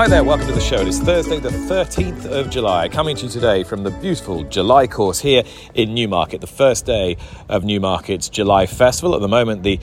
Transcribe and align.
Hi 0.00 0.08
there, 0.08 0.24
welcome 0.24 0.46
to 0.46 0.54
the 0.54 0.62
show. 0.62 0.80
It 0.80 0.88
is 0.88 0.98
Thursday, 0.98 1.38
the 1.40 1.50
13th 1.50 2.24
of 2.24 2.48
July, 2.48 2.88
coming 2.88 3.14
to 3.16 3.24
you 3.24 3.28
today 3.28 3.64
from 3.64 3.82
the 3.82 3.90
beautiful 3.90 4.44
July 4.44 4.86
course 4.86 5.20
here 5.20 5.42
in 5.74 5.92
Newmarket, 5.92 6.40
the 6.40 6.46
first 6.46 6.86
day 6.86 7.18
of 7.50 7.64
Newmarket's 7.64 8.30
July 8.30 8.64
Festival. 8.64 9.14
At 9.14 9.20
the 9.20 9.28
moment, 9.28 9.62
the 9.62 9.78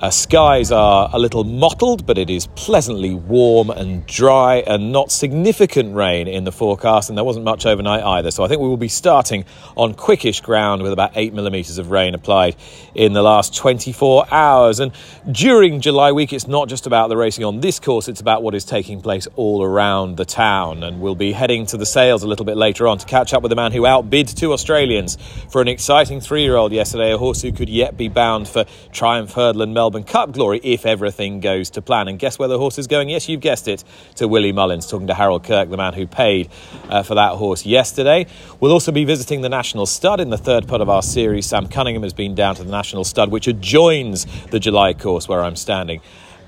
uh, 0.00 0.08
skies 0.08 0.72
are 0.72 1.10
a 1.12 1.18
little 1.18 1.44
mottled, 1.44 2.06
but 2.06 2.16
it 2.16 2.30
is 2.30 2.46
pleasantly 2.54 3.14
warm 3.14 3.68
and 3.68 4.06
dry, 4.06 4.56
and 4.66 4.92
not 4.92 5.12
significant 5.12 5.94
rain 5.94 6.26
in 6.26 6.44
the 6.44 6.52
forecast. 6.52 7.10
And 7.10 7.18
there 7.18 7.24
wasn't 7.24 7.44
much 7.44 7.66
overnight 7.66 8.02
either. 8.02 8.30
So 8.30 8.42
I 8.42 8.48
think 8.48 8.62
we 8.62 8.68
will 8.68 8.78
be 8.78 8.88
starting 8.88 9.44
on 9.76 9.92
quickish 9.94 10.42
ground 10.42 10.82
with 10.82 10.92
about 10.92 11.12
eight 11.16 11.34
millimetres 11.34 11.76
of 11.76 11.90
rain 11.90 12.14
applied 12.14 12.56
in 12.94 13.12
the 13.12 13.22
last 13.22 13.54
24 13.54 14.32
hours. 14.32 14.80
And 14.80 14.92
during 15.30 15.82
July 15.82 16.12
week, 16.12 16.32
it's 16.32 16.48
not 16.48 16.70
just 16.70 16.86
about 16.86 17.08
the 17.08 17.16
racing 17.18 17.44
on 17.44 17.60
this 17.60 17.78
course, 17.78 18.08
it's 18.08 18.22
about 18.22 18.42
what 18.42 18.54
is 18.54 18.64
taking 18.64 19.02
place 19.02 19.28
all 19.36 19.62
around 19.62 20.16
the 20.16 20.24
town. 20.24 20.82
And 20.82 21.02
we'll 21.02 21.14
be 21.14 21.32
heading 21.32 21.66
to 21.66 21.76
the 21.76 21.86
sales 21.86 22.22
a 22.22 22.26
little 22.26 22.46
bit 22.46 22.56
later 22.56 22.88
on 22.88 22.96
to 22.98 23.06
catch 23.06 23.34
up 23.34 23.42
with 23.42 23.50
the 23.50 23.56
man 23.56 23.72
who 23.72 23.84
outbid 23.84 24.28
two 24.28 24.54
Australians 24.54 25.18
for 25.50 25.60
an 25.60 25.68
exciting 25.68 26.22
three 26.22 26.42
year 26.42 26.56
old 26.56 26.72
yesterday, 26.72 27.12
a 27.12 27.18
horse 27.18 27.42
who 27.42 27.52
could 27.52 27.68
yet 27.68 27.98
be 27.98 28.08
bound 28.08 28.48
for 28.48 28.64
Triumph 28.92 29.34
Hurdle 29.34 29.60
and 29.60 29.74
Melbourne. 29.74 29.89
Melbourne 29.90 30.04
Cup 30.04 30.30
glory 30.30 30.60
if 30.62 30.86
everything 30.86 31.40
goes 31.40 31.68
to 31.70 31.82
plan. 31.82 32.06
And 32.06 32.16
guess 32.16 32.38
where 32.38 32.46
the 32.46 32.60
horse 32.60 32.78
is 32.78 32.86
going? 32.86 33.08
Yes, 33.08 33.28
you've 33.28 33.40
guessed 33.40 33.66
it, 33.66 33.82
to 34.14 34.28
Willie 34.28 34.52
Mullins, 34.52 34.86
talking 34.86 35.08
to 35.08 35.14
Harold 35.14 35.42
Kirk, 35.42 35.68
the 35.68 35.76
man 35.76 35.94
who 35.94 36.06
paid 36.06 36.48
uh, 36.88 37.02
for 37.02 37.16
that 37.16 37.32
horse 37.32 37.66
yesterday. 37.66 38.26
We'll 38.60 38.70
also 38.70 38.92
be 38.92 39.02
visiting 39.02 39.40
the 39.40 39.48
National 39.48 39.86
Stud 39.86 40.20
in 40.20 40.30
the 40.30 40.38
third 40.38 40.68
part 40.68 40.80
of 40.80 40.88
our 40.88 41.02
series. 41.02 41.46
Sam 41.46 41.66
Cunningham 41.66 42.04
has 42.04 42.12
been 42.12 42.36
down 42.36 42.54
to 42.54 42.62
the 42.62 42.70
National 42.70 43.02
Stud, 43.02 43.32
which 43.32 43.48
adjoins 43.48 44.26
the 44.50 44.60
July 44.60 44.94
course 44.94 45.26
where 45.28 45.42
I'm 45.42 45.56
standing 45.56 46.00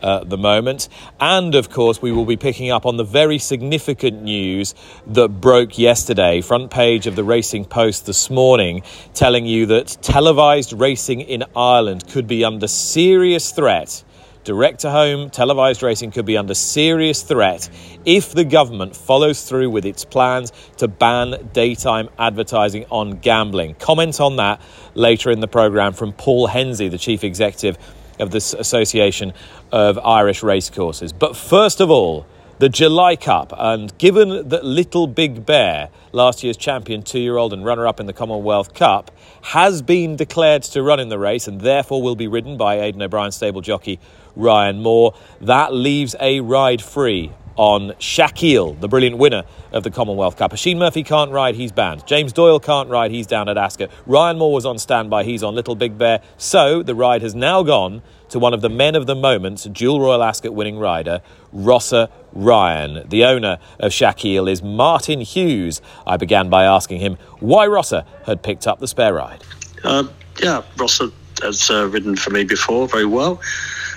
at 0.03 0.29
the 0.29 0.39
moment. 0.39 0.89
And 1.21 1.55
of 1.55 1.71
course, 1.71 2.03
we 2.03 2.13
will 2.13 2.25
be 2.25 2.37
picking 2.37 2.71
up 2.71 2.87
on 2.87 2.97
the 2.97 3.05
very 3.05 3.39
significant 3.39 4.23
news 4.23 4.75
that 5.07 5.29
broke 5.29 5.79
yesterday, 5.79 6.41
front 6.41 6.71
page 6.71 7.07
of 7.07 7.17
the 7.17 7.25
Racing 7.25 7.65
Post 7.65 8.07
this 8.07 8.31
morning, 8.31 8.83
telling 9.15 9.47
you 9.47 9.67
that 9.67 9.99
televised 10.03 10.73
racing 10.73 11.21
in 11.21 11.45
Ireland 11.55 12.09
could 12.09 12.27
be 12.27 12.45
under 12.45 12.67
serious 12.67 13.53
threat. 13.53 14.05
Direct 14.45 14.81
to 14.81 14.91
home 14.91 15.31
televised 15.31 15.85
racing 15.85 16.11
could 16.11 16.27
be 16.27 16.37
under 16.37 16.55
serious 16.55 17.23
threat 17.23 17.71
if 18.05 18.33
the 18.33 18.45
government 18.45 18.97
follows 18.97 19.49
through 19.49 19.71
with 19.71 19.87
its 19.87 20.05
plans 20.05 20.51
to 20.79 20.89
ban 20.89 21.51
daytime 21.53 22.09
advertising 22.19 22.85
on 22.91 23.19
gambling. 23.19 23.77
Comment 23.77 24.21
on 24.21 24.37
that 24.37 24.61
later 24.95 25.31
in 25.31 25.39
the 25.39 25.47
programme 25.47 25.93
from 25.93 26.13
Paul 26.13 26.49
Hensey, 26.49 26.89
the 26.89 26.99
chief 26.99 27.23
executive 27.23 27.79
of 28.23 28.31
this 28.31 28.55
Association 28.55 29.33
of 29.71 29.99
Irish 29.99 30.43
Racecourses. 30.43 31.13
But 31.13 31.37
first 31.37 31.81
of 31.81 31.91
all, 31.91 32.27
the 32.59 32.69
July 32.69 33.17
Cup. 33.17 33.53
And 33.59 33.97
given 33.99 34.49
that 34.49 34.65
Little 34.65 35.09
Big 35.09 35.45
Bear, 35.45 35.89
last 36.13 36.45
year's 36.45 36.57
champion 36.57 37.03
two 37.03 37.19
year 37.19 37.37
old 37.37 37.53
and 37.53 37.65
runner 37.65 37.87
up 37.87 37.99
in 37.99 38.07
the 38.07 38.13
Commonwealth 38.13 38.73
Cup, 38.73 39.11
has 39.43 39.83
been 39.83 40.15
declared 40.15 40.63
to 40.63 40.83
run 40.83 41.01
in 41.01 41.09
the 41.09 41.19
race 41.19 41.49
and 41.49 41.61
therefore 41.61 42.01
will 42.01 42.15
be 42.15 42.29
ridden 42.29 42.57
by 42.57 42.81
Aidan 42.81 43.03
O'Brien 43.03 43.33
stable 43.33 43.61
jockey 43.61 43.99
Ryan 44.37 44.81
Moore, 44.81 45.15
that 45.41 45.75
leaves 45.75 46.15
a 46.21 46.41
ride 46.41 46.81
free 46.81 47.33
on 47.57 47.91
Shaquille, 47.93 48.81
the 48.81 48.89
brilliant 48.89 49.19
winner 49.19 49.45
of 49.73 49.83
the 49.83 49.91
Commonwealth 49.91 50.37
Cup. 50.37 50.53
Oisin 50.53 50.79
Murphy 50.79 51.03
can't 51.03 51.31
ride, 51.31 51.55
he's 51.55 51.73
banned. 51.73 52.07
James 52.07 52.33
Doyle 52.33 52.61
can't 52.61 52.89
ride, 52.89 53.11
he's 53.11 53.27
down 53.27 53.49
at 53.49 53.59
Ascot. 53.59 53.91
Ryan 54.07 54.39
Moore 54.39 54.53
was 54.53 54.67
on 54.67 54.79
standby, 54.79 55.25
he's 55.25 55.43
on 55.43 55.55
Little 55.55 55.75
Big 55.75 55.99
Bear. 55.99 56.21
So 56.37 56.83
the 56.83 56.95
ride 56.95 57.23
has 57.23 57.35
now 57.35 57.63
gone 57.63 58.03
to 58.31 58.39
one 58.39 58.55
of 58.55 58.63
the 58.63 58.71
men 58.71 58.95
of 58.95 59.07
the 59.07 59.15
moment, 59.15 59.67
dual 59.73 60.01
Royal 60.01 60.23
Ascot 60.23 60.55
winning 60.55 60.79
rider, 60.79 61.21
Rossa 61.53 62.09
Ryan. 62.33 63.07
The 63.09 63.25
owner 63.25 63.59
of 63.79 63.93
Shaquille 63.93 64.51
is 64.51 64.63
Martin 64.63 65.21
Hughes. 65.21 65.83
I 66.07 66.17
began 66.17 66.49
by 66.49 66.65
asking 66.65 67.01
him 67.01 67.19
why 67.41 67.67
Rossa 67.67 68.07
had 68.25 68.43
picked 68.43 68.67
up 68.67 68.81
the 68.81 68.89
spare 68.89 69.15
ride. 69.15 69.45
Uh, 69.85 70.05
yeah, 70.43 70.63
Rossa 70.77 71.11
has 71.43 71.71
uh, 71.71 71.87
ridden 71.89 72.17
for 72.17 72.31
me 72.31 72.45
before 72.45 72.89
very 72.89 73.05
well. 73.05 73.41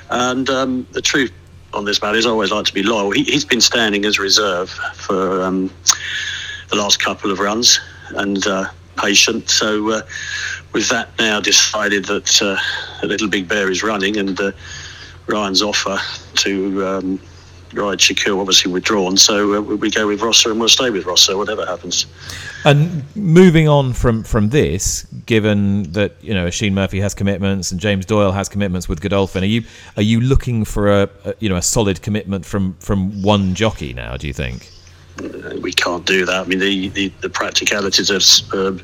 And 0.09 0.49
um, 0.49 0.87
the 0.91 1.01
truth 1.01 1.31
on 1.75 1.85
this 1.85 2.01
matter 2.01 2.17
I 2.17 2.29
always 2.29 2.51
like 2.51 2.65
to 2.65 2.73
be 2.73 2.83
loyal. 2.83 3.11
He, 3.11 3.31
has 3.33 3.45
been 3.45 3.61
standing 3.61 4.05
as 4.05 4.17
reserve 4.17 4.69
for 4.69 5.41
um, 5.43 5.71
the 6.69 6.75
last 6.75 6.99
couple 6.99 7.31
of 7.31 7.39
runs 7.39 7.79
and 8.11 8.45
uh, 8.47 8.65
patient. 8.97 9.49
So 9.49 9.91
uh, 9.91 10.01
with 10.73 10.89
that 10.89 11.09
now 11.19 11.39
decided 11.39 12.05
that 12.05 12.41
uh, 12.41 13.05
little 13.05 13.27
big 13.27 13.47
bear 13.47 13.69
is 13.69 13.83
running 13.83 14.17
and 14.17 14.39
uh, 14.39 14.51
Ryan's 15.27 15.61
offer 15.61 15.97
to 16.37 16.87
um, 16.87 17.19
ride 17.73 17.99
Shaquille 17.99 18.39
obviously 18.39 18.71
withdrawn. 18.71 19.17
So 19.17 19.55
uh, 19.55 19.61
we 19.61 19.91
go 19.91 20.07
with 20.07 20.21
Rossa 20.21 20.51
and 20.51 20.59
we'll 20.59 20.69
stay 20.69 20.89
with 20.89 21.05
Rossa, 21.05 21.37
whatever 21.37 21.65
happens. 21.65 22.05
And 22.65 23.03
moving 23.15 23.69
on 23.69 23.93
from, 23.93 24.23
from 24.23 24.49
this, 24.49 25.03
given 25.27 25.83
that 25.91 26.15
you 26.19 26.33
know 26.33 26.47
Oisin 26.47 26.73
Murphy 26.73 26.99
has 26.99 27.13
commitments 27.13 27.71
and 27.71 27.79
James 27.79 28.07
Doyle 28.07 28.31
has 28.31 28.49
commitments 28.49 28.89
with 28.89 29.01
Godolphin, 29.01 29.43
are 29.43 29.47
you 29.47 29.63
are 29.97 30.01
you 30.01 30.19
looking 30.19 30.65
for 30.65 31.03
a, 31.03 31.09
a 31.25 31.35
you 31.39 31.47
know 31.47 31.57
a 31.57 31.61
solid 31.61 32.01
commitment 32.01 32.43
from 32.43 32.73
from 32.79 33.21
one 33.21 33.53
jockey 33.53 33.93
now? 33.93 34.17
Do 34.17 34.25
you 34.25 34.33
think? 34.33 34.71
We 35.61 35.71
can't 35.71 36.05
do 36.05 36.25
that. 36.25 36.35
I 36.35 36.43
mean, 36.43 36.59
the, 36.59 36.89
the, 36.89 37.07
the 37.21 37.29
practicalities 37.29 38.09
of 38.09 38.53
uh, 38.53 38.83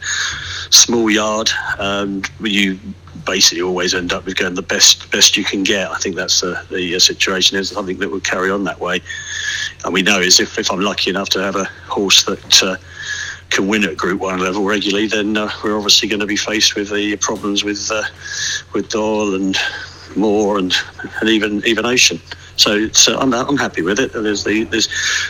small 0.69 1.09
yard, 1.09 1.49
um, 1.77 2.21
you 2.39 2.79
basically 3.25 3.61
always 3.61 3.93
end 3.93 4.13
up 4.13 4.25
with 4.25 4.37
going 4.37 4.55
the 4.55 4.61
best 4.61 5.11
best 5.11 5.35
you 5.35 5.43
can 5.43 5.63
get. 5.63 5.91
I 5.91 5.97
think 5.97 6.15
that's 6.15 6.39
the, 6.39 6.63
the 6.69 6.95
uh, 6.95 6.99
situation. 6.99 7.57
Is 7.57 7.69
something 7.69 7.97
that 7.97 8.09
will 8.09 8.21
carry 8.21 8.51
on 8.51 8.63
that 8.65 8.79
way. 8.79 9.01
And 9.83 9.93
we 9.93 10.03
know 10.03 10.19
is 10.19 10.39
if, 10.39 10.57
if 10.57 10.71
I'm 10.71 10.79
lucky 10.79 11.09
enough 11.09 11.29
to 11.29 11.41
have 11.41 11.55
a 11.55 11.65
horse 11.87 12.23
that 12.25 12.63
uh, 12.63 12.77
can 13.51 13.67
win 13.67 13.83
at 13.83 13.97
Group 13.97 14.21
One 14.21 14.39
level 14.39 14.63
regularly, 14.63 15.07
then 15.07 15.37
uh, 15.37 15.51
we're 15.63 15.75
obviously 15.75 16.09
going 16.09 16.21
to 16.21 16.25
be 16.25 16.37
faced 16.37 16.75
with 16.75 16.89
the 16.89 17.15
problems 17.17 17.63
with 17.63 17.89
uh, 17.91 18.03
with 18.73 18.89
Doyle 18.89 19.35
and 19.35 19.57
Moore 20.15 20.57
and 20.57 20.73
and 21.19 21.29
even 21.29 21.63
even 21.65 21.85
Oisin. 21.85 22.19
So 22.55 22.87
I'm, 23.17 23.33
I'm 23.33 23.57
happy 23.57 23.81
with 23.81 23.99
it. 23.99 24.13
There's 24.13 24.43
the 24.43 24.63
there's 24.65 24.87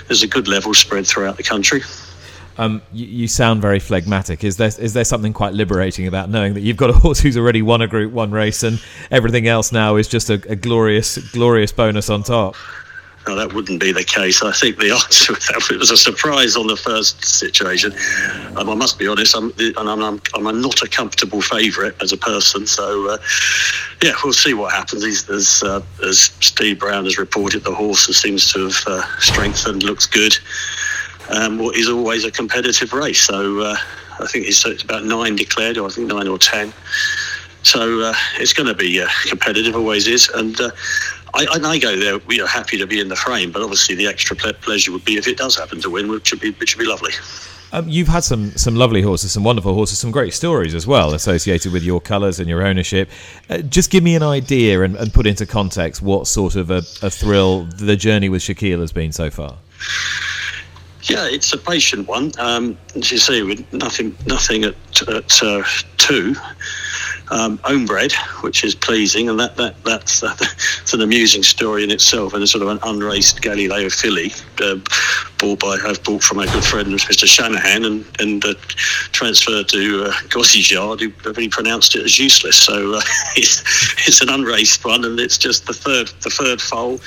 there's 0.08 0.24
a 0.24 0.28
good 0.28 0.48
level 0.48 0.74
spread 0.74 1.08
throughout 1.08 1.38
the 1.38 1.44
country. 1.44 1.82
Um, 2.58 2.82
you, 2.92 3.06
you, 3.06 3.28
sound 3.28 3.62
very 3.62 3.80
phlegmatic. 3.80 4.44
Is 4.44 4.58
there 4.58 4.68
is 4.68 4.94
there 4.94 5.06
something 5.06 5.32
quite 5.32 5.54
liberating 5.54 6.06
about 6.08 6.30
knowing 6.30 6.54
that 6.56 6.62
you've 6.62 6.78
got 6.78 6.90
a 6.90 6.94
horse 6.94 7.20
who's 7.20 7.38
already 7.38 7.62
won 7.62 7.82
a 7.82 7.88
Group 7.88 8.12
One 8.12 8.32
race 8.32 8.64
and 8.64 8.84
everything 9.10 9.48
else 9.48 9.72
now 9.72 9.96
is 9.96 10.08
just 10.08 10.30
a, 10.30 10.34
a 10.50 10.56
glorious 10.56 11.18
glorious 11.32 11.72
bonus 11.72 12.10
on 12.10 12.24
top? 12.24 12.56
No, 13.28 13.36
that 13.36 13.54
wouldn't 13.54 13.80
be 13.80 13.92
the 13.92 14.04
case. 14.04 14.42
I 14.42 14.52
think 14.52 14.78
the 14.78 14.92
answer 15.04 15.34
that 15.34 15.78
was 15.78 15.92
a 15.92 15.98
surprise 15.98 16.56
on 16.56 16.68
the 16.68 16.76
first 16.76 17.24
situation. 17.24 17.94
Um, 18.58 18.70
I 18.70 18.76
must 18.76 18.98
be 18.98 19.08
honest, 19.08 19.36
I'm, 19.36 19.54
I'm, 19.78 20.02
I'm, 20.02 20.22
I'm 20.34 20.62
not 20.62 20.82
a 20.82 20.90
comfortable 20.90 21.42
favourite 21.42 21.94
as 22.02 22.12
a 22.12 22.18
person. 22.18 22.66
So, 22.66 23.10
uh, 23.10 23.18
yeah, 24.02 24.14
we'll 24.24 24.34
see 24.34 24.54
what 24.54 24.74
happens. 24.74 25.04
He's, 25.04 25.30
as, 25.30 25.64
uh, 25.64 25.82
as 26.04 26.20
Steve 26.40 26.80
Brown 26.80 27.06
has 27.06 27.18
reported, 27.18 27.64
the 27.64 27.74
horse 27.74 28.08
seems 28.08 28.52
to 28.54 28.66
have 28.66 28.84
uh, 28.88 29.20
strengthened, 29.20 29.84
looks 29.84 30.06
good 30.06 30.36
um, 31.32 31.60
what 31.60 31.76
is 31.76 31.90
always 31.90 32.26
a 32.26 32.32
competitive 32.32 32.94
race. 32.94 33.22
So 33.22 33.62
uh, 33.62 33.78
I 34.20 34.28
think 34.28 34.48
it's, 34.48 34.66
it's, 34.66 34.84
about 34.84 35.06
nine 35.06 35.36
declared, 35.36 35.78
or 35.78 35.88
I 35.88 35.92
think 35.92 36.08
nine 36.08 36.28
or 36.28 36.38
ten. 36.38 36.74
So 37.64 38.02
uh, 38.02 38.14
it's 38.40 38.54
going 38.54 38.68
to 38.68 38.74
be 38.74 39.02
uh, 39.02 39.08
competitive, 39.28 39.76
always 39.76 40.08
is. 40.08 40.30
And 40.30 40.60
uh, 40.60 40.72
I, 41.34 41.48
I, 41.64 41.80
go 41.80 41.96
there, 41.96 42.20
we 42.20 42.42
are 42.42 42.48
happy 42.48 42.78
to 42.78 42.86
be 42.86 43.00
in 43.00 43.08
the 43.08 43.16
frame, 43.16 43.52
but 43.52 43.62
obviously 43.62 43.96
the 43.96 44.08
extra 44.08 44.36
ple- 44.36 44.54
pleasure 44.54 44.92
would 44.92 45.06
be 45.06 45.18
if 45.18 45.28
it 45.28 45.38
does 45.38 45.56
happen 45.56 45.82
to 45.82 45.90
win, 45.90 46.10
which 46.10 46.32
would 46.32 46.42
be, 46.42 46.52
which 46.52 46.76
would 46.76 46.84
be 46.84 46.90
lovely. 46.90 47.14
Um, 47.74 47.88
you've 47.88 48.10
had 48.10 48.26
some 48.26 48.52
some 48.52 48.76
lovely 48.76 49.02
horses, 49.02 49.32
some 49.32 49.46
wonderful 49.46 49.74
horses, 49.74 49.98
some 49.98 50.12
great 50.12 50.34
stories 50.34 50.76
as 50.76 50.86
well 50.86 51.14
associated 51.14 51.72
with 51.72 51.84
your 51.84 52.02
colours 52.02 52.40
and 52.40 52.50
your 52.50 52.64
ownership. 52.64 53.10
Uh, 53.50 53.60
just 53.60 53.90
give 53.92 54.04
me 54.04 54.16
an 54.16 54.24
idea 54.24 54.82
and, 54.82 54.98
and, 54.98 55.14
put 55.14 55.26
into 55.26 55.46
context 55.46 56.02
what 56.02 56.28
sort 56.28 56.56
of 56.58 56.70
a, 56.70 56.80
a 57.02 57.10
thrill 57.10 57.64
the 57.64 57.96
journey 57.96 58.28
with 58.28 58.42
Shaquille 58.42 58.82
has 58.82 58.92
been 58.92 59.14
so 59.14 59.30
far. 59.30 59.58
Yeah, 61.04 61.28
it's 61.28 61.54
a 61.54 61.58
patient 61.58 62.08
one. 62.08 62.34
Um, 62.38 62.78
as 62.96 63.12
you 63.12 63.18
see, 63.18 63.42
with 63.42 63.72
nothing, 63.74 64.16
nothing 64.28 64.66
at, 64.66 64.76
at 65.08 65.44
uh, 65.44 65.64
two. 65.98 66.36
Um, 67.32 67.86
bred, 67.86 68.12
which 68.42 68.62
is 68.66 68.76
pleasing, 68.76 69.30
and 69.30 69.40
that, 69.40 69.56
that 69.56 69.82
that's, 69.86 70.22
uh, 70.22 70.36
that's 70.40 70.94
an 70.94 71.02
amusing 71.02 71.44
story 71.44 71.82
in 71.82 71.90
itself, 71.90 72.34
and 72.34 72.44
a 72.44 72.48
sort 72.48 72.62
of 72.62 72.68
an 72.68 72.80
unraced 72.84 73.42
Galileo 73.42 73.90
filly, 73.90 74.34
uh, 74.62 74.76
bought 75.38 75.60
by 75.60 75.78
I've 75.86 76.04
bought 76.04 76.24
from 76.24 76.40
a 76.40 76.46
good 76.46 76.64
friend 76.64 76.88
Mr. 76.88 77.26
Shanahan 77.26 77.86
and 77.86 78.06
and 78.20 78.44
uh, 78.44 78.54
transferred 79.14 79.70
to 79.70 80.06
uh, 80.08 80.40
yard, 80.52 81.00
who 81.00 81.14
really 81.24 81.48
pronounced 81.48 81.96
it 81.96 82.04
as 82.04 82.20
useless. 82.20 82.58
So 82.58 82.96
uh, 82.96 83.02
it's 83.38 83.64
it's 84.08 84.22
an 84.22 84.30
unraced 84.30 84.84
one, 84.84 85.06
and 85.06 85.18
it's 85.18 85.38
just 85.38 85.66
the 85.68 85.74
third 85.74 86.10
the 86.22 86.30
third 86.30 86.62
foal. 86.62 87.00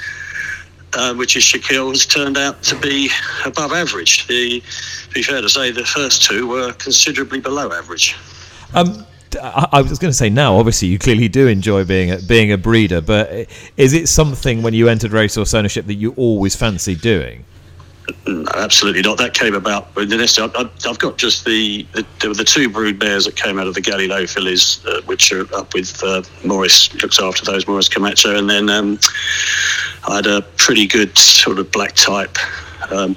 Uh, 0.96 1.12
which 1.12 1.36
is 1.36 1.42
Shaquille, 1.42 1.90
has 1.90 2.06
turned 2.06 2.38
out 2.38 2.62
to 2.62 2.78
be 2.78 3.10
above 3.44 3.72
average. 3.72 4.28
The, 4.28 4.60
to 4.60 5.10
be 5.12 5.24
fair 5.24 5.40
to 5.40 5.48
say, 5.48 5.72
the 5.72 5.84
first 5.84 6.22
two 6.22 6.46
were 6.46 6.72
considerably 6.74 7.40
below 7.40 7.72
average. 7.72 8.14
Um, 8.74 9.04
I 9.36 9.80
was 9.82 9.98
going 9.98 10.10
to 10.10 10.16
say 10.16 10.30
now. 10.30 10.56
Obviously, 10.56 10.88
you 10.88 10.98
clearly 10.98 11.28
do 11.28 11.46
enjoy 11.46 11.84
being 11.84 12.10
a, 12.12 12.18
being 12.18 12.52
a 12.52 12.58
breeder, 12.58 13.00
but 13.00 13.48
is 13.76 13.92
it 13.92 14.08
something 14.08 14.62
when 14.62 14.74
you 14.74 14.88
entered 14.88 15.12
racehorse 15.12 15.54
ownership 15.54 15.86
that 15.86 15.94
you 15.94 16.12
always 16.16 16.56
fancied 16.56 17.00
doing? 17.00 17.44
Absolutely 18.54 19.00
not. 19.00 19.16
That 19.16 19.32
came 19.32 19.54
about 19.54 19.88
I've 19.96 20.98
got 20.98 21.16
just 21.16 21.46
the, 21.46 21.86
the 21.92 22.34
the 22.34 22.44
two 22.44 22.68
brood 22.68 22.98
mares 22.98 23.24
that 23.24 23.36
came 23.36 23.58
out 23.58 23.66
of 23.66 23.74
the 23.74 23.80
Galileo 23.80 24.26
fillies, 24.26 24.84
uh, 24.86 25.00
which 25.06 25.32
are 25.32 25.46
up 25.54 25.72
with 25.72 26.02
uh, 26.04 26.22
Morris 26.44 26.92
looks 27.02 27.18
after 27.18 27.44
those 27.44 27.66
Maurice 27.66 27.88
Camacho, 27.88 28.36
and 28.36 28.50
then 28.50 28.68
um, 28.68 28.98
I 30.06 30.16
had 30.16 30.26
a 30.26 30.42
pretty 30.58 30.86
good 30.86 31.16
sort 31.16 31.58
of 31.58 31.70
black 31.72 31.94
type 31.94 32.36
um, 32.90 33.16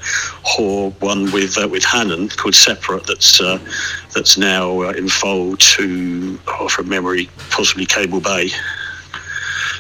or 0.60 0.92
one 1.00 1.32
with 1.32 1.58
uh, 1.58 1.68
with 1.68 1.84
Hannon 1.84 2.30
called 2.30 2.56
Separate 2.56 3.06
that's 3.06 3.42
uh, 3.42 3.60
that's 4.18 4.38
now 4.38 4.82
uh, 4.82 4.94
in 4.94 5.08
foal 5.08 5.56
to 5.58 6.40
oh, 6.48 6.68
from 6.68 6.90
memory 6.90 7.30
possibly 7.52 7.86
Cable 7.86 8.20
Bay. 8.20 8.50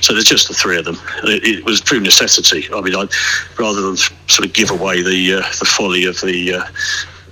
So 0.01 0.13
there's 0.13 0.25
just 0.25 0.47
the 0.47 0.53
three 0.53 0.77
of 0.77 0.85
them. 0.85 0.97
It, 1.23 1.43
it 1.43 1.65
was 1.65 1.81
through 1.81 2.01
necessity. 2.01 2.67
I 2.71 2.81
mean, 2.81 2.95
I, 2.95 3.07
rather 3.57 3.81
than 3.81 3.97
sort 3.97 4.45
of 4.45 4.53
give 4.53 4.69
away 4.69 5.01
the 5.01 5.41
uh, 5.41 5.49
the 5.57 5.65
folly 5.65 6.05
of 6.05 6.21
the 6.21 6.53
uh, 6.53 6.63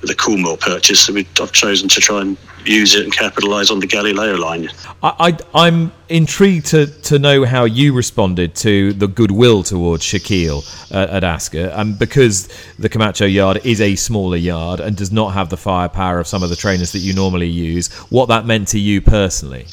the 0.01 0.15
Coolmore 0.15 0.59
purchase, 0.59 1.09
I've 1.09 1.51
chosen 1.51 1.89
to 1.89 1.99
try 1.99 2.21
and 2.21 2.37
use 2.65 2.95
it 2.95 3.03
and 3.03 3.13
capitalise 3.13 3.69
on 3.69 3.79
the 3.79 3.87
Galileo 3.87 4.35
line. 4.35 4.69
I, 5.03 5.37
am 5.53 5.91
intrigued 6.09 6.67
to, 6.67 6.87
to 7.03 7.19
know 7.19 7.45
how 7.45 7.65
you 7.65 7.93
responded 7.93 8.55
to 8.55 8.93
the 8.93 9.07
goodwill 9.07 9.63
towards 9.63 10.03
Shaquille 10.03 10.63
uh, 10.91 11.07
at 11.15 11.23
Ascot, 11.23 11.71
and 11.73 11.97
because 11.97 12.47
the 12.79 12.89
Camacho 12.89 13.25
yard 13.25 13.61
is 13.63 13.81
a 13.81 13.95
smaller 13.95 14.37
yard 14.37 14.79
and 14.79 14.95
does 14.95 15.11
not 15.11 15.33
have 15.33 15.49
the 15.49 15.57
firepower 15.57 16.19
of 16.19 16.27
some 16.27 16.43
of 16.43 16.49
the 16.49 16.55
trainers 16.55 16.91
that 16.93 16.99
you 16.99 17.13
normally 17.13 17.49
use, 17.49 17.93
what 18.09 18.27
that 18.27 18.45
meant 18.45 18.67
to 18.69 18.79
you 18.79 19.01
personally 19.01 19.65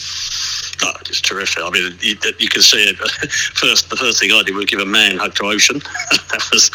it's 1.12 1.20
terrific. 1.20 1.62
I 1.62 1.70
mean, 1.70 1.92
you, 2.00 2.16
you, 2.38 2.48
can 2.48 2.62
see 2.62 2.82
it. 2.82 2.96
First, 3.56 3.90
the 3.90 3.96
first 3.96 4.20
thing 4.20 4.32
I 4.32 4.42
did 4.42 4.54
was 4.54 4.64
give 4.66 4.80
a 4.80 4.86
man 4.86 5.18
hug 5.18 5.34
to 5.36 5.44
Oisin. 5.44 5.78
that 6.10 6.48
was, 6.52 6.70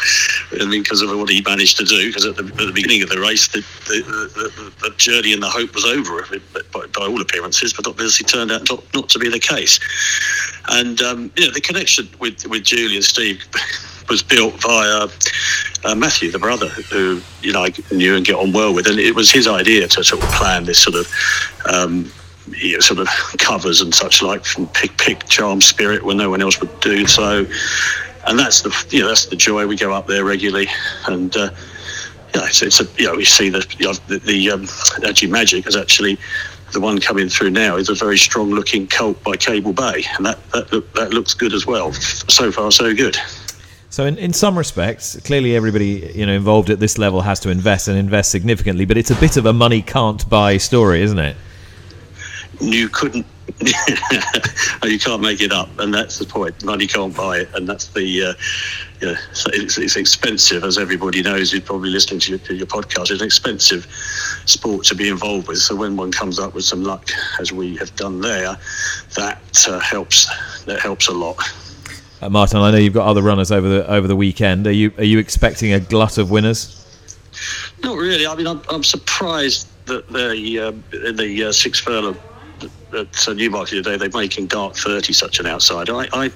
I 0.52 0.64
mean, 0.64 0.82
because 0.82 1.02
of 1.02 1.10
what 1.10 1.28
he 1.28 1.42
managed 1.42 1.76
to 1.78 1.84
do. 1.84 2.08
Because 2.08 2.24
at, 2.24 2.38
at 2.38 2.56
the, 2.56 2.72
beginning 2.72 3.02
of 3.02 3.08
the 3.08 3.20
race, 3.20 3.48
the, 3.48 3.60
the, 3.86 4.02
the, 4.34 4.72
the, 4.88 4.94
journey 4.96 5.32
and 5.32 5.42
the 5.42 5.48
hope 5.48 5.74
was 5.74 5.84
over 5.84 6.24
by, 6.72 6.86
by 6.86 7.06
all 7.06 7.20
appearances, 7.20 7.72
but 7.72 7.86
obviously 7.86 8.24
turned 8.26 8.50
out 8.50 8.68
not, 8.68 8.82
not 8.94 9.08
to 9.10 9.18
be 9.18 9.28
the 9.28 9.38
case. 9.38 9.78
And 10.68 11.00
um, 11.02 11.30
you 11.36 11.46
know, 11.46 11.52
the 11.52 11.60
connection 11.60 12.08
with 12.20 12.46
with 12.46 12.64
Julie 12.64 12.96
and 12.96 13.04
Steve 13.04 13.42
was 14.08 14.22
built 14.22 14.54
via 14.60 15.08
uh, 15.84 15.94
Matthew, 15.94 16.30
the 16.30 16.38
brother, 16.38 16.68
who 16.68 17.20
you 17.42 17.52
know 17.52 17.64
I 17.64 17.72
knew 17.90 18.16
and 18.16 18.24
get 18.24 18.36
on 18.36 18.52
well 18.52 18.74
with, 18.74 18.86
and 18.86 18.98
it 18.98 19.14
was 19.14 19.30
his 19.30 19.46
idea 19.46 19.88
to 19.88 20.04
sort 20.04 20.22
of 20.22 20.28
plan 20.30 20.64
this 20.64 20.82
sort 20.82 20.96
of 20.96 21.12
um, 21.72 22.10
you 22.54 22.74
know, 22.74 22.80
sort 22.80 23.00
of 23.00 23.08
covers 23.38 23.80
and 23.80 23.94
such 23.94 24.22
like 24.22 24.44
from 24.44 24.66
Pick 24.68 24.96
Pick 24.98 25.26
Charm 25.28 25.60
Spirit 25.60 26.04
when 26.04 26.16
no 26.16 26.30
one 26.30 26.42
else 26.42 26.60
would 26.60 26.80
do 26.80 27.06
so. 27.06 27.46
And 28.26 28.38
that's 28.38 28.62
the 28.62 28.86
you 28.90 29.00
know 29.00 29.08
that's 29.08 29.26
the 29.26 29.36
joy. 29.36 29.66
We 29.66 29.76
go 29.76 29.92
up 29.92 30.06
there 30.06 30.24
regularly, 30.24 30.68
and 31.06 31.34
uh, 31.36 31.50
yeah, 32.34 32.46
it's, 32.46 32.62
it's 32.62 32.80
a 32.80 32.86
you 32.96 33.06
know 33.06 33.16
we 33.16 33.24
see 33.24 33.48
the 33.48 33.66
you 33.78 33.86
know, 33.86 33.92
the, 34.08 34.18
the 34.18 34.50
um, 34.50 34.66
actually 35.06 35.30
Magic 35.30 35.66
is 35.66 35.76
actually 35.76 36.18
the 36.72 36.80
one 36.80 37.00
coming 37.00 37.28
through 37.28 37.50
now 37.50 37.76
is 37.76 37.88
a 37.88 37.94
very 37.94 38.18
strong 38.18 38.50
looking 38.50 38.86
colt 38.86 39.22
by 39.22 39.36
Cable 39.36 39.72
Bay, 39.72 40.04
and 40.16 40.26
that 40.26 40.38
that, 40.50 40.70
look, 40.72 40.92
that 40.94 41.14
looks 41.14 41.34
good 41.34 41.52
as 41.52 41.66
well. 41.66 41.92
So 41.92 42.52
far, 42.52 42.70
so 42.70 42.94
good. 42.94 43.16
So 43.90 44.04
in, 44.04 44.18
in 44.18 44.32
some 44.34 44.58
respects, 44.58 45.18
clearly 45.24 45.56
everybody 45.56 46.12
you 46.14 46.26
know 46.26 46.32
involved 46.32 46.70
at 46.70 46.80
this 46.80 46.98
level 46.98 47.22
has 47.22 47.40
to 47.40 47.50
invest 47.50 47.88
and 47.88 47.96
invest 47.96 48.30
significantly, 48.30 48.84
but 48.84 48.96
it's 48.96 49.10
a 49.10 49.16
bit 49.16 49.36
of 49.36 49.46
a 49.46 49.52
money 49.52 49.80
can't 49.82 50.28
buy 50.28 50.58
story, 50.58 51.02
isn't 51.02 51.18
it? 51.18 51.36
You 52.60 52.88
couldn't 52.88 53.26
you 54.84 54.98
can't 54.98 55.22
make 55.22 55.40
it 55.40 55.52
up 55.52 55.68
and 55.78 55.92
that's 55.92 56.18
the 56.18 56.26
point. 56.26 56.64
Money 56.64 56.86
can't 56.86 57.16
buy 57.16 57.38
it 57.38 57.48
and 57.54 57.68
that's 57.68 57.88
the 57.88 58.24
uh, 58.24 58.34
you 59.00 59.08
know, 59.08 59.16
it's, 59.46 59.78
it's, 59.78 59.96
expensive 59.96 60.64
as 60.64 60.76
everybody 60.76 61.22
knows 61.22 61.50
who's 61.50 61.62
probably 61.62 61.90
listening 61.90 62.20
to 62.20 62.30
your, 62.30 62.38
to 62.40 62.54
your, 62.54 62.66
podcast 62.66 63.10
it's 63.10 63.20
an 63.20 63.26
expensive 63.26 63.86
sport 64.44 64.84
to 64.86 64.94
be 64.94 65.08
involved 65.08 65.48
with. 65.48 65.58
So 65.58 65.74
when 65.74 65.96
one 65.96 66.12
comes 66.12 66.38
up 66.38 66.54
with 66.54 66.64
some 66.64 66.84
luck 66.84 67.08
as 67.40 67.52
we 67.52 67.76
have 67.76 67.94
done 67.96 68.20
there 68.20 68.56
that 69.16 69.66
uh, 69.68 69.78
helps 69.80 70.28
that 70.64 70.80
helps 70.80 71.08
a 71.08 71.12
lot. 71.12 71.38
Uh, 72.20 72.28
Martin 72.28 72.58
I 72.58 72.70
know 72.70 72.78
you've 72.78 72.94
got 72.94 73.06
other 73.06 73.22
runners 73.22 73.50
over 73.50 73.68
the 73.68 73.90
over 73.90 74.06
the 74.06 74.16
weekend. 74.16 74.66
Are 74.66 74.72
you 74.72 74.92
are 74.98 75.04
you 75.04 75.18
expecting 75.18 75.72
a 75.72 75.80
glut 75.80 76.18
of 76.18 76.30
winners? 76.30 76.74
Not 77.82 77.96
really. 77.96 78.26
I 78.26 78.34
mean 78.34 78.46
I'm, 78.46 78.60
I'm 78.68 78.84
surprised 78.84 79.68
that 79.86 80.06
the 80.08 80.58
uh, 80.58 80.72
the 81.12 81.44
uh, 81.44 81.52
six 81.52 81.80
furlong 81.80 82.16
at 82.92 83.36
Newmarket 83.36 83.84
today 83.84 83.96
they're 83.96 84.10
making 84.10 84.46
dark 84.46 84.74
30 84.74 85.12
such 85.12 85.40
an 85.40 85.46
outsider. 85.46 85.94
I, 85.94 86.08
I, 86.12 86.30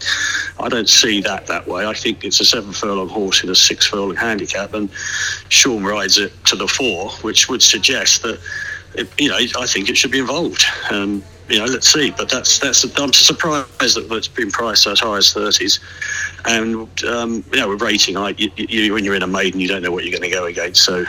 I 0.60 0.68
don't 0.68 0.88
see 0.88 1.20
that 1.22 1.46
that 1.46 1.66
way. 1.66 1.86
I 1.86 1.94
think 1.94 2.24
it's 2.24 2.40
a 2.40 2.44
seven 2.44 2.72
furlong 2.72 3.08
horse 3.08 3.42
in 3.42 3.50
a 3.50 3.54
six 3.54 3.86
furlong 3.86 4.16
handicap, 4.16 4.74
and 4.74 4.90
Sean 5.48 5.82
rides 5.82 6.18
it 6.18 6.32
to 6.46 6.56
the 6.56 6.68
four, 6.68 7.10
which 7.22 7.48
would 7.48 7.62
suggest 7.62 8.22
that, 8.22 8.40
it, 8.94 9.08
you 9.18 9.28
know, 9.28 9.36
I 9.36 9.66
think 9.66 9.88
it 9.88 9.96
should 9.96 10.10
be 10.10 10.18
involved. 10.18 10.64
Um, 10.90 11.24
you 11.48 11.58
know, 11.58 11.64
let's 11.64 11.92
see. 11.92 12.10
But 12.10 12.30
that's 12.30 12.58
that's 12.58 12.84
I'm 12.98 13.12
surprised 13.12 13.68
that 13.78 14.06
it's 14.10 14.28
been 14.28 14.50
priced 14.50 14.86
as 14.86 15.00
high 15.00 15.18
as 15.18 15.34
30s, 15.34 15.80
and 16.46 17.04
um, 17.04 17.44
you 17.52 17.60
know, 17.60 17.68
with 17.68 17.82
rating, 17.82 18.16
I, 18.16 18.30
you, 18.30 18.50
you, 18.56 18.94
when 18.94 19.04
you're 19.04 19.14
in 19.14 19.22
a 19.22 19.26
maiden, 19.26 19.60
you 19.60 19.68
don't 19.68 19.82
know 19.82 19.90
what 19.90 20.04
you're 20.04 20.18
going 20.18 20.30
to 20.30 20.34
go 20.34 20.46
against. 20.46 20.84
So 20.84 21.04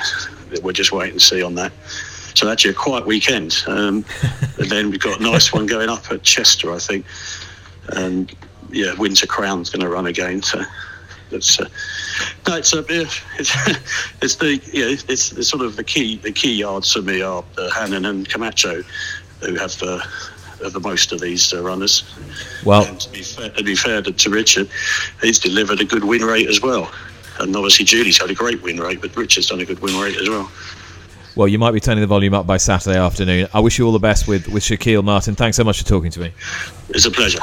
we'll 0.61 0.73
just 0.73 0.91
wait 0.91 1.11
and 1.11 1.21
see 1.21 1.41
on 1.43 1.55
that. 1.55 1.71
So 2.35 2.49
actually 2.49 2.71
a 2.71 2.75
quiet 2.75 3.05
weekend. 3.05 3.55
Um, 3.67 4.05
and 4.57 4.69
then 4.69 4.89
we've 4.89 4.99
got 4.99 5.19
a 5.19 5.23
nice 5.23 5.53
one 5.53 5.65
going 5.65 5.89
up 5.89 6.11
at 6.11 6.23
Chester, 6.23 6.71
I 6.71 6.79
think. 6.79 7.05
And 7.89 8.33
yeah, 8.71 8.93
Winter 8.95 9.27
Crown's 9.27 9.69
going 9.69 9.81
to 9.81 9.89
run 9.89 10.07
again. 10.07 10.41
So 10.41 10.63
it's 11.31 11.59
uh, 11.59 11.67
no, 12.47 12.57
it's 12.57 12.73
uh, 12.73 12.83
it's, 12.87 13.11
it's 14.21 14.35
the 14.35 14.61
yeah, 14.71 14.85
it's, 14.85 15.31
it's, 15.31 15.47
sort 15.47 15.63
of 15.63 15.75
the 15.75 15.83
key 15.83 16.17
the 16.17 16.31
key 16.31 16.53
yards 16.53 16.91
for 16.91 17.01
me 17.01 17.21
are 17.21 17.43
uh, 17.57 17.69
Hannon 17.71 18.05
and 18.05 18.27
Camacho, 18.29 18.83
who 19.41 19.55
have. 19.55 19.81
Uh, 19.81 19.99
the 20.69 20.79
most 20.79 21.11
of 21.11 21.19
these 21.19 21.53
uh, 21.53 21.61
runners. 21.61 22.03
Well, 22.63 22.85
and 22.85 22.97
to 23.01 23.09
be, 23.09 23.21
fair, 23.21 23.49
to 23.49 23.63
be 23.63 23.75
fair 23.75 24.01
to, 24.01 24.13
to 24.13 24.29
Richard, 24.29 24.69
he's 25.21 25.37
delivered 25.37 25.81
a 25.81 25.83
good 25.83 26.05
win 26.05 26.21
rate 26.21 26.47
as 26.47 26.61
well. 26.61 26.89
And 27.39 27.53
obviously, 27.53 27.83
Julie's 27.83 28.17
had 28.17 28.29
a 28.29 28.33
great 28.33 28.61
win 28.61 28.77
rate, 28.77 29.01
but 29.01 29.13
Richard's 29.17 29.47
done 29.47 29.59
a 29.59 29.65
good 29.65 29.79
win 29.79 29.99
rate 29.99 30.15
as 30.15 30.29
well. 30.29 30.49
Well, 31.35 31.47
you 31.47 31.57
might 31.57 31.71
be 31.71 31.79
turning 31.79 32.01
the 32.01 32.07
volume 32.07 32.35
up 32.35 32.45
by 32.45 32.57
Saturday 32.57 32.97
afternoon. 32.97 33.47
I 33.55 33.59
wish 33.59 33.79
you 33.79 33.87
all 33.87 33.91
the 33.91 33.97
best 33.97 34.27
with, 34.27 34.47
with 34.49 34.61
Shaquille 34.61 35.03
Martin. 35.03 35.33
Thanks 35.33 35.57
so 35.57 35.63
much 35.63 35.79
for 35.79 35.87
talking 35.87 36.11
to 36.11 36.19
me. 36.19 36.31
It's 36.89 37.05
a 37.05 37.11
pleasure. 37.11 37.39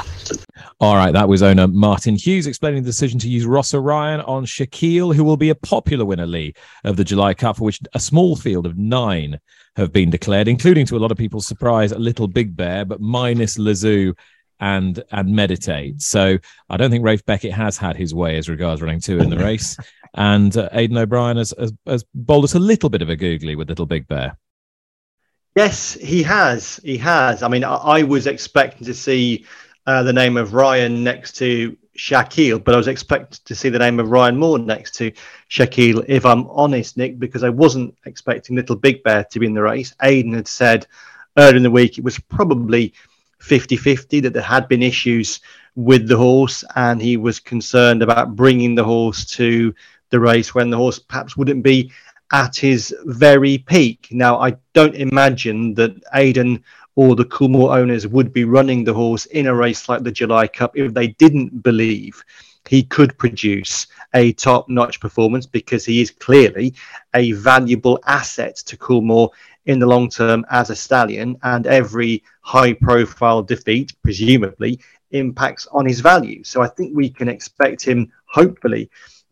All 0.79 0.95
right, 0.95 1.11
that 1.11 1.27
was 1.27 1.43
owner 1.43 1.67
Martin 1.67 2.15
Hughes 2.15 2.47
explaining 2.47 2.83
the 2.83 2.89
decision 2.89 3.19
to 3.19 3.27
use 3.27 3.45
Rossa 3.45 3.81
Ryan 3.81 4.21
on 4.21 4.45
Shaquille, 4.45 5.13
who 5.13 5.25
will 5.25 5.35
be 5.35 5.49
a 5.49 5.55
popular 5.55 6.05
winner, 6.05 6.25
Lee, 6.25 6.53
of 6.85 6.95
the 6.95 7.03
July 7.03 7.33
Cup, 7.33 7.57
for 7.57 7.65
which 7.65 7.81
a 7.93 7.99
small 7.99 8.37
field 8.37 8.65
of 8.65 8.77
nine 8.77 9.37
have 9.75 9.91
been 9.91 10.09
declared, 10.09 10.47
including 10.47 10.85
to 10.85 10.95
a 10.95 10.99
lot 10.99 11.11
of 11.11 11.17
people's 11.17 11.45
surprise, 11.45 11.91
a 11.91 11.99
little 11.99 12.27
Big 12.27 12.55
Bear, 12.55 12.85
but 12.85 13.01
minus 13.01 13.57
Lezoo 13.57 14.13
and 14.61 15.03
and 15.11 15.35
meditate. 15.35 16.01
So 16.01 16.37
I 16.69 16.77
don't 16.77 16.91
think 16.91 17.03
Ralph 17.03 17.25
Beckett 17.25 17.51
has 17.51 17.77
had 17.77 17.97
his 17.97 18.13
way 18.15 18.37
as 18.37 18.47
regards 18.47 18.81
running 18.81 19.01
two 19.01 19.19
in 19.19 19.29
the 19.29 19.37
race. 19.37 19.75
And 20.13 20.55
uh, 20.55 20.69
Aidan 20.73 20.97
O'Brien 20.97 21.37
has, 21.37 21.53
has, 21.57 21.73
has 21.85 22.05
bowled 22.13 22.43
us 22.43 22.55
a 22.55 22.59
little 22.59 22.89
bit 22.89 23.01
of 23.01 23.09
a 23.09 23.15
googly 23.15 23.55
with 23.55 23.69
Little 23.69 23.85
Big 23.85 24.07
Bear. 24.07 24.37
Yes, 25.55 25.93
he 25.93 26.23
has. 26.23 26.79
He 26.83 26.97
has. 26.97 27.43
I 27.43 27.47
mean, 27.47 27.63
I, 27.63 27.75
I 27.75 28.03
was 28.03 28.27
expecting 28.27 28.85
to 28.85 28.93
see 28.93 29.45
uh, 29.85 30.03
the 30.03 30.13
name 30.13 30.37
of 30.37 30.53
Ryan 30.53 31.03
next 31.03 31.33
to 31.37 31.77
Shaquille, 31.97 32.63
but 32.63 32.73
I 32.73 32.77
was 32.77 32.87
expecting 32.87 33.39
to 33.43 33.55
see 33.55 33.69
the 33.69 33.79
name 33.79 33.99
of 33.99 34.11
Ryan 34.11 34.37
Moore 34.37 34.59
next 34.59 34.95
to 34.95 35.11
Shaquille, 35.49 36.05
if 36.07 36.25
I'm 36.25 36.47
honest, 36.47 36.97
Nick, 36.97 37.19
because 37.19 37.43
I 37.43 37.49
wasn't 37.49 37.95
expecting 38.05 38.55
Little 38.55 38.75
Big 38.75 39.03
Bear 39.03 39.25
to 39.25 39.39
be 39.39 39.45
in 39.45 39.53
the 39.53 39.61
race. 39.61 39.93
Aidan 40.01 40.33
had 40.33 40.47
said 40.47 40.87
earlier 41.37 41.57
in 41.57 41.63
the 41.63 41.71
week 41.71 41.97
it 41.97 42.03
was 42.03 42.19
probably 42.19 42.93
50 43.39 43.75
50 43.75 44.19
that 44.21 44.33
there 44.33 44.41
had 44.41 44.67
been 44.67 44.83
issues 44.83 45.41
with 45.75 46.07
the 46.07 46.17
horse, 46.17 46.63
and 46.75 47.01
he 47.01 47.17
was 47.17 47.39
concerned 47.39 48.01
about 48.01 48.35
bringing 48.35 48.75
the 48.75 48.83
horse 48.83 49.25
to 49.25 49.73
the 50.11 50.19
race 50.19 50.53
when 50.53 50.69
the 50.69 50.77
horse 50.77 50.99
perhaps 50.99 51.35
wouldn't 51.35 51.63
be 51.63 51.91
at 52.31 52.55
his 52.55 52.95
very 53.05 53.57
peak. 53.57 54.07
Now, 54.11 54.39
I 54.39 54.55
don't 54.73 54.95
imagine 54.95 55.73
that 55.75 56.01
Aidan 56.13 56.63
or 56.95 57.15
the 57.15 57.25
Coolmore 57.25 57.75
owners 57.75 58.07
would 58.07 58.31
be 58.31 58.43
running 58.43 58.83
the 58.83 58.93
horse 58.93 59.25
in 59.27 59.47
a 59.47 59.55
race 59.55 59.89
like 59.89 60.03
the 60.03 60.11
July 60.11 60.47
Cup 60.47 60.77
if 60.77 60.93
they 60.93 61.07
didn't 61.07 61.63
believe 61.63 62.23
he 62.69 62.83
could 62.83 63.17
produce 63.17 63.87
a 64.13 64.33
top 64.33 64.69
notch 64.69 64.99
performance 64.99 65.45
because 65.45 65.83
he 65.85 66.01
is 66.01 66.11
clearly 66.11 66.73
a 67.15 67.31
valuable 67.33 67.99
asset 68.05 68.55
to 68.55 68.77
Coolmore 68.77 69.29
in 69.65 69.79
the 69.79 69.85
long 69.85 70.09
term 70.09 70.45
as 70.51 70.69
a 70.69 70.75
stallion. 70.75 71.37
And 71.43 71.65
every 71.67 72.23
high 72.41 72.73
profile 72.73 73.41
defeat, 73.41 73.93
presumably, 74.03 74.79
impacts 75.11 75.67
on 75.71 75.85
his 75.85 76.01
value. 76.01 76.43
So 76.43 76.61
I 76.61 76.67
think 76.67 76.95
we 76.95 77.09
can 77.09 77.27
expect 77.27 77.83
him, 77.83 78.11
hopefully, 78.25 78.89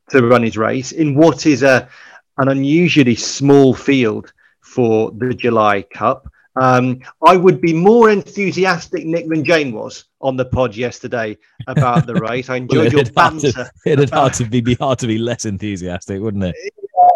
to 0.09 0.25
run 0.25 0.43
his 0.43 0.57
race 0.57 0.91
in 0.91 1.15
what 1.15 1.45
is 1.45 1.63
a 1.63 1.89
an 2.37 2.47
unusually 2.47 3.15
small 3.15 3.73
field 3.73 4.31
for 4.61 5.11
the 5.11 5.33
July 5.33 5.81
Cup. 5.81 6.31
Um, 6.59 7.01
I 7.25 7.37
would 7.37 7.61
be 7.61 7.73
more 7.73 8.09
enthusiastic, 8.09 9.05
Nick, 9.05 9.27
than 9.27 9.43
Jane 9.43 9.73
was 9.73 10.05
on 10.21 10.35
the 10.35 10.45
pod 10.45 10.75
yesterday 10.75 11.37
about 11.67 12.05
the 12.05 12.15
race. 12.29 12.49
I 12.49 12.57
enjoyed 12.57 12.93
well, 12.93 13.03
your 13.03 13.11
banter. 13.13 13.51
To, 13.51 13.71
it'd 13.85 14.09
hard 14.09 14.33
to 14.35 14.45
be, 14.45 14.61
be 14.61 14.75
hard 14.75 14.99
to 14.99 15.07
be 15.07 15.17
less 15.17 15.45
enthusiastic, 15.45 16.21
wouldn't 16.21 16.43
it? 16.43 16.55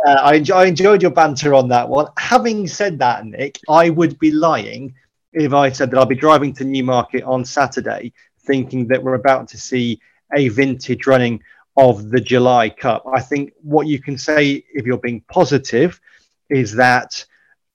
Uh, 0.06 0.12
I, 0.12 0.36
enjoy, 0.36 0.56
I 0.56 0.66
enjoyed 0.66 1.02
your 1.02 1.12
banter 1.12 1.54
on 1.54 1.68
that 1.70 1.88
one. 1.88 2.08
Having 2.18 2.68
said 2.68 3.00
that, 3.00 3.26
Nick, 3.26 3.60
I 3.70 3.90
would 3.90 4.20
be 4.20 4.32
lying 4.32 4.94
if 5.34 5.54
I 5.54 5.72
said 5.72 5.92
that 5.92 5.98
I'll 5.98 6.06
be 6.06 6.16
driving 6.16 6.54
to 6.54 6.64
Newmarket 6.64 7.24
on 7.24 7.44
Saturday 7.44 8.14
thinking 8.46 8.88
that 8.88 9.02
we're 9.02 9.16
about 9.16 9.48
to 9.50 9.58
see 9.58 10.00
a 10.36 10.50
vintage 10.50 11.08
running 11.08 11.42
of 11.76 12.10
the 12.10 12.22
July 12.22 12.70
Cup. 12.70 13.04
I 13.12 13.22
think 13.22 13.54
what 13.62 13.88
you 13.88 14.00
can 14.00 14.18
say, 14.18 14.64
if 14.74 14.86
you're 14.86 14.98
being 14.98 15.22
positive, 15.28 16.00
is 16.50 16.74
that 16.76 17.26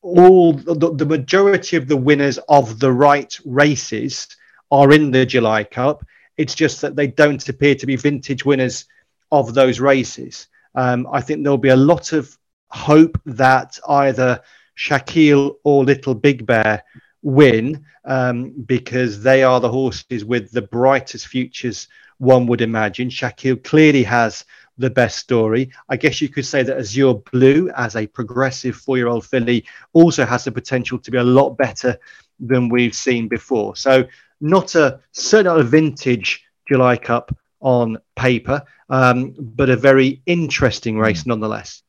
all 0.03 0.53
the, 0.53 0.95
the 0.95 1.07
majority 1.07 1.77
of 1.77 1.89
the 1.89 1.97
winners 1.97 2.39
of 2.49 2.79
the 2.79 2.93
right 2.93 3.39
races 3.45 4.29
are 4.71 4.93
in 4.93 5.11
the 5.11 5.27
July 5.27 5.65
Cup. 5.65 6.05
It's 6.37 6.55
just 6.55 6.81
that 6.83 6.95
they 6.95 7.09
don't 7.09 7.49
appear 7.49 7.75
to 7.75 7.87
be 7.87 7.97
vintage 7.97 8.45
winners 8.45 8.85
of 9.33 9.55
those 9.55 9.81
races. 9.81 10.47
Um, 10.75 11.07
I 11.13 11.21
think 11.21 11.43
there'll 11.43 11.59
be 11.59 11.71
a 11.71 11.77
lot 11.77 12.13
of 12.13 12.37
hope 12.71 13.21
that 13.27 13.79
either 13.89 14.41
Shaquille 14.77 15.57
or 15.65 15.85
Little 15.85 16.15
Big 16.15 16.47
Bear 16.47 16.85
win 17.23 17.85
um, 18.05 18.53
because 18.67 19.23
they 19.23 19.43
are 19.43 19.61
the 19.61 19.71
horses 19.71 20.25
with 20.25 20.53
the 20.53 20.63
brightest 20.63 21.27
futures 21.27 21.89
one 22.19 22.47
would 22.47 22.61
imagine. 22.61 23.09
Shaquille 23.09 23.63
clearly 23.63 24.03
has 24.05 24.45
the 24.77 24.91
best 24.91 25.19
story. 25.19 25.71
I 25.89 25.97
guess 25.97 26.21
you 26.21 26.29
could 26.29 26.47
say 26.47 26.63
that 26.63 26.79
Azure 26.79 27.15
Blue, 27.33 27.71
as 27.77 27.97
a 27.97 28.07
progressive 28.07 28.77
four 28.77 28.97
year 28.97 29.09
old 29.09 29.27
filly, 29.27 29.65
also 29.93 30.25
has 30.25 30.45
the 30.45 30.53
potential 30.53 30.99
to 30.99 31.11
be 31.11 31.19
a 31.19 31.25
lot 31.25 31.57
better 31.57 31.99
than 32.39 32.69
we've 32.69 32.95
seen 32.95 33.29
before. 33.29 33.77
So, 33.77 34.05
not 34.41 34.75
a 34.77 35.01
certainly 35.13 35.59
not 35.59 35.61
a 35.61 35.69
vintage 35.69 36.45
July 36.69 36.97
Cup 36.97 37.37
on 37.61 37.99
paper, 38.15 38.63
um, 38.89 39.35
but 39.39 39.69
a 39.69 39.77
very 39.77 40.23
interesting 40.27 40.97
race 40.97 41.27
nonetheless. 41.27 41.83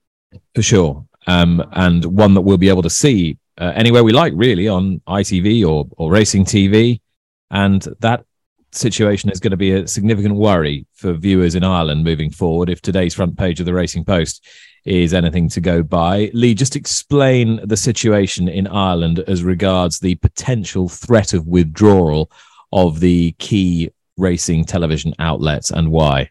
For 0.56 0.64
sure. 0.64 1.06
Um, 1.28 1.64
and 1.74 2.06
one 2.06 2.34
that 2.34 2.42
we'll 2.42 2.58
be 2.58 2.70
able 2.70 2.82
to 2.82 2.90
see 2.90 3.38
uh, 3.60 3.74
anywhere 3.76 4.04
we 4.04 4.12
like, 4.12 4.34
really, 4.36 4.68
on 4.68 5.02
ITV 5.08 5.68
or, 5.68 5.88
or 5.98 6.12
Racing 6.12 6.46
TV. 6.46 7.02
And 7.52 7.82
that 8.00 8.26
situation 8.72 9.30
is 9.30 9.40
going 9.40 9.52
to 9.52 9.58
be 9.58 9.72
a 9.72 9.88
significant 9.88 10.36
worry 10.36 10.86
for 10.94 11.14
viewers 11.14 11.56
in 11.56 11.64
Ireland 11.64 12.04
moving 12.04 12.30
forward 12.30 12.70
if 12.70 12.82
today's 12.82 13.14
front 13.14 13.38
page 13.38 13.60
of 13.60 13.66
the 13.66 13.74
Racing 13.74 14.06
Post 14.06 14.48
is 14.86 15.14
anything 15.14 15.50
to 15.50 15.62
go 15.62 15.84
by. 15.84 16.32
Lee, 16.34 16.54
just 16.54 16.76
explain 16.76 17.60
the 17.64 17.78
situation 17.78 18.48
in 18.48 18.68
Ireland 18.68 19.20
as 19.28 19.44
regards 19.44 20.00
the 20.00 20.16
potential 20.16 20.88
threat 20.88 21.34
of 21.34 21.48
withdrawal 21.48 22.32
of 22.72 23.00
the 23.00 23.34
key 23.40 23.90
racing 24.18 24.66
television 24.66 25.14
outlets 25.20 25.72
and 25.72 25.92
why. 25.92 26.30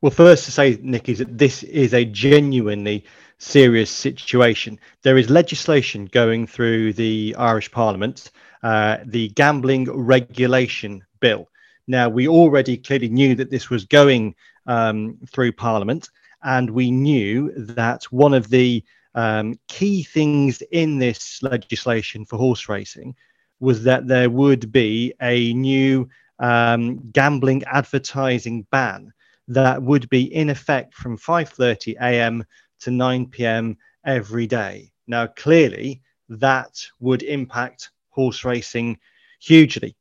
Well, 0.00 0.10
first 0.10 0.44
to 0.46 0.50
say, 0.50 0.78
Nick, 0.82 1.08
is 1.08 1.18
that 1.18 1.38
this 1.38 1.62
is 1.62 1.94
a 1.94 2.04
genuinely 2.04 3.04
serious 3.38 3.90
situation. 3.90 4.78
There 5.02 5.16
is 5.16 5.30
legislation 5.30 6.06
going 6.06 6.46
through 6.46 6.92
the 6.94 7.34
Irish 7.38 7.70
Parliament, 7.70 8.30
uh, 8.62 8.98
the 9.04 9.28
Gambling 9.30 9.90
Regulation 9.90 11.04
Bill. 11.22 11.48
Now, 11.86 12.10
we 12.10 12.28
already 12.28 12.76
clearly 12.76 13.08
knew 13.08 13.34
that 13.36 13.50
this 13.50 13.70
was 13.70 13.86
going 13.86 14.34
um, 14.66 15.18
through 15.28 15.52
Parliament, 15.52 16.10
and 16.42 16.68
we 16.68 16.90
knew 16.90 17.50
that 17.56 18.04
one 18.12 18.34
of 18.34 18.50
the 18.50 18.84
um, 19.14 19.58
key 19.68 20.02
things 20.02 20.62
in 20.70 20.98
this 20.98 21.42
legislation 21.42 22.26
for 22.26 22.36
horse 22.36 22.68
racing 22.68 23.14
was 23.60 23.82
that 23.84 24.06
there 24.06 24.28
would 24.28 24.70
be 24.70 25.14
a 25.22 25.54
new 25.54 26.06
um, 26.40 27.00
gambling 27.12 27.64
advertising 27.64 28.66
ban 28.70 29.10
that 29.48 29.82
would 29.82 30.06
be 30.10 30.34
in 30.34 30.50
effect 30.50 30.92
from 30.92 31.16
5:30 31.16 31.96
a.m 32.02 32.44
to 32.82 32.90
9 32.90 33.26
p.m. 33.26 33.76
every 34.04 34.46
day. 34.46 34.92
Now, 35.06 35.26
clearly, 35.28 36.02
that 36.28 36.84
would 37.00 37.22
impact 37.22 37.90
horse 38.10 38.44
racing 38.44 38.98
hugely. 39.40 39.96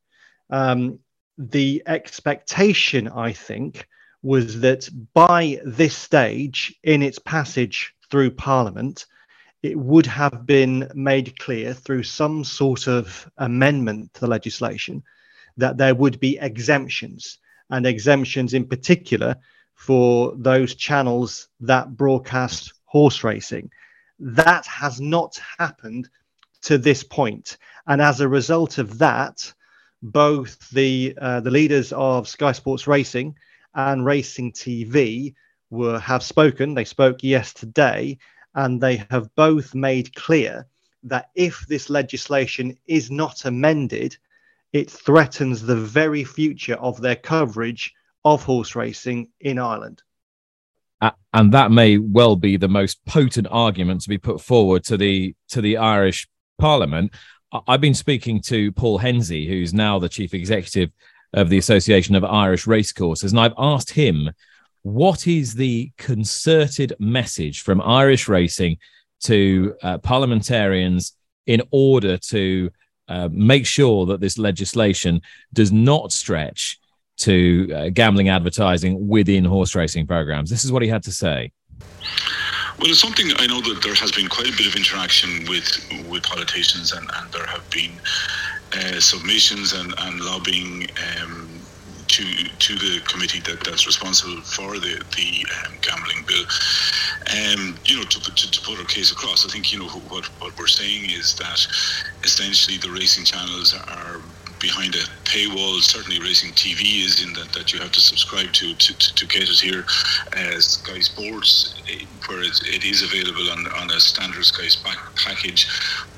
Um, 0.50 1.00
the 1.38 1.84
expectation, 1.86 3.08
I 3.08 3.34
think, 3.34 3.88
was 4.24 4.60
that 4.62 4.90
by 5.14 5.60
this 5.66 5.96
stage 5.96 6.76
in 6.84 7.02
its 7.02 7.20
passage 7.20 7.94
through 8.10 8.32
Parliament, 8.32 9.06
it 9.64 9.78
would 9.78 10.06
have 10.06 10.46
been 10.46 10.90
made 10.94 11.38
clear 11.40 11.74
through 11.74 12.04
some 12.04 12.44
sort 12.44 12.88
of 12.88 13.30
amendment 13.38 14.14
to 14.14 14.22
the 14.22 14.28
legislation 14.28 15.04
that 15.58 15.78
there 15.78 15.96
would 15.96 16.20
be 16.20 16.38
exemptions, 16.40 17.40
and 17.70 17.86
exemptions 17.86 18.54
in 18.54 18.68
particular 18.68 19.36
for 19.76 20.34
those 20.38 20.76
channels 20.76 21.48
that 21.60 21.96
broadcast 21.96 22.74
horse 22.86 23.24
racing. 23.24 23.72
That 24.20 24.66
has 24.68 25.02
not 25.02 25.40
happened 25.58 26.10
to 26.64 26.78
this 26.78 27.04
point. 27.04 27.58
And 27.88 28.02
as 28.02 28.22
a 28.22 28.28
result 28.28 28.78
of 28.78 29.00
that, 29.00 29.52
both 30.02 30.70
the 30.70 31.16
uh, 31.20 31.40
the 31.42 31.52
leaders 31.52 31.94
of 31.94 32.28
Sky 32.28 32.52
Sports 32.52 32.88
Racing 32.88 33.36
and 33.76 34.06
Racing 34.06 34.52
TV 34.52 35.34
were 35.70 36.00
have 36.00 36.24
spoken. 36.24 36.74
They 36.74 36.86
spoke 36.86 37.24
yesterday, 37.24 38.18
and 38.56 38.82
they 38.82 39.06
have 39.10 39.34
both 39.36 39.74
made 39.76 40.16
clear 40.16 40.68
that 41.04 41.30
if 41.36 41.66
this 41.68 41.90
legislation 41.90 42.78
is 42.86 43.10
not 43.10 43.46
amended, 43.46 44.18
it 44.74 44.90
threatens 44.90 45.62
the 45.62 45.76
very 45.76 46.24
future 46.24 46.76
of 46.76 47.02
their 47.02 47.16
coverage 47.16 47.94
of 48.24 48.44
horse 48.44 48.76
racing 48.76 49.30
in 49.40 49.58
Ireland. 49.58 50.04
And 51.34 51.54
that 51.54 51.72
may 51.72 51.98
well 51.98 52.36
be 52.36 52.58
the 52.58 52.68
most 52.68 53.04
potent 53.06 53.48
argument 53.50 54.02
to 54.02 54.10
be 54.10 54.18
put 54.18 54.42
forward 54.42 54.84
to 54.86 54.98
the 54.98 55.36
to 55.50 55.62
the 55.62 55.78
Irish 55.78 56.28
Parliament. 56.60 57.14
I've 57.52 57.82
been 57.82 57.94
speaking 57.94 58.42
to 58.44 58.72
Paul 58.72 58.98
Hensey, 58.98 59.48
who's 59.48 59.74
now 59.74 60.00
the 60.00 60.08
chief 60.08 60.34
executive 60.34 60.92
of 61.34 61.50
the 61.50 61.58
Association 61.58 62.16
of 62.16 62.24
Irish 62.24 62.66
Racecourses, 62.66 63.32
and 63.32 63.40
I've 63.40 63.54
asked 63.58 63.92
him 63.92 64.32
what 64.84 65.28
is 65.28 65.54
the 65.54 65.92
concerted 65.98 66.94
message 67.00 67.62
from 67.62 67.82
Irish 67.82 68.28
racing 68.28 68.78
to 69.24 69.76
uh, 69.84 69.98
parliamentarians 70.00 71.16
in 71.46 71.62
order 71.72 72.18
to 72.18 72.72
uh, 73.08 73.30
make 73.32 73.66
sure 73.66 74.06
that 74.08 74.22
this 74.22 74.38
legislation 74.38 75.22
does 75.54 75.72
not 75.72 76.12
stretch 76.12 76.80
to 77.18 77.72
uh, 77.76 77.90
gambling 77.90 78.30
advertising 78.30 79.08
within 79.08 79.46
horse 79.46 79.76
racing 79.76 80.08
programs. 80.08 80.50
This 80.50 80.64
is 80.64 80.72
what 80.72 80.82
he 80.82 80.88
had 80.88 81.04
to 81.04 81.12
say. 81.12 81.52
Well, 82.80 82.90
it's 82.90 83.00
something 83.00 83.28
I 83.38 83.48
know 83.48 83.62
that 83.62 83.82
there 83.84 83.94
has 83.96 84.12
been 84.12 84.28
quite 84.28 84.48
a 84.48 84.58
bit 84.58 84.68
of 84.68 84.76
interaction 84.76 85.48
with 85.48 85.68
with 86.10 86.24
politicians, 86.24 86.94
and, 86.94 87.10
and 87.16 87.32
there 87.32 87.46
have 87.46 87.70
been 87.70 87.92
uh, 88.74 89.00
submissions 89.00 89.74
and, 89.74 89.94
and 89.98 90.20
lobbying 90.22 90.88
um, 91.22 91.50
to 92.08 92.24
to 92.60 92.76
the 92.76 93.02
committee 93.08 93.40
that, 93.42 93.64
that's 93.64 93.86
responsible 93.86 94.42
for 94.42 94.80
the 94.80 95.02
the 95.16 95.46
um, 95.58 95.74
gambling 95.82 96.24
bill. 96.28 96.46
Um, 97.32 97.76
you 97.86 97.98
know, 97.98 98.04
to, 98.04 98.20
to, 98.20 98.52
to, 98.52 98.62
put 98.62 98.80
our 98.80 98.86
case 98.86 99.12
across, 99.12 99.46
I 99.46 99.50
think 99.50 99.72
you 99.72 99.80
know 99.80 99.88
what 100.10 100.26
what 100.42 100.58
we're 100.58 100.68
saying 100.68 101.10
is 101.10 101.36
that 101.36 101.68
essentially 102.24 102.78
the 102.78 102.90
racing 102.90 103.26
channels 103.26 103.74
are 103.74 104.22
behind 104.62 104.96
a 104.96 105.04
paywall. 105.26 105.82
Certainly, 105.82 106.20
racing 106.22 106.52
TV 106.52 107.06
is 107.06 107.24
in 107.24 107.34
that, 107.34 107.52
that 107.54 107.74
you 107.74 107.80
have 107.80 107.92
to 107.92 108.02
subscribe 108.02 108.54
to 108.54 108.74
to, 108.74 108.98
to, 108.98 109.16
to 109.16 109.28
get 109.28 109.44
it 109.44 109.60
here. 109.60 109.86
Uh, 110.38 110.60
Sky 110.60 111.00
Sports, 111.00 111.76
eh, 111.90 112.06
where 112.28 112.42
it, 112.42 112.62
it 112.66 112.86
is 112.86 113.04
available 113.04 113.50
on, 113.52 113.68
on 113.82 113.92
a 113.92 114.00
standard 114.00 114.46
Sky 114.46 114.70
package. 115.16 115.68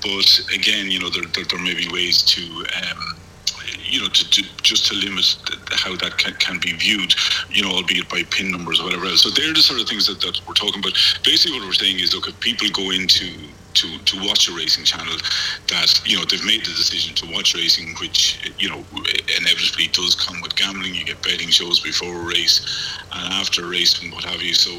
But 0.01 0.27
again, 0.53 0.91
you 0.91 0.99
know, 0.99 1.09
there, 1.09 1.23
there, 1.33 1.45
there 1.45 1.59
may 1.61 1.73
be 1.73 1.87
ways 1.89 2.21
to. 2.23 2.41
Um, 2.41 3.17
you 3.85 4.01
know, 4.01 4.07
to, 4.07 4.29
to, 4.29 4.43
just 4.63 4.87
to 4.87 4.95
limit 4.95 5.37
how 5.71 5.95
that 5.97 6.17
can, 6.17 6.33
can 6.35 6.59
be 6.59 6.73
viewed, 6.73 7.13
you 7.49 7.61
know, 7.61 7.69
albeit 7.69 8.09
by 8.09 8.23
pin 8.31 8.49
numbers 8.49 8.79
or 8.79 8.85
whatever 8.85 9.05
else. 9.05 9.21
So 9.21 9.29
they're 9.29 9.53
the 9.53 9.61
sort 9.61 9.79
of 9.79 9.87
things 9.87 10.07
that, 10.07 10.19
that 10.21 10.39
we're 10.47 10.55
talking 10.55 10.79
about. 10.79 10.93
Basically, 11.23 11.59
what 11.59 11.67
we're 11.67 11.73
saying 11.73 11.99
is, 11.99 12.13
look, 12.15 12.27
if 12.27 12.39
people 12.39 12.67
go 12.73 12.89
into 12.89 13.29
to, 13.73 13.97
to 13.99 14.17
watch 14.27 14.49
a 14.49 14.53
racing 14.53 14.85
channel 14.85 15.15
that 15.67 16.01
you 16.05 16.17
know 16.17 16.25
they've 16.25 16.45
made 16.45 16.61
the 16.61 16.73
decision 16.73 17.15
to 17.15 17.25
watch 17.33 17.55
racing, 17.55 17.95
which 17.99 18.53
you 18.59 18.69
know 18.69 18.83
inevitably 19.39 19.87
does 19.91 20.15
come 20.15 20.41
with 20.41 20.55
gambling. 20.55 20.95
You 20.95 21.05
get 21.05 21.21
betting 21.21 21.49
shows 21.49 21.79
before 21.79 22.13
a 22.21 22.25
race 22.25 22.61
and 23.11 23.33
after 23.33 23.65
a 23.65 23.69
race 23.69 24.01
and 24.01 24.11
what 24.13 24.23
have 24.23 24.41
you. 24.41 24.53
So 24.53 24.71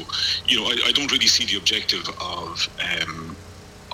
you 0.47 0.59
know 0.59 0.65
I, 0.65 0.75
I 0.85 0.91
don't 0.91 1.11
really 1.11 1.27
see 1.27 1.45
the 1.45 1.57
objective 1.57 2.07
of 2.21 2.69
um, 3.01 3.35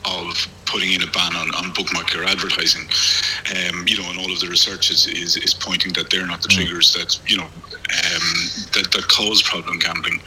of 0.05 0.48
putting 0.65 0.93
in 0.93 1.01
a 1.03 1.08
ban 1.08 1.36
on, 1.36 1.53
on 1.55 1.72
bookmaker 1.74 2.24
advertising. 2.24 2.88
Um, 3.51 3.86
you 3.88 3.98
know, 3.98 4.10
and 4.10 4.20
all 4.20 4.31
of 4.31 4.39
the 4.39 4.48
research 4.48 4.89
is, 4.89 5.08
is, 5.08 5.38
is 5.38 5.53
pointing 5.53 5.93
that 5.93 6.10
they're 6.10 6.25
not 6.25 6.41
the 6.41 6.48
mm. 6.48 6.55
triggers 6.55 6.93
that, 6.93 7.20
you 7.29 7.38
know, 7.38 7.46
um, 7.46 8.27
that, 8.74 8.89
that 8.91 9.05
cause 9.10 9.41
problem 9.41 9.79
gambling. 9.79 10.22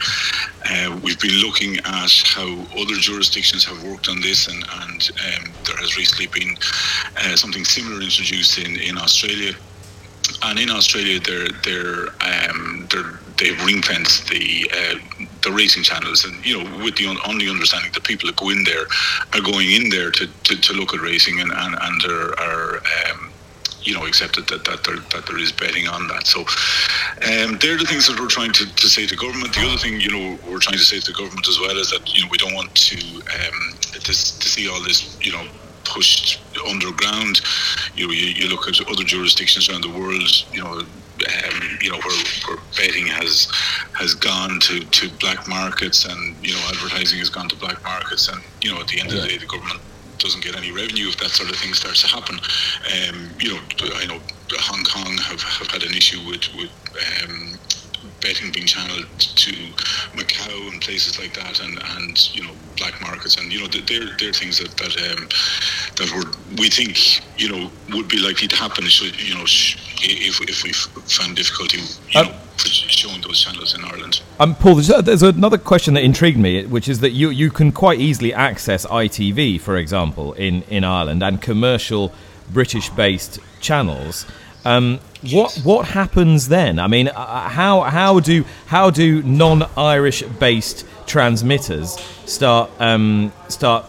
Uh, 0.69 0.99
we've 1.03 1.19
been 1.19 1.39
looking 1.41 1.77
at 1.77 2.11
how 2.25 2.47
other 2.77 2.95
jurisdictions 2.95 3.65
have 3.65 3.81
worked 3.83 4.07
on 4.07 4.21
this, 4.21 4.47
and, 4.47 4.63
and 4.81 5.09
um, 5.25 5.51
there 5.65 5.77
has 5.77 5.97
recently 5.97 6.27
been 6.27 6.55
uh, 7.17 7.35
something 7.35 7.65
similar 7.65 8.01
introduced 8.01 8.59
in, 8.59 8.79
in 8.79 8.97
Australia. 8.97 9.53
And 10.43 10.59
in 10.59 10.71
Australia, 10.71 11.19
they're 11.19 11.49
they're 11.63 12.07
um, 12.21 12.87
they're 12.89 13.19
they've 13.37 13.63
ring 13.65 13.81
fenced 13.81 14.29
the 14.29 14.71
uh, 14.73 15.25
the 15.41 15.51
racing 15.51 15.83
channels, 15.83 16.25
and 16.25 16.45
you 16.45 16.57
know, 16.57 16.83
with 16.83 16.95
the 16.95 17.07
on 17.07 17.37
the 17.37 17.49
understanding 17.49 17.91
that 17.93 18.03
people 18.03 18.27
that 18.27 18.35
go 18.35 18.49
in 18.49 18.63
there 18.63 18.85
are 19.33 19.41
going 19.41 19.71
in 19.71 19.89
there 19.89 20.11
to, 20.11 20.27
to, 20.43 20.59
to 20.59 20.73
look 20.73 20.93
at 20.93 21.01
racing 21.01 21.39
and 21.39 21.51
and, 21.51 21.75
and 21.79 22.05
are, 22.05 22.39
are 22.39 22.77
um, 22.77 23.31
you 23.83 23.93
know 23.93 24.05
accepted 24.05 24.47
that 24.47 24.63
that 24.65 24.83
there, 24.83 24.97
that 25.11 25.25
there 25.27 25.37
is 25.37 25.51
betting 25.51 25.87
on 25.87 26.07
that. 26.07 26.27
So 26.27 26.41
um, 26.41 27.57
they're 27.59 27.77
the 27.77 27.85
things 27.87 28.07
that 28.07 28.19
we're 28.19 28.27
trying 28.27 28.53
to, 28.53 28.65
to 28.73 28.87
say 28.87 29.05
to 29.07 29.15
government. 29.15 29.53
The 29.53 29.65
other 29.67 29.77
thing 29.77 29.99
you 29.99 30.11
know 30.11 30.39
we're 30.49 30.59
trying 30.59 30.77
to 30.77 30.85
say 30.85 30.99
to 30.99 31.13
government 31.13 31.47
as 31.47 31.59
well 31.59 31.77
is 31.77 31.91
that 31.91 32.13
you 32.13 32.23
know 32.23 32.29
we 32.31 32.37
don't 32.37 32.53
want 32.53 32.73
to 32.75 32.97
um, 32.97 33.77
to, 33.81 33.99
to 33.99 34.13
see 34.13 34.69
all 34.69 34.81
this 34.83 35.17
you 35.21 35.31
know 35.31 35.45
pushed 35.85 36.41
underground. 36.67 37.41
You 37.95 38.07
know, 38.07 38.13
you, 38.13 38.27
you 38.27 38.49
look 38.49 38.67
at 38.67 38.81
other 38.89 39.03
jurisdictions 39.03 39.69
around 39.69 39.83
the 39.83 39.89
world. 39.89 40.29
You 40.51 40.63
know, 40.63 40.83
um, 41.23 41.77
you 41.81 41.89
know 41.89 41.97
where, 41.97 42.23
where 42.47 42.57
betting 42.77 43.07
has 43.07 43.47
has 43.93 44.13
gone 44.13 44.59
to, 44.59 44.79
to 44.91 45.09
black 45.19 45.47
markets 45.47 46.05
and 46.05 46.35
you 46.45 46.53
know 46.53 46.61
advertising 46.69 47.19
has 47.19 47.29
gone 47.29 47.47
to 47.49 47.55
black 47.55 47.81
markets 47.83 48.27
and 48.29 48.41
you 48.61 48.71
know 48.73 48.79
at 48.79 48.87
the 48.87 48.99
end 48.99 49.11
yeah. 49.11 49.17
of 49.17 49.23
the 49.23 49.29
day 49.29 49.37
the 49.37 49.45
government 49.45 49.79
doesn't 50.17 50.43
get 50.43 50.55
any 50.55 50.71
revenue 50.71 51.07
if 51.07 51.17
that 51.17 51.29
sort 51.29 51.49
of 51.49 51.55
thing 51.57 51.73
starts 51.73 52.01
to 52.01 52.07
happen. 52.07 52.35
Um, 52.35 53.29
you 53.39 53.53
know, 53.53 53.59
I 53.95 54.05
know 54.05 54.19
Hong 54.53 54.83
Kong 54.83 55.17
have, 55.17 55.41
have 55.41 55.67
had 55.67 55.83
an 55.83 55.93
issue 55.93 56.19
with 56.27 56.47
with 56.55 56.71
um, 57.23 57.59
betting 58.25 58.51
being 58.51 58.65
channeled 58.65 59.05
to 59.19 59.51
Macau 60.17 60.71
and 60.71 60.81
places 60.81 61.19
like 61.19 61.33
that, 61.35 61.59
and, 61.61 61.77
and 61.97 62.35
you 62.35 62.43
know 62.43 62.53
black 62.77 62.99
markets, 63.01 63.37
and 63.37 63.53
you 63.53 63.59
know 63.59 63.67
they're 63.67 64.09
they're 64.19 64.33
things 64.33 64.57
that 64.57 64.71
that 64.81 64.93
um, 65.05 65.29
that 65.97 66.09
were 66.15 66.29
we 66.57 66.69
think 66.69 66.97
you 67.39 67.49
know 67.49 67.69
would 67.93 68.07
be 68.07 68.17
likely 68.17 68.47
to 68.47 68.55
happen. 68.55 68.85
So, 68.89 69.05
you 69.05 69.35
know, 69.35 69.43
if 69.43 70.41
if 70.41 70.63
we 70.63 70.73
found 70.73 71.35
difficulty, 71.35 71.77
you 72.09 72.19
um, 72.19 72.27
know, 72.27 72.33
showing 72.57 73.21
those 73.21 73.39
channels 73.39 73.75
in 73.75 73.85
Ireland. 73.85 74.21
Um, 74.39 74.55
Paul, 74.55 74.75
there's, 74.75 75.03
there's 75.03 75.23
another 75.23 75.57
question 75.57 75.93
that 75.93 76.03
intrigued 76.03 76.39
me, 76.39 76.65
which 76.65 76.89
is 76.89 77.01
that 77.01 77.11
you 77.11 77.29
you 77.29 77.51
can 77.51 77.71
quite 77.71 77.99
easily 77.99 78.33
access 78.33 78.85
ITV, 78.87 79.61
for 79.61 79.77
example, 79.77 80.33
in 80.33 80.63
in 80.63 80.83
Ireland, 80.83 81.21
and 81.21 81.41
commercial 81.41 82.11
British-based 82.51 83.39
channels. 83.59 84.25
Um, 84.65 84.99
what 85.31 85.55
what 85.63 85.87
happens 85.87 86.47
then? 86.47 86.79
I 86.79 86.87
mean, 86.87 87.07
uh, 87.07 87.49
how 87.49 87.81
how 87.81 88.19
do 88.19 88.43
how 88.65 88.89
do 88.89 89.21
non-Irish 89.23 90.23
based 90.23 90.85
transmitters 91.05 91.97
start 92.25 92.71
um, 92.79 93.31
start 93.47 93.85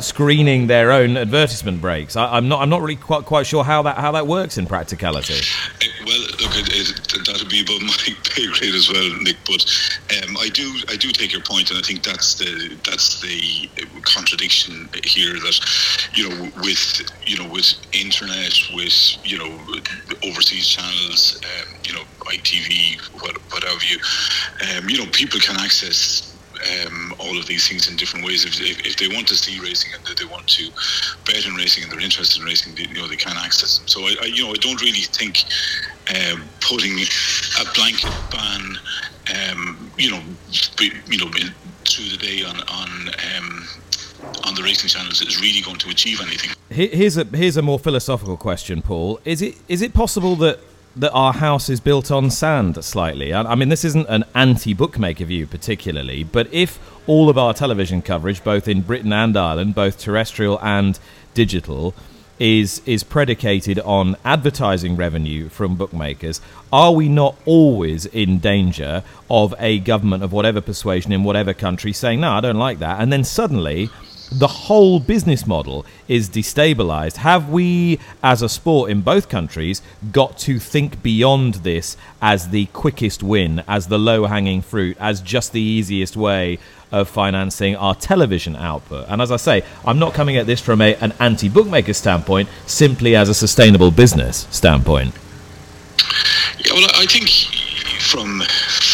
screening 0.00 0.66
their 0.66 0.92
own 0.92 1.16
advertisement 1.16 1.80
breaks. 1.80 2.16
I, 2.16 2.38
am 2.38 2.48
not. 2.48 2.62
I'm 2.62 2.70
not 2.70 2.80
really 2.80 2.96
quite 2.96 3.24
quite 3.24 3.46
sure 3.46 3.64
how 3.64 3.82
that 3.82 3.96
how 3.98 4.12
that 4.12 4.26
works 4.26 4.58
in 4.58 4.66
practicality. 4.66 5.34
Uh, 5.34 5.86
well, 6.06 6.20
look, 6.20 6.56
it, 6.56 6.68
it, 6.72 7.26
that'll 7.26 7.48
be 7.48 7.60
above 7.60 7.82
my 7.82 7.94
pay 8.24 8.46
grade 8.46 8.74
as 8.74 8.90
well, 8.90 9.08
Nick. 9.22 9.36
But 9.46 9.97
um, 10.10 10.36
I 10.38 10.48
do 10.48 10.72
I 10.88 10.96
do 10.96 11.10
take 11.12 11.32
your 11.32 11.42
point, 11.42 11.70
and 11.70 11.78
I 11.78 11.82
think 11.82 12.02
that's 12.02 12.34
the 12.34 12.76
that's 12.84 13.20
the 13.20 13.68
contradiction 14.02 14.88
here. 15.04 15.34
That 15.34 15.60
you 16.14 16.28
know, 16.28 16.50
with 16.62 17.02
you 17.26 17.36
know, 17.36 17.48
with 17.50 17.74
internet, 17.92 18.54
with 18.74 19.16
you 19.24 19.38
know, 19.38 19.58
overseas 20.24 20.66
channels, 20.66 21.40
um, 21.44 21.74
you 21.84 21.92
know, 21.92 22.04
ITV, 22.20 23.00
what, 23.22 23.36
what 23.52 23.64
have 23.64 23.82
you, 23.84 23.98
um, 24.76 24.88
you 24.88 24.98
know, 24.98 25.10
people 25.12 25.40
can 25.40 25.56
access 25.60 26.34
um, 26.84 27.14
all 27.18 27.38
of 27.38 27.46
these 27.46 27.68
things 27.68 27.88
in 27.88 27.96
different 27.96 28.24
ways. 28.24 28.44
If, 28.44 28.60
if, 28.60 28.86
if, 28.86 28.96
they 28.96 29.08
want 29.14 29.28
to 29.28 29.36
see 29.36 29.60
racing 29.60 29.92
and 29.94 30.18
they 30.18 30.24
want 30.24 30.48
to 30.48 30.70
bet 31.24 31.46
in 31.46 31.54
racing 31.54 31.84
and 31.84 31.92
they're 31.92 32.00
interested 32.00 32.40
in 32.40 32.46
racing, 32.46 32.74
they, 32.74 32.82
you 32.82 32.94
know 32.94 33.08
they 33.08 33.16
can 33.16 33.36
access 33.36 33.78
them. 33.78 33.88
So 33.88 34.02
I, 34.02 34.14
I 34.22 34.26
you 34.26 34.44
know 34.44 34.50
I 34.50 34.58
don't 34.60 34.80
really 34.80 35.06
think 35.12 35.44
um, 36.10 36.42
putting 36.60 36.98
a 36.98 37.64
blanket 37.74 38.10
ban, 38.30 38.78
um, 39.36 39.90
you 39.96 40.10
know, 40.10 40.22
you 40.80 41.18
know, 41.18 41.30
through 41.84 42.08
the 42.10 42.18
day 42.18 42.44
on 42.44 42.60
on 42.68 43.08
um, 43.34 43.68
on 44.44 44.54
the 44.54 44.62
racing 44.62 44.88
channels 44.88 45.20
is 45.20 45.40
really 45.40 45.60
going 45.60 45.78
to 45.78 45.90
achieve 45.90 46.20
anything. 46.20 46.50
Here's 46.70 47.16
a 47.16 47.24
here's 47.24 47.56
a 47.56 47.62
more 47.62 47.78
philosophical 47.78 48.36
question, 48.36 48.82
Paul. 48.82 49.20
Is 49.24 49.42
it 49.42 49.56
is 49.68 49.82
it 49.82 49.94
possible 49.94 50.36
that 50.36 50.60
that 50.96 51.12
our 51.12 51.32
house 51.32 51.68
is 51.68 51.80
built 51.80 52.10
on 52.10 52.28
sand 52.28 52.82
slightly. 52.84 53.32
I, 53.32 53.54
mean, 53.54 53.68
this 53.68 53.84
isn't 53.84 54.08
an 54.08 54.24
anti 54.34 54.74
bookmaker 54.74 55.24
view 55.24 55.46
particularly, 55.46 56.24
but 56.24 56.52
if 56.52 56.78
all 57.06 57.30
of 57.30 57.38
our 57.38 57.54
television 57.54 58.02
coverage, 58.02 58.42
both 58.42 58.66
in 58.66 58.80
Britain 58.80 59.12
and 59.12 59.36
Ireland, 59.36 59.76
both 59.76 59.98
terrestrial 59.98 60.58
and 60.60 60.98
digital, 61.34 61.94
is 62.38 62.80
is 62.86 63.02
predicated 63.02 63.78
on 63.80 64.16
advertising 64.24 64.96
revenue 64.96 65.48
from 65.48 65.76
bookmakers, 65.76 66.40
are 66.72 66.92
we 66.92 67.08
not 67.08 67.36
always 67.44 68.06
in 68.06 68.38
danger 68.38 69.02
of 69.30 69.54
a 69.58 69.78
government 69.80 70.22
of 70.22 70.32
whatever 70.32 70.60
persuasion 70.60 71.12
in 71.12 71.24
whatever 71.24 71.52
country 71.52 71.92
saying, 71.92 72.20
"No, 72.20 72.32
I 72.32 72.40
don't 72.40 72.56
like 72.56 72.78
that," 72.78 73.00
and 73.00 73.12
then 73.12 73.24
suddenly 73.24 73.90
the 74.30 74.46
whole 74.46 75.00
business 75.00 75.46
model 75.46 75.86
is 76.06 76.28
destabilized. 76.28 77.16
Have 77.16 77.48
we, 77.48 77.98
as 78.22 78.42
a 78.42 78.48
sport 78.48 78.90
in 78.90 79.00
both 79.00 79.28
countries, 79.28 79.80
got 80.12 80.36
to 80.40 80.58
think 80.58 81.02
beyond 81.02 81.54
this 81.54 81.96
as 82.20 82.50
the 82.50 82.66
quickest 82.66 83.22
win, 83.22 83.62
as 83.66 83.86
the 83.86 83.98
low 83.98 84.26
hanging 84.26 84.60
fruit, 84.60 84.96
as 85.00 85.22
just 85.22 85.52
the 85.52 85.62
easiest 85.62 86.16
way 86.16 86.58
of 86.90 87.08
financing 87.08 87.76
our 87.76 87.94
television 87.94 88.56
output? 88.56 89.06
And 89.08 89.20
as 89.20 89.30
I 89.30 89.36
say, 89.36 89.64
I'm 89.84 89.98
not 89.98 90.14
coming 90.14 90.36
at 90.36 90.46
this 90.46 90.60
from 90.60 90.80
a, 90.80 90.94
an 90.96 91.12
anti 91.20 91.48
bookmaker 91.48 91.94
standpoint, 91.94 92.48
simply 92.66 93.16
as 93.16 93.28
a 93.28 93.34
sustainable 93.34 93.90
business 93.90 94.46
standpoint. 94.50 95.14
Yeah, 96.64 96.72
well, 96.74 96.88
I 96.94 97.06
think 97.06 97.28
from 98.00 98.40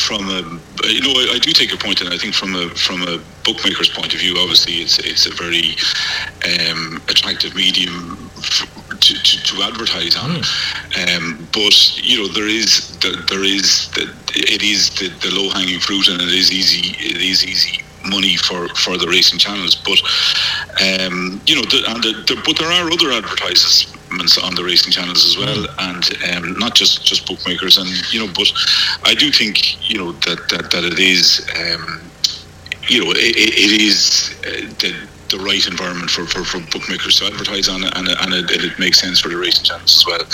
from 0.04 0.28
a 0.28 0.40
you 0.88 1.00
know 1.00 1.14
I, 1.20 1.35
I, 1.35 1.38
do 1.38 1.52
take 1.52 1.70
your 1.70 1.78
point, 1.78 2.00
and 2.00 2.12
I 2.12 2.18
think 2.18 2.35
from 2.35 2.54
a 2.54 2.68
from 2.70 3.02
a 3.02 3.20
bookmaker's 3.44 3.88
point 3.88 4.12
of 4.12 4.20
view, 4.20 4.35
obviously 4.38 4.74
it's 4.74 4.98
it's 4.98 5.26
a 5.26 5.35
very 5.35 5.76
um, 6.50 7.00
attractive 7.09 7.54
medium 7.54 8.18
to, 9.00 9.14
to, 9.14 9.42
to, 9.42 9.62
advertise 9.62 10.16
on. 10.16 10.30
Mm. 10.30 11.16
Um, 11.16 11.48
but 11.52 11.76
you 12.02 12.18
know 12.22 12.28
there 12.28 12.48
is 12.48 12.96
the, 12.98 13.24
there 13.28 13.44
is 13.44 13.88
the, 13.92 14.12
it 14.35 14.62
is 14.62 14.90
the, 14.90 15.09
the 15.22 15.35
low 15.35 15.48
hanging 15.50 15.80
fruit, 15.80 16.09
and 16.09 16.20
it 16.20 16.33
is 16.33 16.50
easy 16.52 16.96
it 16.98 17.22
is 17.22 17.44
easy 17.44 17.84
money 18.07 18.37
for, 18.37 18.69
for 18.75 18.97
the 18.97 19.07
racing 19.07 19.38
channels. 19.38 19.75
But 19.75 20.01
um, 20.83 21.40
you 21.47 21.55
know, 21.57 21.62
the, 21.62 21.85
and 21.88 22.03
the, 22.03 22.12
the, 22.27 22.43
but 22.45 22.59
there 22.59 22.71
are 22.71 22.90
other 22.90 23.12
advertisements 23.12 24.38
on 24.38 24.55
the 24.55 24.64
racing 24.64 24.93
channels 24.93 25.25
as 25.25 25.37
well, 25.37 25.67
and 25.79 26.05
um, 26.33 26.59
not 26.59 26.75
just 26.75 27.05
just 27.05 27.27
bookmakers. 27.27 27.79
And 27.79 27.88
you 28.12 28.21
know, 28.21 28.33
but 28.35 28.51
I 29.05 29.14
do 29.14 29.31
think 29.31 29.90
you 29.90 29.99
know 29.99 30.12
that 30.12 30.49
that, 30.51 30.71
that 30.71 30.85
it 30.85 30.99
is. 30.99 31.47
Um, 31.57 32.01
you 32.87 33.03
know, 33.03 33.12
it, 33.12 33.17
it 33.17 33.81
is 33.81 34.35
uh, 34.45 34.69
the 34.79 35.09
the 35.29 35.39
right 35.39 35.67
environment 35.67 36.11
for, 36.11 36.27
for, 36.27 36.45
for 36.45 36.59
bookmakers 36.71 37.19
to 37.19 37.27
advertise 37.27 37.69
on, 37.69 37.85
and, 37.85 38.09
and 38.09 38.35
it, 38.35 38.51
it, 38.51 38.79
makes 38.79 39.01
sense 39.01 39.21
for 39.21 39.29
the 39.29 39.37
racing 39.37 39.65
channels 39.65 39.97
as 39.97 40.07
well. 40.07 40.25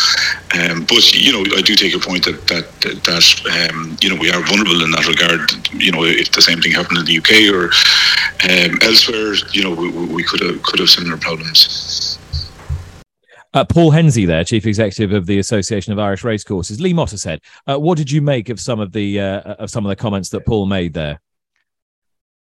Um, 0.58 0.84
but 0.84 1.12
you 1.12 1.32
know, 1.32 1.44
I 1.56 1.62
do 1.62 1.74
take 1.74 1.94
a 1.94 1.98
point 1.98 2.24
that 2.24 2.46
that 2.48 2.66
that 2.82 3.70
um, 3.70 3.96
you 4.00 4.08
know 4.10 4.16
we 4.16 4.30
are 4.30 4.42
vulnerable 4.42 4.82
in 4.82 4.90
that 4.92 5.06
regard. 5.06 5.40
You 5.74 5.92
know, 5.92 6.04
if 6.04 6.32
the 6.32 6.42
same 6.42 6.60
thing 6.60 6.72
happened 6.72 6.98
in 6.98 7.04
the 7.04 7.18
UK 7.18 7.52
or 7.52 7.70
um, 8.48 8.78
elsewhere, 8.82 9.34
you 9.52 9.62
know, 9.62 9.74
we, 9.74 9.88
we 10.06 10.24
could 10.24 10.40
have 10.40 10.62
could 10.62 10.80
have 10.80 10.88
similar 10.88 11.16
problems. 11.16 12.18
Uh, 13.52 13.64
Paul 13.64 13.90
Hensey, 13.90 14.26
there, 14.26 14.44
chief 14.44 14.64
executive 14.64 15.12
of 15.12 15.26
the 15.26 15.40
Association 15.40 15.92
of 15.92 15.98
Irish 15.98 16.22
Racecourses. 16.22 16.80
Lee 16.80 16.94
Mottershead, 16.94 17.40
uh, 17.66 17.78
what 17.78 17.98
did 17.98 18.08
you 18.10 18.22
make 18.22 18.48
of 18.48 18.60
some 18.60 18.78
of 18.78 18.92
the 18.92 19.20
uh, 19.20 19.54
of 19.54 19.70
some 19.70 19.84
of 19.84 19.88
the 19.88 19.96
comments 19.96 20.28
that 20.30 20.46
Paul 20.46 20.66
made 20.66 20.94
there? 20.94 21.20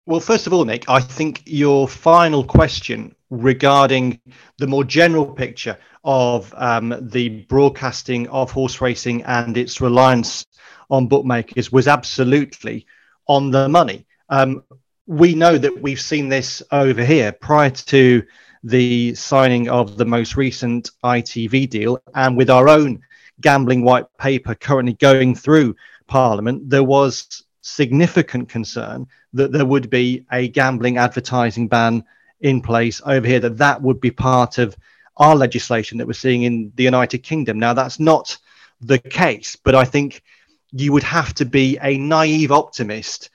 Well, 0.09 0.21
first 0.21 0.47
of 0.47 0.55
all, 0.55 0.65
Nick, 0.65 0.89
I 0.89 1.01
think 1.01 1.43
your 1.45 1.87
final 1.87 2.43
question 2.43 3.15
regarding 3.29 4.19
the 4.57 4.67
more 4.67 4.83
general 4.83 5.27
picture 5.27 5.77
of 6.03 6.55
um, 6.57 6.97
the 7.11 7.45
broadcasting 7.51 8.27
of 8.29 8.51
horse 8.51 8.81
racing 8.81 9.23
and 9.25 9.55
its 9.59 9.83
reliance 9.83 10.47
on 10.89 11.09
bookmakers 11.09 11.71
was 11.71 11.87
absolutely 11.87 12.87
on 13.27 13.51
the 13.51 13.69
money. 13.69 14.07
Um, 14.31 14.65
we 15.07 15.35
know 15.35 15.59
that 15.59 15.83
we've 15.83 16.01
seen 16.01 16.31
this 16.31 16.63
over 16.73 17.05
here 17.05 17.31
prior 17.31 17.69
to 17.69 18.23
the 18.65 19.15
signing 19.15 19.69
of 19.69 19.99
the 19.99 20.07
most 20.07 20.39
recent 20.39 20.91
ITV 21.05 21.69
deal, 21.69 21.99
and 22.15 22.35
with 22.35 22.49
our 22.49 22.71
own 22.71 23.03
gambling 23.43 23.85
white 23.85 24.07
paper 24.17 24.55
currently 24.55 24.95
going 24.95 25.35
through 25.35 25.77
Parliament, 26.07 26.71
there 26.71 26.83
was 26.83 27.45
significant 27.69 28.49
concern 28.49 29.07
that 29.33 29.53
there 29.53 29.67
would 29.67 29.91
be 29.91 30.25
a 30.33 30.49
gambling 30.49 30.99
advertising 30.99 31.69
ban 31.69 32.05
in 32.41 32.61
place 32.61 33.01
over 33.05 33.27
here, 33.27 33.41
that 33.41 33.59
that 33.59 33.83
would 33.83 34.01
be 34.01 34.11
part 34.11 34.59
of 34.59 34.77
our 35.17 35.35
legislation 35.35 35.99
that 35.99 36.07
we're 36.07 36.13
seeing 36.13 36.45
in 36.45 36.73
the 36.77 36.85
United 36.85 37.19
Kingdom. 37.19 37.59
Now, 37.59 37.75
that's 37.75 37.99
not 37.99 38.37
the 38.81 38.99
case, 38.99 39.57
but 39.57 39.75
I 39.75 39.85
think 39.85 40.23
you 40.71 40.93
would 40.93 41.03
have 41.03 41.35
to 41.35 41.45
be 41.45 41.79
a 41.83 41.99
naive 41.99 42.53
optimist 42.53 43.31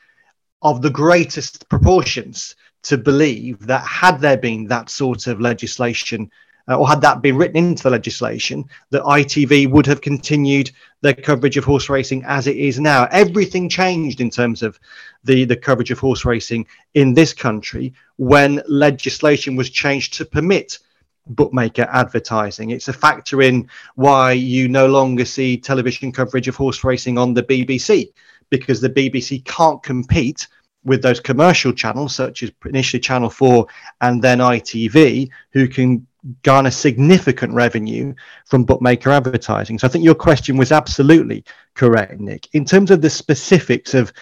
of 0.61 0.81
the 0.81 0.89
greatest 0.89 1.67
proportions 1.67 2.55
to 2.83 2.97
believe 2.97 3.65
that 3.67 3.85
had 3.85 4.19
there 4.19 4.37
been 4.37 4.67
that 4.67 4.89
sort 4.89 5.27
of 5.27 5.41
legislation 5.41 6.31
uh, 6.69 6.77
or 6.77 6.87
had 6.87 7.01
that 7.01 7.21
been 7.21 7.35
written 7.35 7.57
into 7.57 7.83
the 7.83 7.89
legislation, 7.89 8.65
that 8.89 9.03
ITV 9.03 9.69
would 9.69 9.85
have 9.85 10.01
continued 10.01 10.71
their 11.01 11.13
coverage 11.13 11.57
of 11.57 11.63
horse 11.63 11.89
racing 11.89 12.23
as 12.25 12.47
it 12.47 12.55
is 12.55 12.79
now. 12.79 13.07
Everything 13.11 13.67
changed 13.67 14.21
in 14.21 14.29
terms 14.29 14.63
of 14.63 14.79
the, 15.23 15.45
the 15.45 15.55
coverage 15.55 15.91
of 15.91 15.99
horse 15.99 16.25
racing 16.25 16.65
in 16.93 17.13
this 17.13 17.33
country 17.33 17.93
when 18.17 18.61
legislation 18.67 19.55
was 19.55 19.69
changed 19.69 20.13
to 20.13 20.25
permit 20.25 20.79
bookmaker 21.27 21.87
advertising. 21.91 22.71
It's 22.71 22.87
a 22.87 22.93
factor 22.93 23.41
in 23.41 23.69
why 23.95 24.33
you 24.33 24.67
no 24.67 24.87
longer 24.87 25.25
see 25.25 25.57
television 25.57 26.11
coverage 26.11 26.47
of 26.47 26.55
horse 26.55 26.83
racing 26.83 27.17
on 27.17 27.33
the 27.33 27.43
BBC 27.43 28.11
because 28.49 28.81
the 28.81 28.89
BBC 28.89 29.43
can't 29.45 29.81
compete 29.83 30.47
with 30.83 31.01
those 31.01 31.19
commercial 31.19 31.71
channels 31.71 32.13
such 32.13 32.43
as 32.43 32.51
initially 32.65 32.99
Channel 32.99 33.29
4 33.29 33.65
and 34.01 34.21
then 34.21 34.39
ITV 34.39 35.29
who 35.51 35.67
can 35.67 36.05
garner 36.43 36.71
significant 36.71 37.53
revenue 37.53 38.13
from 38.45 38.63
bookmaker 38.63 39.11
advertising. 39.11 39.77
So 39.77 39.87
I 39.87 39.89
think 39.89 40.03
your 40.03 40.15
question 40.15 40.57
was 40.57 40.71
absolutely 40.71 41.43
correct, 41.73 42.19
Nick. 42.19 42.47
In 42.53 42.65
terms 42.65 42.91
of 42.91 43.01
the 43.01 43.09
specifics 43.09 43.93
of 43.93 44.13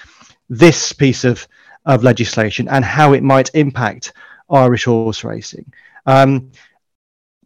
this 0.50 0.94
piece 0.94 1.24
of, 1.24 1.48
of 1.86 2.04
legislation 2.04 2.68
and 2.70 2.84
how 2.84 3.14
it 3.14 3.24
might 3.24 3.54
impact 3.54 4.14
Irish 4.50 4.86
horse 4.86 5.24
racing, 5.24 5.72
um, 6.06 6.52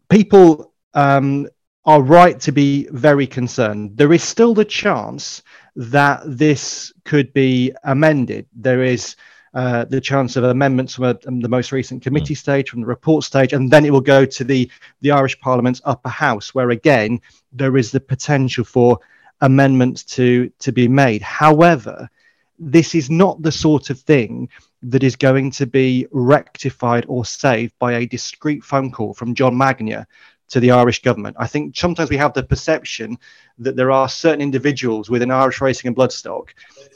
people 0.08 0.72
um, 0.94 1.48
are 1.84 2.02
right 2.02 2.40
to 2.40 2.52
be 2.52 2.88
very 2.90 3.26
concerned. 3.26 3.96
There 3.96 4.12
is 4.12 4.22
still 4.22 4.54
the 4.54 4.64
chance 4.64 5.42
that 5.76 6.22
this 6.24 6.92
could 7.04 7.32
be 7.32 7.72
amended. 7.84 8.46
There 8.54 8.82
is 8.82 9.16
uh, 9.56 9.86
the 9.86 10.02
chance 10.02 10.36
of 10.36 10.44
amendments 10.44 10.94
from, 10.94 11.04
a, 11.04 11.14
from, 11.14 11.40
the 11.40 11.48
most 11.48 11.72
recent 11.72 12.02
committee 12.02 12.34
mm. 12.34 12.36
stage, 12.36 12.68
from 12.68 12.82
the 12.82 12.86
report 12.86 13.24
stage, 13.24 13.54
and 13.54 13.70
then 13.70 13.86
it 13.86 13.90
will 13.90 14.02
go 14.02 14.26
to 14.26 14.44
the, 14.44 14.70
the 15.00 15.10
Irish 15.10 15.40
Parliament's 15.40 15.80
upper 15.86 16.10
house, 16.10 16.54
where 16.54 16.70
again 16.70 17.18
there 17.52 17.78
is 17.78 17.90
the 17.90 17.98
potential 17.98 18.64
for 18.64 19.00
amendments 19.40 20.02
to, 20.02 20.52
to 20.58 20.72
be 20.72 20.88
made. 20.88 21.22
However, 21.22 22.10
this 22.58 22.94
is 22.94 23.08
not 23.08 23.40
the 23.40 23.50
sort 23.50 23.88
of 23.88 23.98
thing 23.98 24.50
that 24.82 25.02
is 25.02 25.16
going 25.16 25.50
to 25.52 25.66
be 25.66 26.06
rectified 26.10 27.06
or 27.08 27.24
saved 27.24 27.72
by 27.78 27.94
a 27.94 28.06
discreet 28.06 28.62
phone 28.62 28.92
call 28.92 29.14
from 29.14 29.34
John 29.34 29.56
Magnier 29.56 30.06
to 30.48 30.60
the 30.60 30.70
Irish 30.70 31.02
government. 31.02 31.36
I 31.38 31.46
think 31.46 31.76
sometimes 31.76 32.10
we 32.10 32.16
have 32.16 32.32
the 32.32 32.42
perception 32.42 33.18
that 33.58 33.76
there 33.76 33.90
are 33.90 34.08
certain 34.08 34.40
individuals 34.40 35.10
within 35.10 35.30
Irish 35.30 35.60
racing 35.60 35.88
and 35.88 35.96
bloodstock 35.96 36.50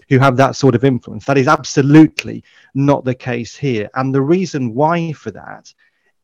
who 0.08 0.18
have 0.18 0.36
that 0.36 0.56
sort 0.56 0.74
of 0.74 0.84
influence. 0.84 1.24
That 1.24 1.38
is 1.38 1.48
absolutely 1.48 2.44
not 2.74 3.04
the 3.04 3.14
case 3.14 3.56
here. 3.56 3.90
And 3.94 4.14
the 4.14 4.22
reason 4.22 4.74
why 4.74 5.12
for 5.12 5.30
that 5.32 5.72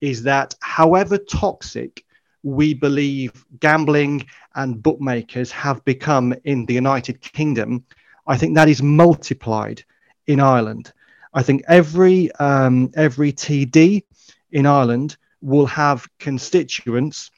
is 0.00 0.22
that 0.24 0.54
however 0.60 1.18
toxic 1.18 2.04
we 2.42 2.74
believe 2.74 3.44
gambling 3.58 4.24
and 4.54 4.82
bookmakers 4.82 5.50
have 5.50 5.84
become 5.84 6.34
in 6.44 6.64
the 6.66 6.74
United 6.74 7.20
Kingdom, 7.20 7.84
I 8.26 8.36
think 8.36 8.54
that 8.54 8.68
is 8.68 8.82
multiplied 8.82 9.82
in 10.26 10.38
Ireland. 10.40 10.92
I 11.34 11.42
think 11.42 11.62
every 11.68 12.32
um, 12.32 12.90
every 12.94 13.32
TD 13.32 14.02
in 14.52 14.66
Ireland 14.66 15.16
will 15.46 15.66
have 15.66 16.08
constituents 16.18 17.30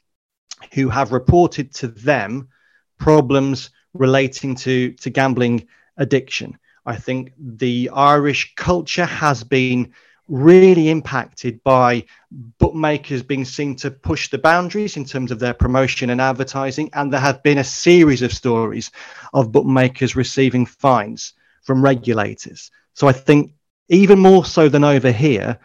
who 0.73 0.89
have 0.89 1.11
reported 1.11 1.73
to 1.75 1.87
them 1.87 2.49
problems 2.97 3.69
relating 3.93 4.55
to 4.55 4.91
to 4.93 5.09
gambling 5.09 5.67
addiction. 5.97 6.57
I 6.85 6.95
think 6.95 7.33
the 7.37 7.91
Irish 7.93 8.53
culture 8.55 9.05
has 9.05 9.43
been 9.43 9.93
really 10.27 10.89
impacted 10.89 11.63
by 11.63 12.05
bookmakers 12.31 13.21
being 13.21 13.45
seen 13.45 13.75
to 13.75 13.91
push 13.91 14.29
the 14.29 14.37
boundaries 14.37 14.97
in 14.97 15.05
terms 15.05 15.31
of 15.31 15.39
their 15.39 15.53
promotion 15.53 16.09
and 16.09 16.21
advertising. 16.21 16.89
And 16.93 17.11
there 17.11 17.19
have 17.19 17.43
been 17.43 17.57
a 17.59 17.63
series 17.63 18.21
of 18.21 18.33
stories 18.33 18.91
of 19.33 19.51
bookmakers 19.51 20.15
receiving 20.15 20.65
fines 20.65 21.33
from 21.61 21.83
regulators. 21.83 22.71
So 22.93 23.07
I 23.07 23.11
think 23.11 23.53
even 23.89 24.19
more 24.19 24.45
so 24.45 24.69
than 24.69 24.83
over 24.83 25.11
here, 25.11 25.59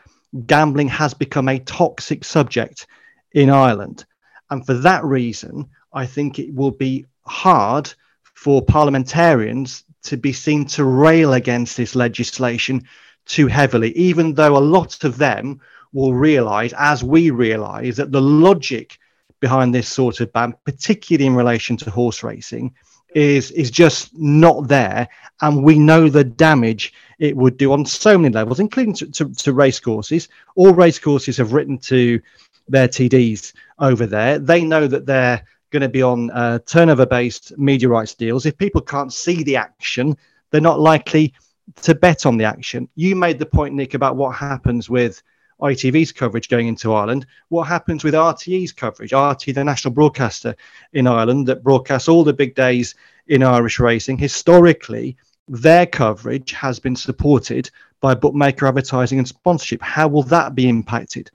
gambling 0.46 0.88
has 0.88 1.14
become 1.14 1.48
a 1.48 1.58
toxic 1.58 2.24
subject 2.24 2.86
in 3.32 3.50
Ireland. 3.50 4.04
And 4.50 4.64
for 4.64 4.74
that 4.74 5.04
reason, 5.04 5.68
I 5.92 6.06
think 6.06 6.38
it 6.38 6.54
will 6.54 6.70
be 6.70 7.06
hard 7.26 7.92
for 8.34 8.62
parliamentarians 8.62 9.84
to 10.04 10.16
be 10.16 10.32
seen 10.32 10.66
to 10.66 10.84
rail 10.84 11.32
against 11.32 11.76
this 11.76 11.94
legislation 11.94 12.84
too 13.26 13.46
heavily, 13.46 13.92
even 13.96 14.34
though 14.34 14.56
a 14.56 14.58
lot 14.58 15.04
of 15.04 15.16
them 15.16 15.60
will 15.92 16.14
realize, 16.14 16.74
as 16.76 17.02
we 17.02 17.30
realize, 17.30 17.96
that 17.96 18.12
the 18.12 18.20
logic 18.20 18.98
behind 19.40 19.74
this 19.74 19.88
sort 19.88 20.20
of 20.20 20.32
ban, 20.32 20.54
particularly 20.64 21.26
in 21.26 21.34
relation 21.34 21.76
to 21.76 21.90
horse 21.90 22.22
racing, 22.22 22.74
is 23.14 23.50
is 23.52 23.70
just 23.70 24.16
not 24.16 24.68
there, 24.68 25.08
and 25.40 25.62
we 25.62 25.78
know 25.78 26.08
the 26.08 26.24
damage 26.24 26.92
it 27.18 27.36
would 27.36 27.56
do 27.56 27.72
on 27.72 27.86
so 27.86 28.18
many 28.18 28.34
levels, 28.34 28.60
including 28.60 28.94
to, 28.94 29.06
to, 29.06 29.32
to 29.34 29.52
race 29.52 29.80
courses. 29.80 30.28
All 30.56 30.74
race 30.74 30.98
courses 30.98 31.36
have 31.36 31.52
written 31.52 31.78
to 31.78 32.20
their 32.68 32.88
TDs 32.88 33.52
over 33.78 34.06
there. 34.06 34.38
They 34.38 34.64
know 34.64 34.86
that 34.86 35.06
they're 35.06 35.44
going 35.70 35.82
to 35.82 35.88
be 35.88 36.02
on 36.02 36.30
uh, 36.30 36.60
turnover-based 36.66 37.58
media 37.58 37.88
rights 37.88 38.14
deals. 38.14 38.46
If 38.46 38.56
people 38.58 38.80
can't 38.80 39.12
see 39.12 39.42
the 39.42 39.56
action, 39.56 40.16
they're 40.50 40.60
not 40.60 40.80
likely 40.80 41.34
to 41.82 41.94
bet 41.94 42.26
on 42.26 42.36
the 42.36 42.44
action. 42.44 42.88
You 42.94 43.16
made 43.16 43.38
the 43.38 43.46
point, 43.46 43.74
Nick, 43.74 43.94
about 43.94 44.16
what 44.16 44.34
happens 44.36 44.88
with 44.88 45.22
ITV's 45.60 46.12
coverage 46.12 46.48
going 46.48 46.68
into 46.68 46.92
Ireland. 46.92 47.26
What 47.48 47.64
happens 47.64 48.04
with 48.04 48.14
RTE's 48.14 48.72
coverage? 48.72 49.12
RTE, 49.12 49.54
the 49.54 49.64
national 49.64 49.94
broadcaster 49.94 50.54
in 50.92 51.06
Ireland 51.06 51.46
that 51.48 51.62
broadcasts 51.62 52.08
all 52.08 52.24
the 52.24 52.32
big 52.32 52.54
days 52.54 52.94
in 53.26 53.42
Irish 53.42 53.78
racing. 53.78 54.18
Historically, 54.18 55.16
their 55.48 55.86
coverage 55.86 56.52
has 56.52 56.78
been 56.78 56.96
supported 56.96 57.70
by 58.00 58.14
bookmaker 58.14 58.66
advertising 58.66 59.18
and 59.18 59.28
sponsorship. 59.28 59.82
How 59.82 60.08
will 60.08 60.22
that 60.24 60.54
be 60.54 60.68
impacted 60.68 61.30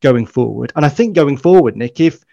going 0.00 0.26
forward? 0.26 0.72
And 0.76 0.84
I 0.84 0.88
think 0.88 1.14
going 1.14 1.36
forward, 1.36 1.76
Nick, 1.76 2.00
if 2.00 2.24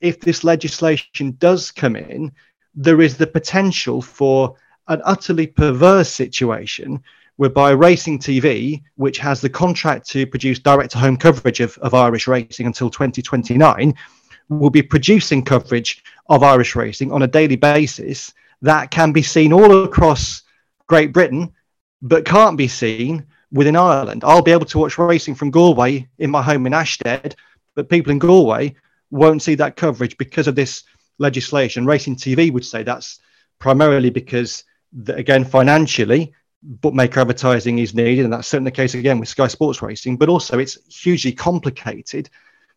if 0.00 0.20
this 0.20 0.44
legislation 0.44 1.36
does 1.38 1.70
come 1.70 1.96
in, 1.96 2.32
there 2.74 3.00
is 3.00 3.16
the 3.16 3.26
potential 3.26 4.02
for 4.02 4.56
an 4.88 5.00
utterly 5.04 5.46
perverse 5.46 6.10
situation 6.10 7.02
whereby 7.36 7.70
Racing 7.70 8.18
TV, 8.18 8.82
which 8.96 9.18
has 9.18 9.40
the 9.40 9.48
contract 9.48 10.08
to 10.10 10.26
produce 10.26 10.58
direct 10.58 10.92
to 10.92 10.98
home 10.98 11.16
coverage 11.16 11.60
of, 11.60 11.76
of 11.78 11.94
Irish 11.94 12.26
racing 12.26 12.66
until 12.66 12.90
2029, 12.90 13.94
will 14.48 14.70
be 14.70 14.82
producing 14.82 15.44
coverage 15.44 16.02
of 16.28 16.42
Irish 16.42 16.74
racing 16.74 17.12
on 17.12 17.22
a 17.22 17.26
daily 17.26 17.56
basis 17.56 18.32
that 18.62 18.90
can 18.90 19.12
be 19.12 19.22
seen 19.22 19.52
all 19.52 19.84
across 19.84 20.42
Great 20.86 21.12
Britain, 21.12 21.52
but 22.00 22.24
can't 22.24 22.56
be 22.56 22.68
seen 22.68 23.26
within 23.52 23.76
Ireland. 23.76 24.22
I'll 24.24 24.42
be 24.42 24.52
able 24.52 24.66
to 24.66 24.78
watch 24.78 24.98
racing 24.98 25.34
from 25.34 25.50
Galway 25.50 26.08
in 26.18 26.30
my 26.30 26.42
home 26.42 26.66
in 26.66 26.72
Ashtead, 26.72 27.34
but 27.74 27.88
people 27.88 28.12
in 28.12 28.18
Galway 28.18 28.74
won't 29.10 29.42
see 29.42 29.54
that 29.56 29.76
coverage 29.76 30.16
because 30.16 30.48
of 30.48 30.54
this 30.54 30.84
legislation. 31.18 31.86
Racing 31.86 32.16
TV 32.16 32.52
would 32.52 32.64
say 32.64 32.82
that's 32.82 33.20
primarily 33.58 34.10
because 34.10 34.64
again, 35.08 35.44
financially, 35.44 36.32
bookmaker 36.66 37.20
advertising 37.20 37.78
is 37.78 37.94
needed, 37.94 38.24
and 38.24 38.32
that's 38.32 38.48
certainly 38.48 38.70
the 38.70 38.76
case 38.76 38.94
again 38.94 39.18
with 39.18 39.28
Sky 39.28 39.46
Sports 39.46 39.80
Racing. 39.82 40.16
But 40.16 40.28
also, 40.28 40.58
it's 40.58 40.78
hugely 40.94 41.32
complicated 41.32 42.28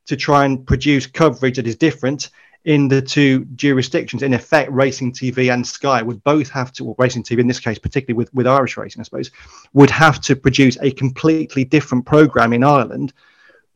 to 0.06 0.16
try 0.16 0.46
and 0.46 0.66
produce 0.66 1.08
coverage 1.08 1.58
that 1.58 1.68
is 1.68 1.76
different 1.76 2.30
in 2.66 2.88
the 2.88 3.02
two 3.02 3.46
jurisdictions. 3.56 4.22
In 4.22 4.34
effect, 4.34 4.72
Racing 4.72 5.14
TV 5.14 5.52
and 5.52 5.66
Sky 5.66 6.02
would 6.02 6.24
both 6.24 6.50
have 6.50 6.72
to, 6.74 6.86
or 6.86 6.96
Racing 6.98 7.24
TV 7.24 7.40
in 7.40 7.48
this 7.48 7.60
case, 7.60 7.80
particularly 7.80 8.18
with, 8.18 8.34
with 8.34 8.48
Irish 8.48 8.78
racing, 8.78 9.02
I 9.02 9.04
suppose, 9.04 9.32
would 9.74 9.90
have 9.90 10.22
to 10.22 10.36
produce 10.36 10.78
a 10.82 10.92
completely 10.92 11.64
different 11.64 12.06
program 12.06 12.54
in 12.54 12.64
Ireland 12.64 13.14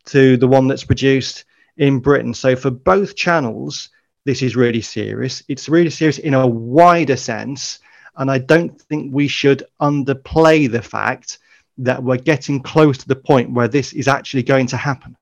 to 0.06 0.38
the 0.38 0.48
one 0.48 0.68
that's 0.68 0.84
produced 0.84 1.46
in 1.78 2.00
Britain. 2.00 2.34
So 2.34 2.56
for 2.56 2.70
both 2.70 3.16
channels, 3.16 3.90
this 4.26 4.42
is 4.42 4.56
really 4.56 4.82
serious. 4.82 5.44
It's 5.48 5.70
really 5.70 5.90
serious 5.90 6.18
in 6.18 6.34
a 6.34 6.46
wider 6.46 7.16
sense 7.18 7.80
and 8.16 8.30
I 8.30 8.38
don't 8.38 8.80
think 8.82 9.14
we 9.14 9.28
should 9.28 9.64
underplay 9.82 10.72
the 10.72 10.82
fact 10.82 11.40
that 11.80 12.04
we're 12.04 12.18
getting 12.18 12.62
close 12.62 12.98
to 13.00 13.08
the 13.08 13.16
point 13.16 13.52
where 13.52 13.68
this 13.68 13.94
is 13.94 14.08
actually 14.08 14.44
going 14.44 14.68
to 14.68 14.78
happen? 14.78 15.18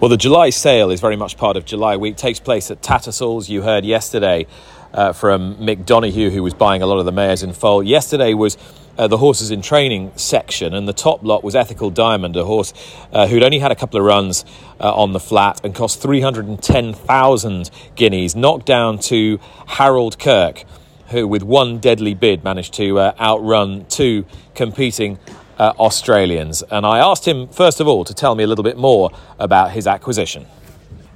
Well, 0.00 0.08
the 0.08 0.16
July 0.16 0.50
sale 0.50 0.90
is 0.90 1.00
very 1.00 1.16
much 1.16 1.36
part 1.36 1.56
of 1.56 1.64
July 1.64 1.96
week. 1.96 2.14
It 2.14 2.18
takes 2.18 2.40
place 2.40 2.70
at 2.70 2.82
Tattersalls. 2.82 3.48
You 3.48 3.62
heard 3.62 3.84
yesterday 3.84 4.46
uh, 4.92 5.12
from 5.12 5.56
Mick 5.56 5.86
Donoghue, 5.86 6.30
who 6.30 6.42
was 6.42 6.54
buying 6.54 6.82
a 6.82 6.86
lot 6.86 6.98
of 6.98 7.04
the 7.04 7.12
mares 7.12 7.42
in 7.42 7.52
foal. 7.52 7.82
Yesterday 7.82 8.34
was 8.34 8.58
uh, 8.98 9.06
the 9.06 9.16
horses 9.16 9.50
in 9.50 9.62
training 9.62 10.12
section, 10.16 10.74
and 10.74 10.86
the 10.88 10.92
top 10.92 11.22
lot 11.22 11.44
was 11.44 11.54
Ethical 11.54 11.90
Diamond, 11.90 12.36
a 12.36 12.44
horse 12.44 12.74
uh, 13.12 13.26
who'd 13.26 13.42
only 13.42 13.60
had 13.60 13.70
a 13.70 13.76
couple 13.76 13.98
of 13.98 14.04
runs 14.04 14.44
uh, 14.80 14.92
on 14.92 15.12
the 15.12 15.20
flat 15.20 15.64
and 15.64 15.74
cost 15.74 16.02
310,000 16.02 17.70
guineas, 17.94 18.36
knocked 18.36 18.66
down 18.66 18.98
to 18.98 19.38
Harold 19.66 20.18
Kirk, 20.18 20.64
who, 21.12 21.28
with 21.28 21.42
one 21.42 21.78
deadly 21.78 22.14
bid, 22.14 22.42
managed 22.42 22.74
to 22.74 22.98
uh, 22.98 23.14
outrun 23.20 23.86
two 23.88 24.24
competing 24.54 25.18
uh, 25.58 25.72
Australians. 25.78 26.62
And 26.70 26.84
I 26.84 26.98
asked 26.98 27.26
him, 27.26 27.48
first 27.48 27.80
of 27.80 27.86
all, 27.86 28.04
to 28.04 28.14
tell 28.14 28.34
me 28.34 28.44
a 28.44 28.46
little 28.46 28.64
bit 28.64 28.76
more 28.76 29.10
about 29.38 29.70
his 29.70 29.86
acquisition. 29.86 30.46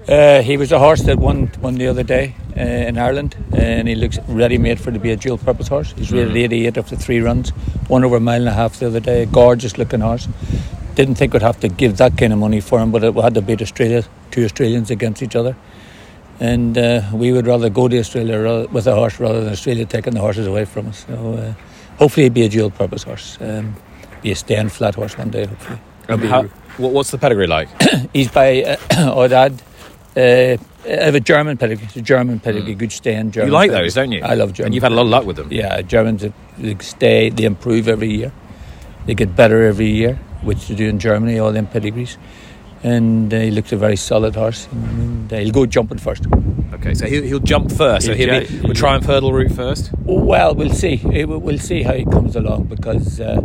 Uh, 0.09 0.41
he 0.41 0.57
was 0.57 0.71
a 0.71 0.79
horse 0.79 1.03
that 1.03 1.19
won 1.19 1.51
won 1.61 1.75
the 1.75 1.89
other 1.89 2.05
day 2.05 2.33
uh, 2.57 2.61
in 2.61 2.97
Ireland, 2.97 3.35
and 3.53 3.89
he 3.89 3.97
looks 3.97 4.21
ready 4.29 4.57
made 4.57 4.79
for 4.79 4.93
to 4.93 5.01
be 5.01 5.11
a 5.11 5.17
dual 5.17 5.37
purpose 5.37 5.67
horse. 5.67 5.93
He's 5.97 6.13
rated 6.13 6.33
mm. 6.33 6.45
88 6.45 6.79
after 6.79 6.95
three 6.95 7.19
runs, 7.19 7.53
won 7.89 8.05
over 8.05 8.17
a 8.17 8.21
mile 8.21 8.41
and 8.41 8.49
a 8.49 8.53
half 8.53 8.79
the 8.79 8.87
other 8.87 9.01
day. 9.01 9.25
A 9.25 9.27
gorgeous 9.27 9.79
looking 9.79 10.01
horse. 10.01 10.29
Didn't 10.95 11.17
think 11.17 11.33
we'd 11.33 11.43
have 11.43 11.59
to 11.61 11.69
give 11.69 11.97
that 11.97 12.17
kind 12.17 12.33
of 12.33 12.39
money 12.39 12.61
for 12.61 12.79
him, 12.79 12.93
but 12.93 13.03
it 13.03 13.15
had 13.17 13.35
to 13.35 13.43
beat 13.43 13.61
Australia, 13.61 14.05
two 14.31 14.45
Australians 14.45 14.93
against 14.93 15.25
each 15.25 15.35
other. 15.35 15.57
And 16.39 16.77
uh, 16.77 17.03
we 17.13 17.33
would 17.33 17.47
rather 17.47 17.71
go 17.71 17.89
to 17.89 17.99
Australia 17.99 18.67
with 18.71 18.87
a 18.87 18.95
horse 18.95 19.19
rather 19.19 19.43
than 19.43 19.53
Australia 19.53 19.87
taking 19.87 20.15
the 20.15 20.21
horses 20.21 20.47
away 20.47 20.65
from 20.65 20.89
us. 20.89 21.07
So 21.07 21.35
uh, 21.35 21.55
hopefully, 21.99 22.25
he'll 22.25 22.33
be 22.33 22.45
a 22.45 22.49
dual 22.49 22.71
purpose 22.71 23.05
horse. 23.05 23.39
Um, 23.41 23.75
be 24.23 24.33
a 24.33 24.37
stand 24.37 24.73
flat 24.73 24.95
horse 24.95 25.17
one 25.17 25.31
day, 25.31 25.47
hopefully. 25.47 25.79
How, 26.29 26.43
what's 26.79 27.11
the 27.11 27.19
pedigree 27.19 27.47
like? 27.47 27.69
He's 28.13 28.31
by 28.31 28.63
uh, 28.63 28.77
Odad 28.91 29.59
uh, 30.17 30.57
of 30.87 31.15
a 31.15 31.21
German 31.21 31.57
pedigree. 31.57 31.87
It's 31.87 31.97
a 31.97 32.03
German 32.03 32.41
pedigree, 32.41 32.75
mm. 32.75 32.79
good 32.79 32.93
stand. 32.93 33.33
German 33.33 33.49
you 33.49 33.55
like 33.55 33.71
pedigree. 33.71 33.87
those, 33.87 33.95
don't 33.95 34.13
you? 34.13 34.23
I 34.23 34.35
love 34.35 34.53
German. 34.53 34.67
And 34.67 34.75
you've 34.75 34.83
had 34.83 34.93
a 34.93 34.95
lot 34.95 35.03
of 35.03 35.09
luck 35.09 35.25
with 35.25 35.37
them. 35.37 35.49
Yeah, 35.51 35.83
Germans 35.83 36.25
they 36.59 36.77
stay, 36.81 37.31
they 37.31 37.45
improve 37.45 37.89
every 37.89 38.11
year. 38.11 38.33
They 39.07 39.15
get 39.15 39.37
better 39.37 39.65
every 39.65 39.91
year, 39.91 40.15
which 40.43 40.69
they 40.69 40.75
do 40.75 40.89
in 40.89 40.99
Germany, 40.99 41.39
all 41.39 41.53
them 41.53 41.67
pedigrees. 41.67 42.19
And 42.83 43.33
uh, 43.33 43.39
he 43.39 43.51
looks 43.51 43.73
a 43.73 43.77
very 43.77 43.97
solid 43.97 44.37
horse. 44.37 44.69
And, 44.71 45.33
uh, 45.33 45.39
he'll 45.39 45.53
go 45.53 45.67
jumping 45.67 45.99
first. 45.99 46.25
Okay, 46.75 46.95
so 46.95 47.07
he'll, 47.07 47.23
he'll 47.23 47.39
jump 47.41 47.73
first. 47.73 48.07
He'll, 48.07 48.17
so 48.17 48.19
he'll, 48.19 48.41
be, 48.41 48.61
we'll 48.61 48.75
try 48.75 48.95
and 48.95 49.05
hurdle 49.05 49.33
route 49.33 49.53
first. 49.53 49.91
Well, 50.05 50.55
we'll 50.55 50.71
see. 50.71 51.01
We'll 51.05 51.59
see 51.59 51.83
how 51.83 51.95
he 51.95 52.05
comes 52.05 52.37
along 52.37 52.65
because 52.65 53.21
uh, 53.21 53.41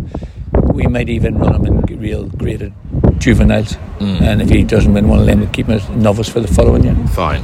we 0.73 0.87
might 0.87 1.09
even 1.09 1.37
run 1.37 1.55
him 1.55 1.65
in 1.65 1.81
real 2.01 2.25
graded 2.25 2.73
juveniles. 3.19 3.73
Mm. 3.99 4.21
And 4.21 4.41
if 4.41 4.49
he 4.49 4.63
doesn't 4.63 4.93
win 4.93 5.07
one 5.07 5.19
of 5.19 5.25
them, 5.25 5.39
we'll 5.39 5.49
keep 5.49 5.67
him 5.67 5.75
as 5.75 5.87
novice 5.89 6.27
for 6.27 6.39
the 6.39 6.47
following 6.47 6.83
year. 6.83 6.95
Fine. 7.09 7.43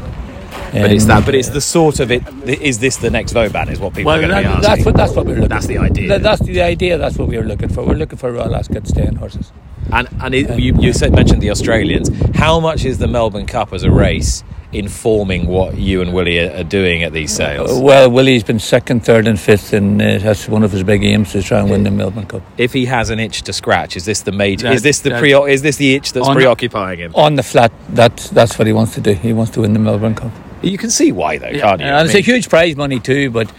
but 0.73 0.91
it's 0.91 1.05
that. 1.05 1.25
But 1.25 1.35
it's 1.35 1.49
the 1.49 1.61
sort 1.61 1.99
of 1.99 2.11
it. 2.11 2.23
Is 2.45 2.79
this 2.79 2.97
the 2.97 3.09
next 3.09 3.31
Vauban? 3.31 3.69
Is 3.69 3.79
what 3.79 3.93
people 3.93 4.11
well, 4.11 4.17
are 4.17 4.27
going 4.27 4.35
to 4.35 4.41
be 4.41 4.45
asking. 4.45 4.61
That's 4.61 4.85
what. 4.85 4.95
That's 4.95 5.15
what 5.15 5.25
we're 5.25 5.35
looking. 5.35 5.49
That's 5.49 5.67
the 5.67 5.77
idea. 5.77 6.09
That, 6.09 6.23
that's 6.23 6.41
the 6.41 6.61
idea. 6.61 6.97
That's 6.97 7.17
what 7.17 7.27
we're 7.27 7.43
looking 7.43 7.69
for. 7.69 7.85
We're 7.85 7.93
looking 7.93 8.17
for 8.17 8.31
Royal 8.31 8.55
Ascot 8.55 8.87
staying 8.87 9.15
horses. 9.15 9.51
And 9.91 10.07
and 10.21 10.35
it, 10.35 10.59
you, 10.59 10.75
you 10.79 10.93
said 10.93 11.13
mentioned 11.13 11.41
the 11.41 11.51
Australians. 11.51 12.09
How 12.35 12.59
much 12.59 12.85
is 12.85 12.97
the 12.97 13.07
Melbourne 13.07 13.45
Cup 13.45 13.73
as 13.73 13.83
a 13.83 13.91
race? 13.91 14.43
informing 14.73 15.47
what 15.47 15.77
you 15.77 16.01
and 16.01 16.13
Willie 16.13 16.39
are, 16.39 16.63
doing 16.63 17.03
at 17.03 17.13
these 17.13 17.33
sales? 17.33 17.71
Uh, 17.71 17.81
well, 17.81 18.11
Willie's 18.11 18.43
been 18.43 18.59
second, 18.59 19.05
third, 19.05 19.27
and 19.27 19.39
fifth, 19.39 19.73
and 19.73 20.01
uh, 20.01 20.17
that's 20.17 20.47
one 20.47 20.63
of 20.63 20.71
his 20.71 20.83
big 20.83 21.03
aims 21.03 21.31
to 21.31 21.41
try 21.41 21.59
and 21.59 21.69
win 21.69 21.83
the 21.83 21.91
Melbourne 21.91 22.25
Cup. 22.25 22.41
If 22.57 22.73
he 22.73 22.85
has 22.85 23.09
an 23.09 23.19
itch 23.19 23.43
to 23.43 23.53
scratch, 23.53 23.95
is 23.95 24.05
this 24.05 24.21
the 24.21 24.31
major? 24.31 24.67
That, 24.67 24.75
is 24.75 24.81
this 24.81 24.99
the 24.99 25.11
pre? 25.11 25.33
Is 25.33 25.61
this 25.61 25.77
the 25.77 25.95
itch 25.95 26.13
that's 26.13 26.27
preoccupying 26.27 26.99
him? 26.99 27.15
On 27.15 27.35
the 27.35 27.43
flat, 27.43 27.71
that's 27.89 28.29
that's 28.29 28.59
what 28.59 28.67
he 28.67 28.73
wants 28.73 28.93
to 28.95 29.01
do. 29.01 29.13
He 29.13 29.33
wants 29.33 29.51
to 29.53 29.61
win 29.61 29.73
the 29.73 29.79
Melbourne 29.79 30.15
Cup. 30.15 30.31
You 30.61 30.77
can 30.77 30.89
see 30.89 31.11
why, 31.11 31.37
though, 31.37 31.47
yeah. 31.47 31.61
can't 31.61 31.79
you? 31.79 31.87
And 31.87 31.95
I 31.95 32.03
it's 32.03 32.13
mean, 32.13 32.23
a 32.23 32.25
huge 32.25 32.49
prize 32.49 32.75
money 32.75 32.99
too, 32.99 33.29
but 33.29 33.51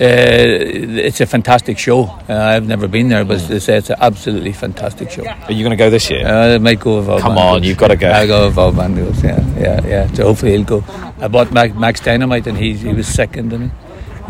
it's 0.00 1.20
a 1.20 1.26
fantastic 1.26 1.78
show. 1.78 2.04
Uh, 2.28 2.34
I've 2.34 2.66
never 2.66 2.86
been 2.88 3.08
there, 3.08 3.24
but 3.24 3.40
they 3.48 3.58
say 3.58 3.76
it's 3.78 3.90
an 3.90 3.96
absolutely 4.00 4.52
fantastic 4.52 5.10
show. 5.10 5.26
Are 5.26 5.52
you 5.52 5.64
going 5.64 5.70
to 5.70 5.76
go 5.76 5.90
this 5.90 6.10
year? 6.10 6.26
Uh, 6.26 6.54
I 6.54 6.58
might 6.58 6.80
go 6.80 6.96
with 6.96 7.06
Val 7.06 7.20
Come 7.20 7.38
on, 7.38 7.62
you've 7.62 7.78
got 7.78 7.88
to 7.88 7.96
go. 7.96 8.08
I'll 8.08 8.26
go 8.26 8.46
with 8.46 8.54
Val 8.54 8.72
Bandos, 8.72 9.22
yeah, 9.22 9.44
yeah, 9.58 9.86
yeah. 9.86 10.12
So 10.14 10.24
hopefully 10.24 10.52
he'll 10.52 10.64
go. 10.64 10.84
I 11.20 11.28
bought 11.28 11.52
Max, 11.52 11.74
Max 11.74 12.00
Dynamite 12.00 12.46
and 12.46 12.56
he, 12.56 12.74
he 12.74 12.92
was 12.92 13.08
second, 13.08 13.52
and 13.52 13.70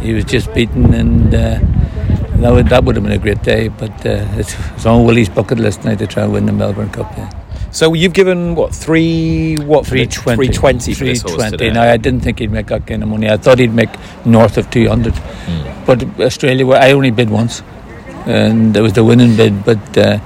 he? 0.00 0.07
he 0.07 0.12
was 0.14 0.24
just 0.24 0.52
beaten, 0.54 0.94
and 0.94 1.35
uh, 1.35 1.59
that 2.40 2.52
would 2.52 2.68
that 2.68 2.85
would 2.85 2.96
have 2.96 3.04
been 3.04 3.12
a 3.12 3.18
great 3.18 3.42
day. 3.42 3.68
But 3.68 4.07
uh, 4.07 4.26
it's, 4.37 4.57
it's 4.74 4.87
on 4.87 5.04
Willie's 5.04 5.28
bucket 5.28 5.59
list 5.59 5.85
now 5.85 5.94
to 5.94 6.07
try 6.07 6.24
and 6.24 6.33
win 6.33 6.46
the 6.46 6.52
Melbourne 6.52 6.90
Cup. 6.90 7.12
Yeah. 7.16 7.38
So 7.70 7.92
you've 7.94 8.14
given 8.14 8.54
what 8.54 8.74
three 8.74 9.57
what 9.59 9.87
three 9.87 10.07
twenty 10.07 10.37
three 10.37 10.48
twenty 10.48 10.94
for 10.94 11.04
this 11.04 11.22
horse 11.22 11.50
today. 11.50 11.70
Now 11.70 11.83
I 11.83 11.96
didn't 11.96 12.20
think 12.20 12.38
he'd 12.38 12.50
make 12.50 12.68
that 12.68 12.87
kind 12.87 13.02
of 13.02 13.09
money. 13.09 13.28
I 13.28 13.37
thought 13.37 13.59
he'd 13.59 13.74
make 13.74 13.90
north 14.24 14.57
of 14.57 14.70
two 14.70 14.88
hundred. 14.88 15.14
Mm. 15.14 15.87
But 15.87 16.20
Australia, 16.20 16.66
where 16.66 16.81
I 16.81 16.92
only 16.92 17.11
bid 17.11 17.31
once, 17.31 17.62
and 18.26 18.76
it 18.76 18.81
was 18.81 18.94
the 18.94 19.04
winning 19.04 19.37
bid. 19.37 19.64
But 19.64 19.98
uh, 19.98 20.18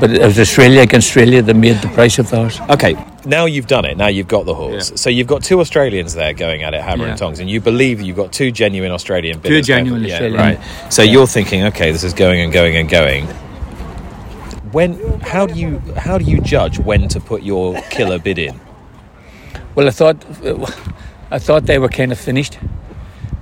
but 0.00 0.10
it 0.12 0.22
was 0.22 0.38
Australia 0.38 0.82
against 0.82 1.08
Australia 1.08 1.40
that 1.40 1.54
made 1.54 1.76
the 1.80 1.88
price 1.88 2.18
of 2.18 2.28
the 2.28 2.36
horse. 2.36 2.60
Okay, 2.68 2.94
now 3.24 3.46
you've 3.46 3.66
done 3.66 3.86
it. 3.86 3.96
Now 3.96 4.08
you've 4.08 4.28
got 4.28 4.44
the 4.44 4.54
horse. 4.54 4.90
Yeah. 4.90 4.96
So 4.96 5.08
you've 5.08 5.26
got 5.26 5.42
two 5.42 5.60
Australians 5.60 6.12
there 6.12 6.34
going 6.34 6.62
at 6.62 6.74
it, 6.74 6.82
hammer 6.82 7.04
yeah. 7.04 7.10
and 7.10 7.18
tongs, 7.18 7.40
and 7.40 7.48
you 7.48 7.62
believe 7.62 8.02
you've 8.02 8.16
got 8.16 8.30
two 8.30 8.50
genuine 8.50 8.92
Australian 8.92 9.38
bidders. 9.38 9.66
Two 9.66 9.72
genuine 9.72 10.04
Australian. 10.04 10.34
Yeah, 10.34 10.58
right. 10.58 10.92
So 10.92 11.02
you're 11.02 11.26
thinking, 11.26 11.64
okay, 11.64 11.92
this 11.92 12.04
is 12.04 12.12
going 12.12 12.42
and 12.42 12.52
going 12.52 12.76
and 12.76 12.88
going 12.90 13.26
when 14.72 15.20
how 15.20 15.46
do 15.46 15.54
you 15.58 15.78
how 15.96 16.18
do 16.18 16.24
you 16.24 16.40
judge 16.40 16.78
when 16.78 17.08
to 17.08 17.20
put 17.20 17.42
your 17.42 17.80
killer 17.90 18.18
bid 18.18 18.38
in? 18.38 18.60
Well, 19.74 19.86
I 19.86 19.90
thought 19.90 20.24
I 21.30 21.38
thought 21.38 21.66
they 21.66 21.78
were 21.78 21.88
kind 21.88 22.12
of 22.12 22.18
finished, 22.18 22.58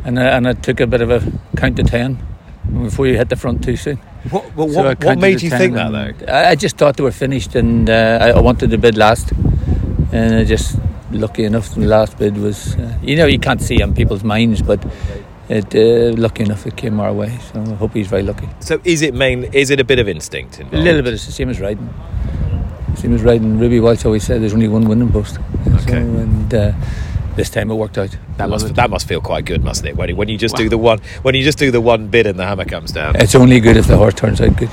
and 0.04 0.18
I, 0.18 0.24
and 0.36 0.48
I 0.48 0.52
took 0.52 0.80
a 0.80 0.86
bit 0.86 1.00
of 1.00 1.10
a 1.10 1.22
count 1.56 1.76
to 1.76 1.84
ten 1.84 2.18
before 2.82 3.06
you 3.06 3.16
hit 3.16 3.28
the 3.28 3.36
front 3.36 3.62
too 3.64 3.76
soon. 3.76 3.96
What, 4.30 4.44
what, 4.56 4.70
so 4.70 4.84
what, 4.84 5.04
what 5.04 5.18
made 5.18 5.40
you 5.40 5.50
think 5.50 5.74
that 5.74 5.92
though? 5.92 6.32
I, 6.32 6.50
I, 6.50 6.54
just 6.56 6.76
thought 6.76 6.96
they 6.96 7.04
were 7.04 7.12
finished, 7.12 7.54
and 7.54 7.88
uh, 7.88 8.18
I, 8.20 8.30
I, 8.30 8.40
wanted 8.40 8.70
to 8.70 8.78
bid 8.78 8.96
last, 8.96 9.30
and 10.12 10.34
I 10.34 10.44
just 10.44 10.78
lucky 11.12 11.44
enough 11.44 11.74
the 11.74 11.86
last 11.86 12.18
bid 12.18 12.36
was 12.36 12.74
uh, 12.74 12.98
you 13.02 13.16
know 13.16 13.26
you 13.26 13.38
can't 13.38 13.62
see 13.62 13.80
on 13.82 13.94
people's 13.94 14.24
minds, 14.24 14.62
but 14.62 14.84
it, 15.48 15.74
uh, 15.74 16.16
lucky 16.20 16.42
enough 16.42 16.66
it 16.66 16.76
came 16.76 17.00
our 17.00 17.12
way. 17.12 17.38
So 17.52 17.60
I 17.60 17.74
hope 17.74 17.94
he's 17.94 18.08
very 18.08 18.22
lucky. 18.22 18.48
So 18.60 18.80
is 18.84 19.02
it 19.02 19.14
main? 19.14 19.44
Is 19.52 19.70
it 19.70 19.80
a 19.80 19.84
bit 19.84 19.98
of 19.98 20.08
instinct 20.08 20.60
involved? 20.60 20.74
A 20.74 20.80
little 20.82 21.02
bit. 21.02 21.14
It's 21.14 21.26
the 21.26 21.32
same 21.32 21.48
as 21.48 21.60
riding. 21.60 21.92
Same 22.96 23.14
as 23.14 23.22
riding. 23.22 23.58
Ruby 23.58 23.80
Walsh 23.80 24.04
always 24.04 24.24
said 24.24 24.40
there's 24.42 24.54
only 24.54 24.68
one 24.68 24.88
winning 24.88 25.12
post. 25.12 25.38
Okay. 25.66 25.86
So, 25.86 25.94
and 25.94 26.54
uh, 26.54 26.72
this 27.36 27.50
time 27.50 27.70
it 27.70 27.74
worked 27.74 27.98
out. 27.98 28.16
That 28.38 28.48
must 28.48 28.74
that 28.74 28.90
must 28.90 29.06
feel 29.06 29.20
quite 29.20 29.44
good, 29.44 29.62
mustn't 29.62 29.86
it? 29.86 29.96
When, 29.96 30.14
when 30.16 30.28
you 30.28 30.38
just 30.38 30.54
wow. 30.54 30.64
do 30.64 30.68
the 30.68 30.78
one 30.78 31.00
when 31.22 31.34
you 31.34 31.42
just 31.42 31.58
do 31.58 31.70
the 31.70 31.80
one 31.80 32.08
bid 32.08 32.26
and 32.26 32.38
the 32.38 32.46
hammer 32.46 32.64
comes 32.64 32.92
down. 32.92 33.16
It's 33.16 33.34
only 33.34 33.60
good 33.60 33.76
if 33.76 33.86
the 33.86 33.96
horse 33.96 34.14
turns 34.14 34.40
out 34.40 34.56
good. 34.56 34.70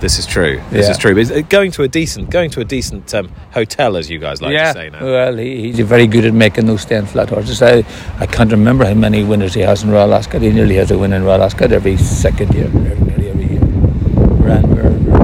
This 0.00 0.18
is 0.18 0.26
true. 0.26 0.62
This 0.70 0.86
yeah. 0.86 0.92
is 0.92 0.98
true. 0.98 1.14
But 1.14 1.48
going 1.48 1.72
to 1.72 1.82
a 1.82 1.88
decent, 1.88 2.30
going 2.30 2.50
to 2.50 2.60
a 2.60 2.64
decent 2.64 3.12
um, 3.14 3.30
hotel, 3.50 3.96
as 3.96 4.08
you 4.08 4.20
guys 4.20 4.40
like 4.40 4.52
yeah. 4.52 4.72
to 4.72 4.78
say 4.78 4.90
now. 4.90 5.04
Well, 5.04 5.36
he, 5.36 5.72
he's 5.72 5.80
very 5.80 6.06
good 6.06 6.24
at 6.24 6.32
making 6.32 6.66
those 6.66 6.82
stand 6.82 7.10
flat 7.10 7.30
horses. 7.30 7.60
I, 7.62 7.84
I 8.18 8.26
can't 8.26 8.52
remember 8.52 8.84
how 8.84 8.94
many 8.94 9.24
winners 9.24 9.54
he 9.54 9.60
has 9.62 9.82
in 9.82 9.90
Royal 9.90 10.14
Ascot. 10.14 10.40
He 10.40 10.50
nearly 10.50 10.76
has 10.76 10.92
a 10.92 10.98
win 10.98 11.12
in 11.12 11.24
Royal 11.24 11.42
Ascot 11.42 11.72
every 11.72 11.96
second 11.96 12.54
year, 12.54 12.68
nearly 12.68 13.28
every 13.28 13.46
year. 13.46 13.60
Ran 13.60 14.72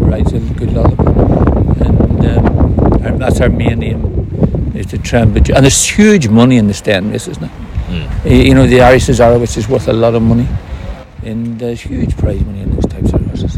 rides 0.02 0.32
a 0.32 0.40
good 0.40 0.72
lollop, 0.72 0.98
and, 0.98 2.26
um, 2.26 3.04
and 3.04 3.20
that's 3.20 3.40
our 3.40 3.48
main 3.48 3.80
aim 3.82 4.72
is 4.74 4.86
to 4.86 4.98
try 4.98 5.20
and. 5.20 5.36
And 5.36 5.64
there's 5.64 5.84
huge 5.84 6.28
money 6.28 6.56
in 6.56 6.66
the 6.66 6.74
stand 6.74 7.12
races 7.12 7.40
now. 7.40 7.52
Mm. 7.86 8.46
You 8.46 8.54
know, 8.54 8.66
the 8.66 8.80
Irish 8.80 9.06
Cesaro, 9.06 9.40
which 9.40 9.56
is 9.56 9.68
worth 9.68 9.86
a 9.86 9.92
lot 9.92 10.16
of 10.16 10.22
money, 10.22 10.48
and 11.22 11.60
there's 11.60 11.82
huge 11.82 12.16
prize 12.16 12.44
money 12.44 12.62
in 12.62 12.74
those 12.74 12.86
types 12.86 13.12
of 13.12 13.24
horses 13.26 13.56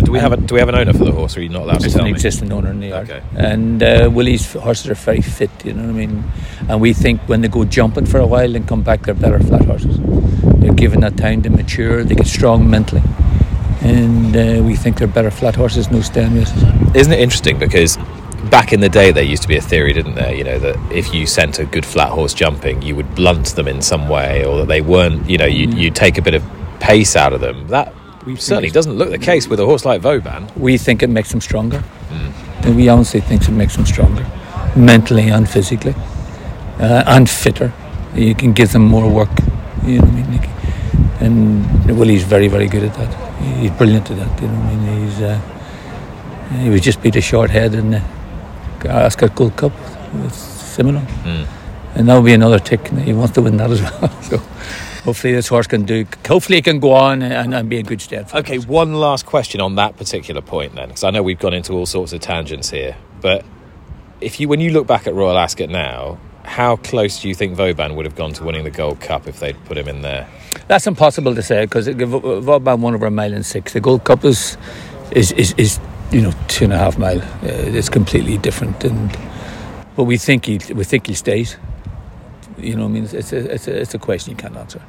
do 0.00 0.12
we 0.12 0.18
have 0.18 0.32
a 0.32 0.36
do 0.36 0.54
we 0.54 0.60
have 0.60 0.68
an 0.68 0.74
owner 0.74 0.92
for 0.92 1.04
the 1.04 1.12
horse, 1.12 1.36
or 1.36 1.40
are 1.40 1.42
you 1.42 1.48
not 1.48 1.62
allowed 1.62 1.80
to 1.80 1.90
tell 1.90 2.00
an 2.00 2.04
me? 2.06 2.10
existing 2.10 2.52
owner 2.52 2.70
in 2.70 2.80
the 2.80 2.88
yard. 2.88 3.10
Okay. 3.10 3.22
And 3.36 3.82
uh, 3.82 4.10
Willie's 4.12 4.52
horses 4.52 4.88
are 4.88 4.94
very 4.94 5.20
fit. 5.20 5.50
You 5.64 5.72
know 5.74 5.82
what 5.82 5.90
I 5.90 5.92
mean? 5.92 6.24
And 6.68 6.80
we 6.80 6.92
think 6.92 7.20
when 7.28 7.40
they 7.40 7.48
go 7.48 7.64
jumping 7.64 8.06
for 8.06 8.18
a 8.18 8.26
while 8.26 8.54
and 8.56 8.66
come 8.66 8.82
back, 8.82 9.02
they're 9.02 9.14
better 9.14 9.40
flat 9.40 9.64
horses. 9.64 9.98
They're 10.60 10.74
given 10.74 11.00
that 11.00 11.16
time 11.16 11.42
to 11.42 11.50
mature. 11.50 12.04
They 12.04 12.14
get 12.14 12.26
strong 12.26 12.68
mentally, 12.68 13.02
and 13.80 14.36
uh, 14.36 14.62
we 14.62 14.76
think 14.76 14.98
they're 14.98 15.08
better 15.08 15.30
flat 15.30 15.56
horses, 15.56 15.90
no 15.90 16.00
stand. 16.00 16.36
Isn't 16.96 17.12
it 17.12 17.20
interesting 17.20 17.58
because? 17.58 17.98
Back 18.50 18.72
in 18.72 18.78
the 18.78 18.88
day, 18.88 19.10
there 19.10 19.24
used 19.24 19.42
to 19.42 19.48
be 19.48 19.56
a 19.56 19.60
theory, 19.60 19.92
didn't 19.92 20.14
there? 20.14 20.32
You 20.32 20.44
know 20.44 20.58
that 20.60 20.76
if 20.92 21.12
you 21.12 21.26
sent 21.26 21.58
a 21.58 21.64
good 21.64 21.84
flat 21.84 22.10
horse 22.10 22.32
jumping, 22.32 22.80
you 22.80 22.94
would 22.94 23.12
blunt 23.16 23.56
them 23.56 23.66
in 23.66 23.82
some 23.82 24.08
way, 24.08 24.44
or 24.44 24.58
that 24.58 24.68
they 24.68 24.80
weren't. 24.80 25.28
You 25.28 25.36
know, 25.36 25.46
you 25.46 25.66
you 25.70 25.90
take 25.90 26.16
a 26.16 26.22
bit 26.22 26.34
of 26.34 26.44
pace 26.78 27.16
out 27.16 27.32
of 27.32 27.40
them. 27.40 27.66
That 27.66 27.92
we 28.26 28.34
certainly 28.34 28.70
doesn't 28.70 28.94
look 28.94 29.10
the 29.10 29.18
case 29.18 29.46
with 29.46 29.60
a 29.60 29.64
horse 29.64 29.84
like 29.84 30.00
Vauban. 30.00 30.48
We 30.56 30.76
think 30.78 31.02
it 31.02 31.08
makes 31.08 31.32
him 31.32 31.40
stronger. 31.40 31.78
Mm. 32.10 32.64
And 32.64 32.76
we 32.76 32.88
honestly 32.88 33.20
think 33.20 33.42
it 33.42 33.52
makes 33.52 33.76
him 33.76 33.86
stronger, 33.86 34.26
mentally 34.74 35.28
and 35.28 35.48
physically, 35.48 35.94
uh, 36.80 37.04
and 37.06 37.30
fitter. 37.30 37.72
You 38.14 38.34
can 38.34 38.52
give 38.52 38.72
them 38.72 38.84
more 38.84 39.08
work. 39.08 39.30
You 39.84 40.00
know 40.00 40.06
what 40.06 40.14
I 40.14 40.30
mean? 40.30 40.50
And 41.20 41.98
Willie's 41.98 42.24
very, 42.24 42.48
very 42.48 42.66
good 42.66 42.82
at 42.82 42.94
that. 42.94 43.40
He's 43.60 43.70
brilliant 43.70 44.10
at 44.10 44.16
that. 44.18 44.42
You 44.42 44.48
know 44.48 44.54
what 44.54 44.72
I 44.72 44.76
mean? 44.76 45.06
He's 45.06 45.20
uh, 45.20 45.40
He 46.62 46.68
was 46.68 46.80
just 46.80 47.00
beat 47.02 47.14
a 47.14 47.20
short 47.20 47.50
head 47.50 47.74
in 47.74 47.90
the 47.92 48.02
Ascot 48.84 49.36
Gold 49.36 49.56
Cup 49.56 49.72
with 50.14 50.32
Simino. 50.32 51.06
Mm. 51.22 51.46
And 51.94 52.08
that 52.08 52.14
will 52.14 52.22
be 52.22 52.34
another 52.34 52.58
tick. 52.58 52.88
He 52.88 53.12
wants 53.12 53.34
to 53.34 53.42
win 53.42 53.56
that 53.58 53.70
as 53.70 53.80
well. 53.82 54.10
So 54.22 54.42
hopefully 55.06 55.32
this 55.32 55.48
horse 55.48 55.66
can 55.68 55.84
do. 55.84 56.04
Hopefully 56.26 56.58
he 56.58 56.62
can 56.62 56.80
go 56.80 56.92
on 56.92 57.22
and, 57.22 57.54
and 57.54 57.68
be 57.70 57.78
a 57.78 57.82
good 57.82 58.02
stead. 58.02 58.28
for 58.28 58.38
Okay, 58.38 58.58
us. 58.58 58.66
one 58.66 58.94
last 58.94 59.24
question 59.24 59.60
on 59.60 59.76
that 59.76 59.96
particular 59.96 60.42
point 60.42 60.74
then, 60.74 60.88
because 60.88 61.04
I 61.04 61.10
know 61.10 61.22
we've 61.22 61.38
gone 61.38 61.54
into 61.54 61.72
all 61.72 61.86
sorts 61.86 62.12
of 62.12 62.20
tangents 62.20 62.70
here. 62.70 62.96
But 63.20 63.44
if 64.20 64.40
you, 64.40 64.48
when 64.48 64.60
you 64.60 64.70
look 64.72 64.86
back 64.86 65.06
at 65.06 65.14
Royal 65.14 65.38
Ascot 65.38 65.70
now, 65.70 66.18
how 66.44 66.76
close 66.76 67.20
do 67.20 67.28
you 67.28 67.34
think 67.34 67.54
Vauban 67.56 67.96
would 67.96 68.04
have 68.04 68.16
gone 68.16 68.32
to 68.34 68.44
winning 68.44 68.64
the 68.64 68.70
Gold 68.70 69.00
Cup 69.00 69.26
if 69.26 69.40
they'd 69.40 69.62
put 69.64 69.78
him 69.78 69.88
in 69.88 70.02
there? 70.02 70.28
That's 70.68 70.86
impossible 70.86 71.34
to 71.34 71.42
say 71.42 71.64
because 71.64 71.88
Vauban 71.88 72.80
won 72.80 72.94
over 72.94 73.06
a 73.06 73.10
mile 73.10 73.32
and 73.32 73.46
six. 73.46 73.72
The 73.72 73.80
Gold 73.80 74.04
Cup 74.04 74.24
is 74.24 74.56
is 75.12 75.32
is, 75.32 75.54
is 75.56 75.80
you 76.10 76.20
know 76.20 76.32
two 76.48 76.64
and 76.64 76.72
a 76.72 76.78
half 76.78 76.98
mile. 76.98 77.20
Uh, 77.20 77.76
it's 77.78 77.88
completely 77.88 78.38
different, 78.38 78.82
and 78.84 79.16
but 79.96 80.04
we 80.04 80.16
think 80.18 80.46
he 80.46 80.60
we 80.74 80.84
think 80.84 81.06
he 81.06 81.14
stays. 81.14 81.56
You 82.58 82.74
know, 82.76 82.82
what 82.84 82.88
I 82.90 82.92
mean, 82.92 83.04
it's 83.04 83.32
a 83.32 83.52
it's 83.54 83.68
a 83.68 83.80
it's 83.80 83.94
a 83.94 83.98
question 83.98 84.30
you 84.32 84.36
can't 84.36 84.56
answer. 84.56 84.80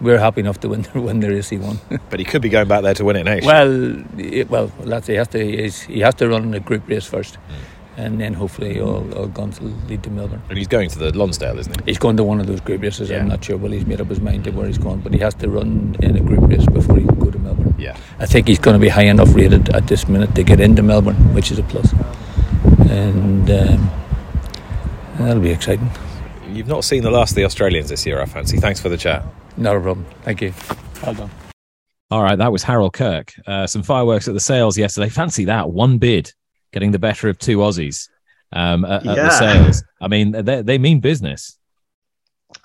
We're 0.00 0.18
happy 0.18 0.40
enough 0.40 0.58
to 0.60 0.68
win 0.68 0.86
win 0.94 1.20
the 1.20 1.28
race 1.28 1.50
he 1.50 1.58
won. 1.58 1.78
But 2.10 2.20
he 2.20 2.24
could 2.24 2.40
be 2.42 2.48
going 2.48 2.68
back 2.68 2.82
there 2.82 2.94
to 2.94 3.04
win 3.04 3.16
it 3.16 3.24
next. 3.24 3.44
well, 3.46 4.02
it, 4.18 4.48
well, 4.48 4.68
that's 4.80 5.06
he 5.08 5.14
has 5.14 5.28
to 5.28 5.38
he's, 5.38 5.82
he 5.82 6.00
has 6.00 6.14
to 6.16 6.28
run 6.28 6.54
a 6.54 6.60
group 6.60 6.88
race 6.88 7.04
first, 7.04 7.36
and 7.98 8.18
then 8.18 8.32
hopefully 8.34 8.80
all 8.80 9.04
all 9.14 9.26
guns 9.26 9.60
will 9.60 9.74
lead 9.88 10.02
to 10.04 10.10
Melbourne. 10.10 10.40
and 10.48 10.56
he's 10.56 10.68
going 10.68 10.88
to 10.88 10.98
the 10.98 11.12
Lonsdale, 11.16 11.58
isn't 11.58 11.80
he? 11.80 11.90
He's 11.90 11.98
going 11.98 12.16
to 12.16 12.24
one 12.24 12.40
of 12.40 12.46
those 12.46 12.60
group 12.62 12.80
races. 12.82 13.10
Yeah. 13.10 13.18
I'm 13.18 13.28
not 13.28 13.44
sure. 13.44 13.58
Well, 13.58 13.72
he's 13.72 13.84
made 13.84 14.00
up 14.00 14.08
his 14.08 14.20
mind 14.20 14.44
to 14.44 14.50
where 14.52 14.66
he's 14.66 14.78
going, 14.78 15.00
but 15.00 15.12
he 15.12 15.20
has 15.20 15.34
to 15.34 15.50
run 15.50 15.96
in 16.00 16.16
a 16.16 16.20
group 16.20 16.48
race 16.48 16.64
before 16.66 16.96
he 16.96 17.04
can 17.04 17.18
go 17.18 17.30
to 17.30 17.38
Melbourne. 17.38 17.74
Yeah. 17.78 17.96
I 18.18 18.24
think 18.26 18.48
he's 18.48 18.58
going 18.58 18.74
to 18.74 18.80
be 18.80 18.88
high 18.88 19.04
enough 19.14 19.34
rated 19.34 19.68
at 19.74 19.86
this 19.86 20.08
minute 20.08 20.34
to 20.34 20.42
get 20.42 20.60
into 20.60 20.82
Melbourne, 20.82 21.34
which 21.34 21.50
is 21.52 21.58
a 21.58 21.62
plus, 21.64 21.92
and, 22.88 23.50
um, 23.50 23.90
and 25.18 25.26
that'll 25.28 25.42
be 25.42 25.50
exciting. 25.50 25.90
You've 26.48 26.68
not 26.68 26.84
seen 26.84 27.02
the 27.02 27.10
last 27.10 27.32
of 27.32 27.36
the 27.36 27.44
Australians 27.44 27.90
this 27.90 28.06
year, 28.06 28.20
I 28.20 28.24
fancy. 28.24 28.56
Thanks 28.56 28.80
for 28.80 28.88
the 28.88 28.96
chat. 28.96 29.22
Not 29.60 29.76
a 29.76 29.80
problem. 29.80 30.06
Thank 30.22 30.40
you. 30.40 30.54
Well 31.02 31.14
done. 31.14 31.30
All 32.10 32.22
right, 32.22 32.36
that 32.36 32.50
was 32.50 32.62
Harold 32.62 32.94
Kirk. 32.94 33.32
Uh, 33.46 33.66
some 33.66 33.82
fireworks 33.82 34.26
at 34.26 34.34
the 34.34 34.40
sales 34.40 34.76
yesterday. 34.76 35.08
Fancy 35.10 35.44
that. 35.44 35.70
One 35.70 35.98
bid 35.98 36.32
getting 36.72 36.90
the 36.90 36.98
better 36.98 37.28
of 37.28 37.38
two 37.38 37.58
Aussies 37.58 38.08
um, 38.52 38.84
at, 38.84 39.06
at 39.06 39.16
the 39.16 39.30
sales. 39.30 39.84
I 40.00 40.08
mean, 40.08 40.32
they, 40.32 40.62
they 40.62 40.78
mean 40.78 41.00
business. 41.00 41.58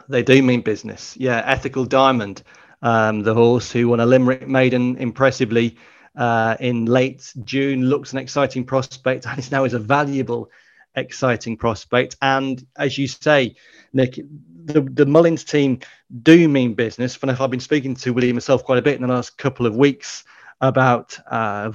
They 0.07 0.23
do 0.23 0.41
mean 0.41 0.61
business. 0.61 1.15
Yeah, 1.17 1.43
Ethical 1.45 1.85
Diamond, 1.85 2.43
um, 2.81 3.21
the 3.21 3.33
horse 3.33 3.71
who 3.71 3.89
won 3.89 3.99
a 3.99 4.05
Limerick 4.05 4.47
Maiden 4.47 4.95
impressively 4.97 5.77
uh, 6.15 6.55
in 6.59 6.85
late 6.85 7.31
June, 7.43 7.83
looks 7.83 8.13
an 8.13 8.19
exciting 8.19 8.63
prospect 8.63 9.27
and 9.27 9.37
is 9.37 9.51
now 9.51 9.65
is 9.65 9.73
a 9.73 9.79
valuable, 9.79 10.49
exciting 10.95 11.57
prospect. 11.57 12.15
And 12.21 12.65
as 12.77 12.97
you 12.97 13.07
say, 13.07 13.55
Nick, 13.93 14.19
the, 14.65 14.81
the 14.81 15.05
Mullins 15.05 15.43
team 15.43 15.79
do 16.23 16.47
mean 16.49 16.73
business. 16.73 17.17
And 17.21 17.31
I've 17.31 17.51
been 17.51 17.59
speaking 17.59 17.95
to 17.95 18.13
William 18.13 18.35
myself 18.35 18.63
quite 18.63 18.79
a 18.79 18.81
bit 18.81 18.95
in 18.95 19.01
the 19.01 19.13
last 19.13 19.37
couple 19.37 19.65
of 19.65 19.75
weeks 19.75 20.23
about 20.61 21.17
uh, 21.29 21.71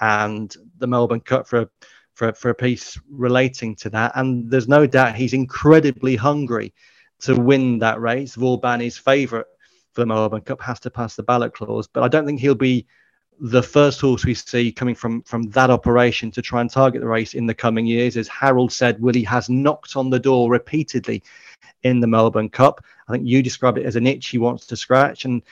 and 0.00 0.56
the 0.78 0.86
Melbourne 0.86 1.20
Cup 1.20 1.46
for 1.46 1.62
a, 1.62 1.68
for, 2.14 2.32
for 2.32 2.50
a 2.50 2.54
piece 2.54 2.98
relating 3.10 3.74
to 3.76 3.90
that. 3.90 4.12
And 4.14 4.50
there's 4.50 4.68
no 4.68 4.86
doubt 4.86 5.16
he's 5.16 5.32
incredibly 5.32 6.16
hungry 6.16 6.72
to 7.20 7.34
win 7.34 7.78
that 7.80 8.00
race. 8.00 8.34
Vauban 8.34 8.80
is 8.80 8.96
favourite 8.96 9.46
for 9.92 10.02
the 10.02 10.06
Melbourne 10.06 10.42
Cup, 10.42 10.60
has 10.60 10.80
to 10.80 10.90
pass 10.90 11.16
the 11.16 11.22
ballot 11.22 11.54
clause, 11.54 11.86
but 11.86 12.02
I 12.02 12.08
don't 12.08 12.26
think 12.26 12.40
he'll 12.40 12.54
be 12.54 12.86
the 13.40 13.62
first 13.62 14.00
horse 14.00 14.24
we 14.24 14.34
see 14.34 14.70
coming 14.70 14.94
from 14.94 15.22
from 15.22 15.50
that 15.50 15.70
operation 15.70 16.30
to 16.30 16.42
try 16.42 16.60
and 16.60 16.70
target 16.70 17.00
the 17.00 17.08
race 17.08 17.34
in 17.34 17.46
the 17.46 17.54
coming 17.54 17.86
years. 17.86 18.16
As 18.16 18.28
Harold 18.28 18.72
said, 18.72 19.00
Willie 19.00 19.24
has 19.24 19.48
knocked 19.48 19.96
on 19.96 20.10
the 20.10 20.20
door 20.20 20.50
repeatedly 20.50 21.22
in 21.82 22.00
the 22.00 22.06
Melbourne 22.06 22.48
Cup. 22.48 22.84
I 23.08 23.12
think 23.12 23.26
you 23.26 23.42
described 23.42 23.78
it 23.78 23.86
as 23.86 23.96
an 23.96 24.06
itch 24.06 24.28
he 24.28 24.38
wants 24.38 24.66
to 24.66 24.76
scratch, 24.76 25.24
and 25.24 25.42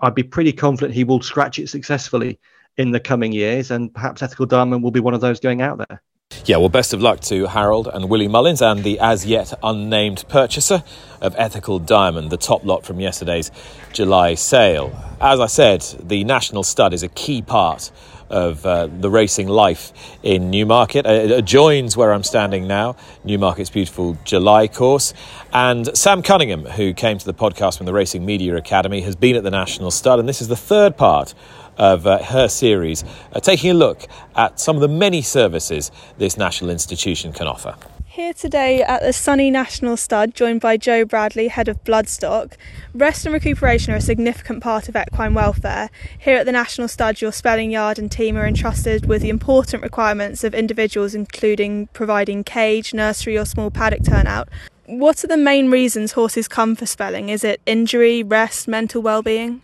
I'd 0.00 0.14
be 0.14 0.22
pretty 0.22 0.52
confident 0.52 0.94
he 0.94 1.04
will 1.04 1.22
scratch 1.22 1.58
it 1.58 1.68
successfully 1.68 2.38
in 2.76 2.90
the 2.90 3.00
coming 3.00 3.32
years, 3.32 3.70
and 3.70 3.92
perhaps 3.92 4.22
Ethical 4.22 4.46
Diamond 4.46 4.82
will 4.82 4.90
be 4.90 5.00
one 5.00 5.14
of 5.14 5.20
those 5.20 5.40
going 5.40 5.62
out 5.62 5.78
there. 5.78 6.02
Yeah, 6.48 6.56
well, 6.56 6.68
best 6.70 6.94
of 6.94 7.02
luck 7.02 7.20
to 7.20 7.46
Harold 7.46 7.88
and 7.88 8.08
Willie 8.08 8.26
Mullins 8.26 8.62
and 8.62 8.82
the 8.82 8.98
as 9.00 9.26
yet 9.26 9.52
unnamed 9.62 10.24
purchaser 10.28 10.82
of 11.20 11.34
Ethical 11.36 11.78
Diamond, 11.78 12.30
the 12.30 12.38
top 12.38 12.64
lot 12.64 12.86
from 12.86 13.00
yesterday's 13.00 13.50
July 13.92 14.34
sale. 14.34 14.90
As 15.20 15.40
I 15.40 15.46
said, 15.46 15.82
the 16.02 16.24
National 16.24 16.62
Stud 16.62 16.94
is 16.94 17.02
a 17.02 17.08
key 17.08 17.42
part 17.42 17.90
of 18.30 18.64
uh, 18.64 18.86
the 18.86 19.10
racing 19.10 19.48
life 19.48 19.92
in 20.22 20.50
Newmarket. 20.50 21.06
Uh, 21.06 21.10
It 21.10 21.30
adjoins 21.30 21.96
where 21.96 22.12
I'm 22.12 22.22
standing 22.22 22.66
now, 22.66 22.96
Newmarket's 23.24 23.70
beautiful 23.70 24.18
July 24.24 24.68
course. 24.68 25.14
And 25.52 25.96
Sam 25.96 26.22
Cunningham, 26.22 26.64
who 26.64 26.92
came 26.92 27.18
to 27.18 27.24
the 27.24 27.34
podcast 27.34 27.78
from 27.78 27.86
the 27.86 27.94
Racing 27.94 28.24
Media 28.24 28.56
Academy, 28.56 29.00
has 29.02 29.16
been 29.16 29.36
at 29.36 29.44
the 29.44 29.50
National 29.50 29.90
Stud, 29.90 30.18
and 30.18 30.28
this 30.28 30.42
is 30.42 30.48
the 30.48 30.56
third 30.56 30.96
part 30.96 31.34
of 31.78 32.06
uh, 32.06 32.22
her 32.22 32.48
series, 32.48 33.04
uh, 33.32 33.40
taking 33.40 33.70
a 33.70 33.74
look 33.74 34.06
at 34.36 34.60
some 34.60 34.76
of 34.76 34.82
the 34.82 34.88
many 34.88 35.22
services 35.22 35.90
this 36.18 36.36
national 36.36 36.70
institution 36.70 37.32
can 37.32 37.46
offer. 37.46 37.74
Here 38.18 38.34
today 38.34 38.82
at 38.82 39.02
the 39.02 39.12
Sunny 39.12 39.48
National 39.48 39.96
Stud, 39.96 40.34
joined 40.34 40.60
by 40.60 40.76
Joe 40.76 41.04
Bradley, 41.04 41.46
head 41.46 41.68
of 41.68 41.84
Bloodstock. 41.84 42.54
Rest 42.92 43.24
and 43.24 43.32
recuperation 43.32 43.94
are 43.94 43.98
a 43.98 44.00
significant 44.00 44.60
part 44.60 44.88
of 44.88 44.96
equine 44.96 45.34
welfare. 45.34 45.88
Here 46.18 46.36
at 46.36 46.44
the 46.44 46.50
National 46.50 46.88
Stud, 46.88 47.20
your 47.20 47.30
spelling 47.30 47.70
yard 47.70 47.96
and 47.96 48.10
team 48.10 48.36
are 48.36 48.44
entrusted 48.44 49.06
with 49.06 49.22
the 49.22 49.28
important 49.28 49.84
requirements 49.84 50.42
of 50.42 50.52
individuals, 50.52 51.14
including 51.14 51.86
providing 51.92 52.42
cage, 52.42 52.92
nursery, 52.92 53.38
or 53.38 53.44
small 53.44 53.70
paddock 53.70 54.02
turnout. 54.02 54.48
What 54.86 55.22
are 55.22 55.28
the 55.28 55.36
main 55.36 55.70
reasons 55.70 56.12
horses 56.12 56.48
come 56.48 56.74
for 56.74 56.86
spelling? 56.86 57.28
Is 57.28 57.44
it 57.44 57.60
injury, 57.66 58.24
rest, 58.24 58.66
mental 58.66 59.00
well-being? 59.00 59.62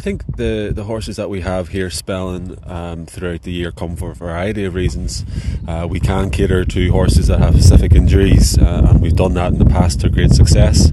I 0.00 0.02
think 0.02 0.36
the, 0.36 0.72
the 0.74 0.84
horses 0.84 1.16
that 1.16 1.28
we 1.28 1.42
have 1.42 1.68
here 1.68 1.90
spelling 1.90 2.56
um, 2.64 3.04
throughout 3.04 3.42
the 3.42 3.52
year 3.52 3.70
come 3.70 3.96
for 3.96 4.12
a 4.12 4.14
variety 4.14 4.64
of 4.64 4.74
reasons. 4.74 5.26
Uh, 5.68 5.86
we 5.90 6.00
can 6.00 6.30
cater 6.30 6.64
to 6.64 6.90
horses 6.90 7.26
that 7.26 7.38
have 7.38 7.52
specific 7.52 7.92
injuries, 7.92 8.56
uh, 8.56 8.86
and 8.88 9.02
we've 9.02 9.14
done 9.14 9.34
that 9.34 9.52
in 9.52 9.58
the 9.58 9.66
past 9.66 10.00
to 10.00 10.08
great 10.08 10.30
success. 10.30 10.90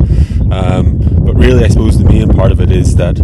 Um, 0.51 0.97
but 1.23 1.35
really, 1.35 1.63
I 1.63 1.69
suppose 1.69 1.97
the 1.97 2.03
main 2.03 2.27
part 2.33 2.51
of 2.51 2.59
it 2.59 2.69
is 2.69 2.97
that 2.97 3.17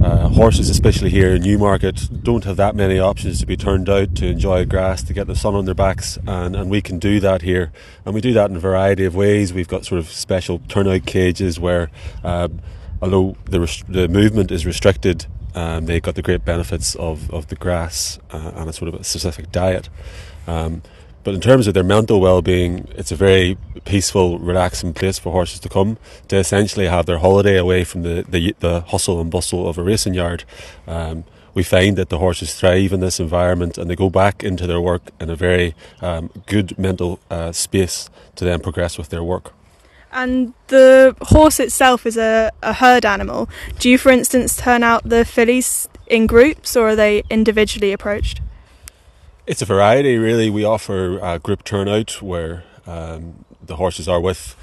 uh, 0.00 0.28
horses, 0.28 0.70
especially 0.70 1.10
here 1.10 1.34
in 1.34 1.42
Newmarket, 1.42 2.22
don't 2.22 2.44
have 2.44 2.56
that 2.58 2.76
many 2.76 3.00
options 3.00 3.40
to 3.40 3.46
be 3.46 3.56
turned 3.56 3.88
out 3.88 4.14
to 4.14 4.28
enjoy 4.28 4.64
grass, 4.64 5.02
to 5.02 5.12
get 5.12 5.26
the 5.26 5.34
sun 5.34 5.56
on 5.56 5.64
their 5.64 5.74
backs, 5.74 6.20
and, 6.24 6.54
and 6.54 6.70
we 6.70 6.80
can 6.80 7.00
do 7.00 7.18
that 7.18 7.42
here. 7.42 7.72
And 8.04 8.14
we 8.14 8.20
do 8.20 8.32
that 8.34 8.48
in 8.48 8.54
a 8.54 8.60
variety 8.60 9.06
of 9.06 9.16
ways. 9.16 9.52
We've 9.52 9.66
got 9.66 9.84
sort 9.84 9.98
of 9.98 10.08
special 10.08 10.60
turnout 10.68 11.04
cages 11.04 11.58
where 11.58 11.90
um, 12.22 12.60
although 13.02 13.36
the, 13.44 13.60
res- 13.60 13.84
the 13.88 14.08
movement 14.08 14.50
is 14.50 14.66
restricted, 14.66 15.26
um, 15.54 15.86
they've 15.86 16.02
got 16.02 16.14
the 16.14 16.22
great 16.22 16.44
benefits 16.44 16.94
of, 16.94 17.30
of 17.30 17.48
the 17.48 17.56
grass 17.56 18.18
uh, 18.30 18.52
and 18.54 18.68
a 18.68 18.72
sort 18.72 18.92
of 18.92 19.00
a 19.00 19.04
specific 19.04 19.50
diet. 19.50 19.88
Um, 20.46 20.82
but 21.22 21.34
in 21.34 21.40
terms 21.40 21.66
of 21.66 21.74
their 21.74 21.84
mental 21.84 22.20
well-being, 22.20 22.88
it's 22.92 23.12
a 23.12 23.16
very 23.16 23.58
peaceful, 23.84 24.38
relaxing 24.38 24.94
place 24.94 25.18
for 25.18 25.32
horses 25.32 25.60
to 25.60 25.68
come 25.68 25.98
to 26.28 26.36
essentially 26.36 26.86
have 26.86 27.04
their 27.04 27.18
holiday 27.18 27.58
away 27.58 27.84
from 27.84 28.02
the, 28.02 28.24
the, 28.26 28.54
the 28.60 28.80
hustle 28.80 29.20
and 29.20 29.30
bustle 29.30 29.68
of 29.68 29.76
a 29.76 29.82
racing 29.82 30.14
yard. 30.14 30.44
Um, 30.86 31.24
we 31.52 31.62
find 31.62 31.96
that 31.96 32.08
the 32.08 32.18
horses 32.18 32.54
thrive 32.54 32.92
in 32.92 33.00
this 33.00 33.20
environment 33.20 33.76
and 33.76 33.90
they 33.90 33.96
go 33.96 34.08
back 34.08 34.42
into 34.42 34.66
their 34.66 34.80
work 34.80 35.10
in 35.20 35.28
a 35.28 35.36
very 35.36 35.74
um, 36.00 36.30
good 36.46 36.78
mental 36.78 37.20
uh, 37.30 37.52
space 37.52 38.08
to 38.36 38.44
then 38.44 38.60
progress 38.60 38.96
with 38.96 39.10
their 39.10 39.22
work. 39.22 39.52
And 40.12 40.54
the 40.68 41.14
horse 41.22 41.60
itself 41.60 42.04
is 42.04 42.16
a, 42.16 42.50
a 42.62 42.72
herd 42.72 43.04
animal. 43.04 43.48
Do 43.78 43.88
you, 43.88 43.96
for 43.96 44.10
instance, 44.10 44.56
turn 44.56 44.82
out 44.82 45.08
the 45.08 45.24
fillies 45.24 45.88
in 46.06 46.26
groups 46.26 46.76
or 46.76 46.90
are 46.90 46.96
they 46.96 47.22
individually 47.30 47.92
approached? 47.92 48.40
It's 49.46 49.62
a 49.62 49.66
variety, 49.66 50.16
really. 50.18 50.50
We 50.50 50.64
offer 50.64 51.18
a 51.20 51.38
group 51.38 51.64
turnout 51.64 52.20
where 52.22 52.64
um, 52.86 53.44
the 53.64 53.76
horses 53.76 54.08
are 54.08 54.20
with, 54.20 54.56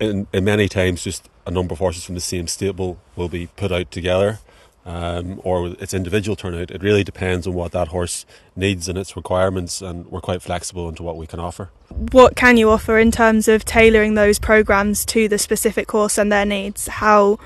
in, 0.00 0.26
in 0.32 0.44
many 0.44 0.68
times, 0.68 1.02
just 1.02 1.28
a 1.46 1.50
number 1.50 1.72
of 1.72 1.78
horses 1.78 2.04
from 2.04 2.14
the 2.14 2.20
same 2.20 2.46
stable 2.46 2.98
will 3.16 3.28
be 3.28 3.46
put 3.56 3.72
out 3.72 3.90
together, 3.90 4.38
um, 4.86 5.40
or 5.44 5.68
it's 5.78 5.92
individual 5.92 6.36
turnout. 6.36 6.70
It 6.70 6.82
really 6.82 7.04
depends 7.04 7.46
on 7.46 7.54
what 7.54 7.72
that 7.72 7.88
horse 7.88 8.24
needs 8.56 8.88
and 8.88 8.96
its 8.96 9.16
requirements, 9.16 9.82
and 9.82 10.06
we're 10.06 10.20
quite 10.20 10.42
flexible 10.42 10.88
into 10.88 11.02
what 11.02 11.16
we 11.16 11.26
can 11.26 11.40
offer. 11.40 11.70
What 12.12 12.36
can 12.36 12.56
you 12.56 12.70
offer 12.70 12.98
in 12.98 13.10
terms 13.10 13.48
of 13.48 13.64
tailoring 13.64 14.14
those 14.14 14.38
programs 14.38 15.04
to 15.06 15.28
the 15.28 15.38
specific 15.38 15.90
horse 15.90 16.18
and 16.18 16.32
their 16.32 16.46
needs? 16.46 16.88
How 16.88 17.38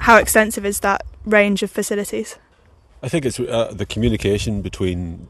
how 0.00 0.16
extensive 0.16 0.66
is 0.66 0.80
that 0.80 1.04
range 1.24 1.62
of 1.62 1.70
facilities? 1.70 2.36
I 3.02 3.08
think 3.08 3.24
it's 3.24 3.38
uh, 3.38 3.70
the 3.72 3.86
communication 3.86 4.62
between 4.62 5.28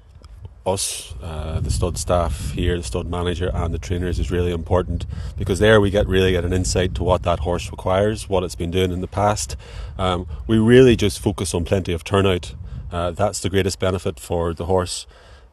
us, 0.67 1.15
uh, 1.23 1.61
the 1.61 1.71
stud 1.71 1.99
staff 1.99 2.53
here, 2.53 2.77
the 2.77 2.83
stud 2.83 3.07
manager, 3.07 3.51
and 3.53 3.75
the 3.75 3.79
trainers 3.79 4.19
is 4.19 4.31
really 4.31 4.53
important 4.53 5.05
because 5.37 5.59
there 5.59 5.81
we 5.81 5.91
get 5.91 6.07
really 6.07 6.33
get 6.33 6.45
an 6.45 6.53
insight 6.53 6.95
to 6.95 7.05
what 7.05 7.23
that 7.23 7.41
horse 7.41 7.71
requires, 7.71 8.29
what 8.29 8.43
it's 8.45 8.55
been 8.55 8.71
doing 8.71 8.93
in 8.93 9.01
the 9.01 9.07
past. 9.07 9.57
Um, 9.99 10.27
we 10.47 10.59
really 10.59 10.97
just 10.97 11.21
focus 11.21 11.55
on 11.55 11.65
plenty 11.65 11.93
of 11.93 12.03
turnout. 12.05 12.55
Uh, 12.91 13.11
that's 13.11 13.41
the 13.41 13.51
greatest 13.51 13.79
benefit 13.79 14.19
for 14.21 14.55
the 14.55 14.67
horse. 14.67 15.07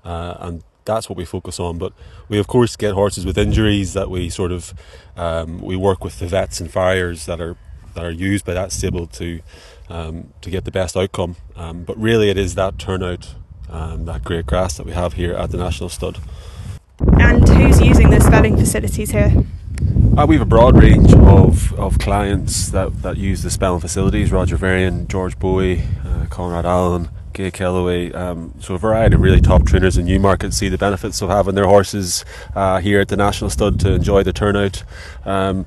uh, 0.04 0.36
and 0.40 0.64
that's 0.86 1.10
what 1.10 1.18
we 1.18 1.26
focus 1.26 1.60
on. 1.60 1.78
But 1.78 1.94
we 2.28 2.40
of 2.40 2.48
course 2.48 2.76
get 2.76 2.94
horses 2.94 3.26
with 3.26 3.38
injuries 3.38 3.94
that 3.94 4.10
we 4.10 4.30
sort 4.30 4.52
of 4.52 4.74
um, 5.16 5.62
we 5.62 5.76
work 5.76 6.04
with 6.04 6.20
the 6.20 6.28
vets 6.28 6.60
and 6.60 6.72
farriers 6.72 7.26
that 7.26 7.40
are 7.40 7.56
that 7.94 8.04
are 8.04 8.12
used 8.12 8.46
by 8.46 8.54
that 8.54 8.72
stable 8.72 9.08
to 9.08 9.42
um, 9.90 10.34
to 10.42 10.50
get 10.50 10.66
the 10.66 10.72
best 10.72 10.96
outcome. 10.96 11.36
Um, 11.56 11.84
but 11.84 11.98
really, 11.98 12.30
it 12.30 12.38
is 12.38 12.56
that 12.56 12.80
turnout, 12.80 13.36
um, 13.72 14.06
that 14.06 14.24
great 14.24 14.46
grass 14.46 14.78
that 14.78 14.86
we 14.86 14.92
have 14.92 15.14
here 15.14 15.34
at 15.34 15.52
the 15.52 15.58
National 15.58 15.90
Stud. 15.90 16.20
And 17.20 17.48
who's 17.48 17.82
using 17.82 18.10
the 18.10 18.20
spelling 18.20 18.58
facilities 18.58 19.12
here? 19.12 19.34
Uh, 20.18 20.26
we 20.28 20.36
have 20.36 20.42
a 20.42 20.50
broad 20.50 20.76
range 20.78 21.14
of, 21.14 21.74
of 21.80 21.98
clients 21.98 22.70
that, 22.70 23.02
that 23.02 23.18
use 23.18 23.42
the 23.42 23.50
spelling 23.50 23.80
facilities 23.80 24.32
Roger 24.32 24.58
Varian, 24.58 25.08
George 25.08 25.40
Boughey, 25.40 25.84
uh, 26.06 26.26
Conrad 26.28 26.66
Allen, 26.66 27.10
Gay 27.34 27.50
Kelleway. 27.50 28.14
Um, 28.14 28.54
so, 28.60 28.76
a 28.76 28.78
variety 28.78 29.16
of 29.16 29.22
really 29.22 29.42
top 29.42 29.66
trainers 29.66 29.98
in 29.98 30.06
Newmarket 30.06 30.54
see 30.54 30.70
the 30.70 30.78
benefits 30.78 31.22
of 31.22 31.30
having 31.30 31.56
their 31.56 31.66
horses 31.66 32.26
uh, 32.56 32.80
here 32.80 33.00
at 33.00 33.08
the 33.08 33.18
National 33.18 33.50
Stud 33.50 33.80
to 33.80 33.94
enjoy 33.94 34.22
the 34.22 34.34
turnout. 34.34 34.84
Um, 35.26 35.66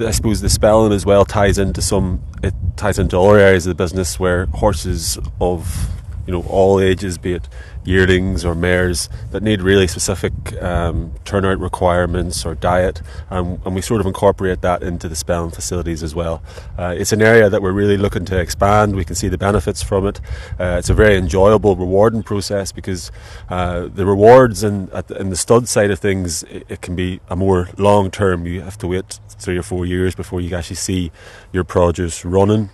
I 0.00 0.12
suppose 0.12 0.40
the 0.40 0.48
spelling 0.48 0.92
as 0.92 1.04
well 1.04 1.24
ties 1.24 1.58
into 1.58 1.82
some, 1.82 2.22
it 2.42 2.54
ties 2.76 2.98
into 2.98 3.16
all 3.16 3.34
areas 3.34 3.66
of 3.66 3.76
the 3.76 3.82
business 3.82 4.18
where 4.18 4.46
horses 4.46 5.18
of 5.40 5.90
you 6.26 6.32
know 6.32 6.42
all 6.48 6.80
ages, 6.80 7.18
be 7.18 7.34
it 7.34 7.48
yearlings 7.84 8.44
or 8.44 8.54
mares 8.54 9.08
that 9.30 9.42
need 9.42 9.60
really 9.60 9.88
specific 9.88 10.32
um, 10.62 11.12
turnout 11.24 11.58
requirements 11.58 12.46
or 12.46 12.54
diet, 12.54 13.02
and, 13.30 13.60
and, 13.64 13.74
we 13.74 13.80
sort 13.80 14.00
of 14.00 14.06
incorporate 14.06 14.60
that 14.62 14.82
into 14.82 15.08
the 15.08 15.16
spelling 15.16 15.50
facilities 15.50 16.02
as 16.02 16.14
well. 16.14 16.42
Uh, 16.78 16.94
it's 16.96 17.12
an 17.12 17.22
area 17.22 17.48
that 17.50 17.60
we're 17.60 17.72
really 17.72 17.96
looking 17.96 18.24
to 18.24 18.38
expand. 18.38 18.94
We 18.94 19.04
can 19.04 19.16
see 19.16 19.28
the 19.28 19.38
benefits 19.38 19.82
from 19.82 20.06
it. 20.06 20.20
Uh, 20.60 20.76
it's 20.78 20.90
a 20.90 20.94
very 20.94 21.16
enjoyable, 21.16 21.74
rewarding 21.74 22.22
process 22.22 22.70
because 22.70 23.10
uh, 23.48 23.88
the 23.92 24.06
rewards 24.06 24.62
in, 24.62 24.86
the, 24.86 25.16
in 25.18 25.30
the 25.30 25.36
stud 25.36 25.68
side 25.68 25.90
of 25.90 25.98
things 25.98 26.42
it, 26.44 26.66
it 26.68 26.80
can 26.82 26.94
be 26.94 27.20
a 27.28 27.36
more 27.36 27.68
long 27.78 28.10
term. 28.10 28.46
You 28.46 28.60
have 28.62 28.78
to 28.78 28.86
wait 28.86 29.18
three 29.28 29.58
or 29.58 29.62
four 29.62 29.86
years 29.86 30.14
before 30.14 30.40
you 30.40 30.54
actually 30.54 30.76
see 30.76 31.10
your 31.52 31.64
produce 31.64 32.24
running 32.24 32.70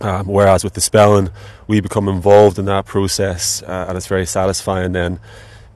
um, 0.00 0.26
whereas 0.26 0.64
with 0.64 0.74
the 0.74 0.80
spelling, 0.80 1.30
we 1.66 1.80
become 1.80 2.08
involved 2.08 2.58
in 2.58 2.64
that 2.66 2.86
process, 2.86 3.62
uh, 3.62 3.86
and 3.88 3.96
it's 3.96 4.06
very 4.06 4.26
satisfying 4.26 4.92
then 4.92 5.20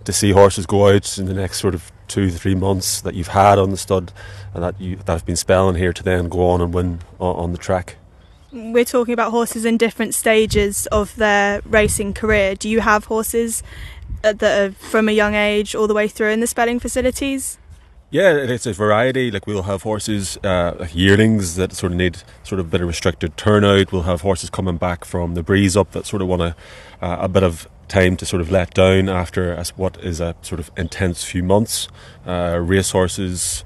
to 0.05 0.13
see 0.13 0.31
horses 0.33 0.67
go 0.67 0.89
out 0.89 1.19
in 1.19 1.27
the 1.27 1.35
next 1.35 1.61
sort 1.61 1.75
of 1.75 1.93
two 2.09 2.31
to 2.31 2.39
three 2.39 2.55
months 2.55 3.01
that 3.03 3.15
you've 3.15 3.29
had 3.29 3.59
on 3.59 3.71
the 3.71 3.77
stud 3.77 4.13
and 4.53 4.65
that 4.65 4.81
you 4.81 4.97
that 4.97 5.09
have 5.09 5.25
been 5.25 5.37
spelling 5.37 5.77
here 5.77 5.93
to 5.93 6.03
then 6.03 6.29
go 6.29 6.49
on 6.49 6.61
and 6.61 6.75
win 6.75 7.01
on, 7.19 7.37
on 7.37 7.53
the 7.53 7.59
track. 7.59 7.97
We're 8.53 8.85
talking 8.85 9.15
about 9.15 9.31
horses 9.31 9.65
in 9.65 9.77
different 9.77 10.13
stages 10.13 10.87
of 10.87 11.15
their 11.15 11.61
racing 11.65 12.15
career. 12.15 12.57
Do 12.57 12.69
you 12.69 12.81
have 12.81 13.05
horses 13.05 13.63
uh, 14.25 14.33
that 14.33 14.61
are 14.61 14.73
from 14.73 15.09
a 15.09 15.13
young 15.13 15.37
age 15.37 15.77
all 15.77 15.87
the 15.87 15.95
way 15.95 16.09
through 16.09 16.31
in 16.31 16.41
the 16.41 16.49
spelling 16.49 16.81
facilities? 16.81 17.60
Yeah, 18.13 18.33
it's 18.33 18.67
a 18.67 18.73
variety. 18.73 19.31
Like 19.31 19.47
we'll 19.47 19.63
have 19.63 19.85
horses, 19.85 20.37
uh, 20.39 20.89
yearlings 20.93 21.55
that 21.55 21.73
sort 21.73 21.93
of 21.93 21.99
need 21.99 22.17
sort 22.43 22.59
of 22.59 22.67
a 22.67 22.69
bit 22.69 22.81
of 22.81 22.89
restricted 22.89 23.37
turnout. 23.37 23.93
We'll 23.93 24.03
have 24.03 24.23
horses 24.23 24.51
coming 24.51 24.79
back 24.79 25.05
from 25.05 25.35
the 25.35 25.45
breeze 25.45 25.77
up 25.77 25.93
that 25.93 26.07
sort 26.07 26.21
of 26.21 26.27
want 26.27 26.43
a, 26.43 26.57
uh, 27.01 27.19
a 27.21 27.29
bit 27.29 27.45
of 27.45 27.69
time 27.87 28.17
to 28.17 28.27
sort 28.27 28.43
of 28.43 28.51
let 28.51 28.75
down 28.75 29.09
after 29.09 29.63
what 29.77 29.97
is 30.03 30.21
a 30.21 30.35
sort 30.43 30.59
of 30.59 30.73
intense 30.77 31.23
few 31.23 31.45
months. 31.45 31.87
Uh, 32.27 32.59
race 32.61 32.91
horses, 32.91 33.63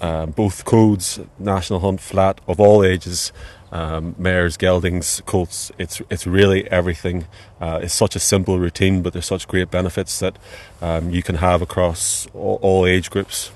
uh, 0.00 0.24
both 0.24 0.64
codes, 0.64 1.20
national 1.38 1.80
hunt, 1.80 2.00
flat 2.00 2.40
of 2.48 2.58
all 2.58 2.82
ages. 2.82 3.32
Um, 3.70 4.14
mares, 4.16 4.56
geldings, 4.56 5.20
colts. 5.26 5.72
It's 5.78 6.00
it's 6.08 6.26
really 6.26 6.70
everything. 6.70 7.26
Uh, 7.60 7.80
it's 7.82 7.92
such 7.92 8.16
a 8.16 8.20
simple 8.20 8.58
routine, 8.58 9.02
but 9.02 9.12
there's 9.12 9.26
such 9.26 9.48
great 9.48 9.70
benefits 9.70 10.20
that 10.20 10.38
um, 10.80 11.10
you 11.10 11.22
can 11.24 11.34
have 11.36 11.60
across 11.60 12.28
all, 12.32 12.60
all 12.62 12.86
age 12.86 13.10
groups. 13.10 13.50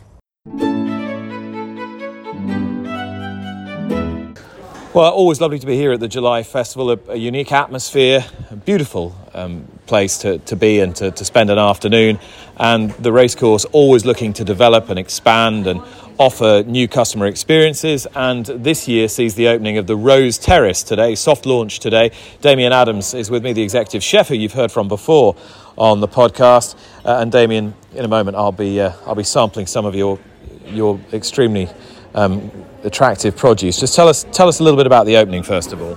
Well, 4.95 5.13
always 5.13 5.39
lovely 5.39 5.59
to 5.59 5.67
be 5.67 5.77
here 5.77 5.93
at 5.93 6.01
the 6.01 6.09
July 6.09 6.43
Festival. 6.43 6.91
A, 6.91 6.99
a 7.09 7.17
unique 7.17 7.53
atmosphere, 7.53 8.25
beautiful 8.65 9.15
um, 9.35 9.69
place 9.89 10.19
to, 10.19 10.39
to 10.39 10.55
be 10.55 10.81
and 10.81 10.95
to, 10.97 11.11
to 11.11 11.25
spend 11.25 11.51
an 11.51 11.59
afternoon. 11.59 12.21
And 12.57 12.91
the 12.93 13.13
racecourse 13.13 13.65
always 13.67 14.05
looking 14.05 14.33
to 14.35 14.45
develop 14.45 14.91
and 14.91 14.99
expand 14.99 15.67
and 15.67 15.83
offer 16.19 16.65
new 16.67 16.89
customer 16.89 17.27
experiences. 17.27 18.07
And 18.15 18.45
this 18.47 18.87
year 18.87 19.09
sees 19.09 19.35
the 19.35 19.49
opening 19.49 19.79
of 19.79 19.87
the 19.87 19.97
Rose 19.97 20.37
Terrace 20.39 20.83
today, 20.83 21.15
soft 21.15 21.47
launch 21.47 21.79
today. 21.79 22.11
Damian 22.41 22.73
Adams 22.73 23.15
is 23.15 23.31
with 23.31 23.43
me, 23.43 23.53
the 23.53 23.63
executive 23.63 24.03
chef 24.03 24.29
who 24.29 24.35
you've 24.35 24.53
heard 24.53 24.71
from 24.71 24.89
before 24.89 25.37
on 25.77 26.01
the 26.01 26.09
podcast. 26.09 26.77
Uh, 27.05 27.19
and 27.21 27.33
Damian, 27.33 27.75
in 27.95 28.05
a 28.05 28.09
moment, 28.09 28.37
I'll 28.37 28.53
be 28.53 28.81
uh, 28.81 28.93
I'll 29.07 29.15
be 29.15 29.25
sampling 29.25 29.67
some 29.67 29.87
of 29.87 29.95
your 29.95 30.19
your 30.67 31.01
extremely 31.13 31.69
um, 32.15 32.51
attractive 32.83 33.37
produce. 33.37 33.79
Just 33.79 33.95
tell 33.95 34.09
us 34.09 34.27
tell 34.33 34.49
us 34.49 34.61
a 34.61 34.65
little 34.65 34.77
bit 34.77 34.87
about 34.87 35.07
the 35.07 35.17
opening 35.17 35.43
first 35.43 35.73
of 35.73 35.81
all. 35.81 35.97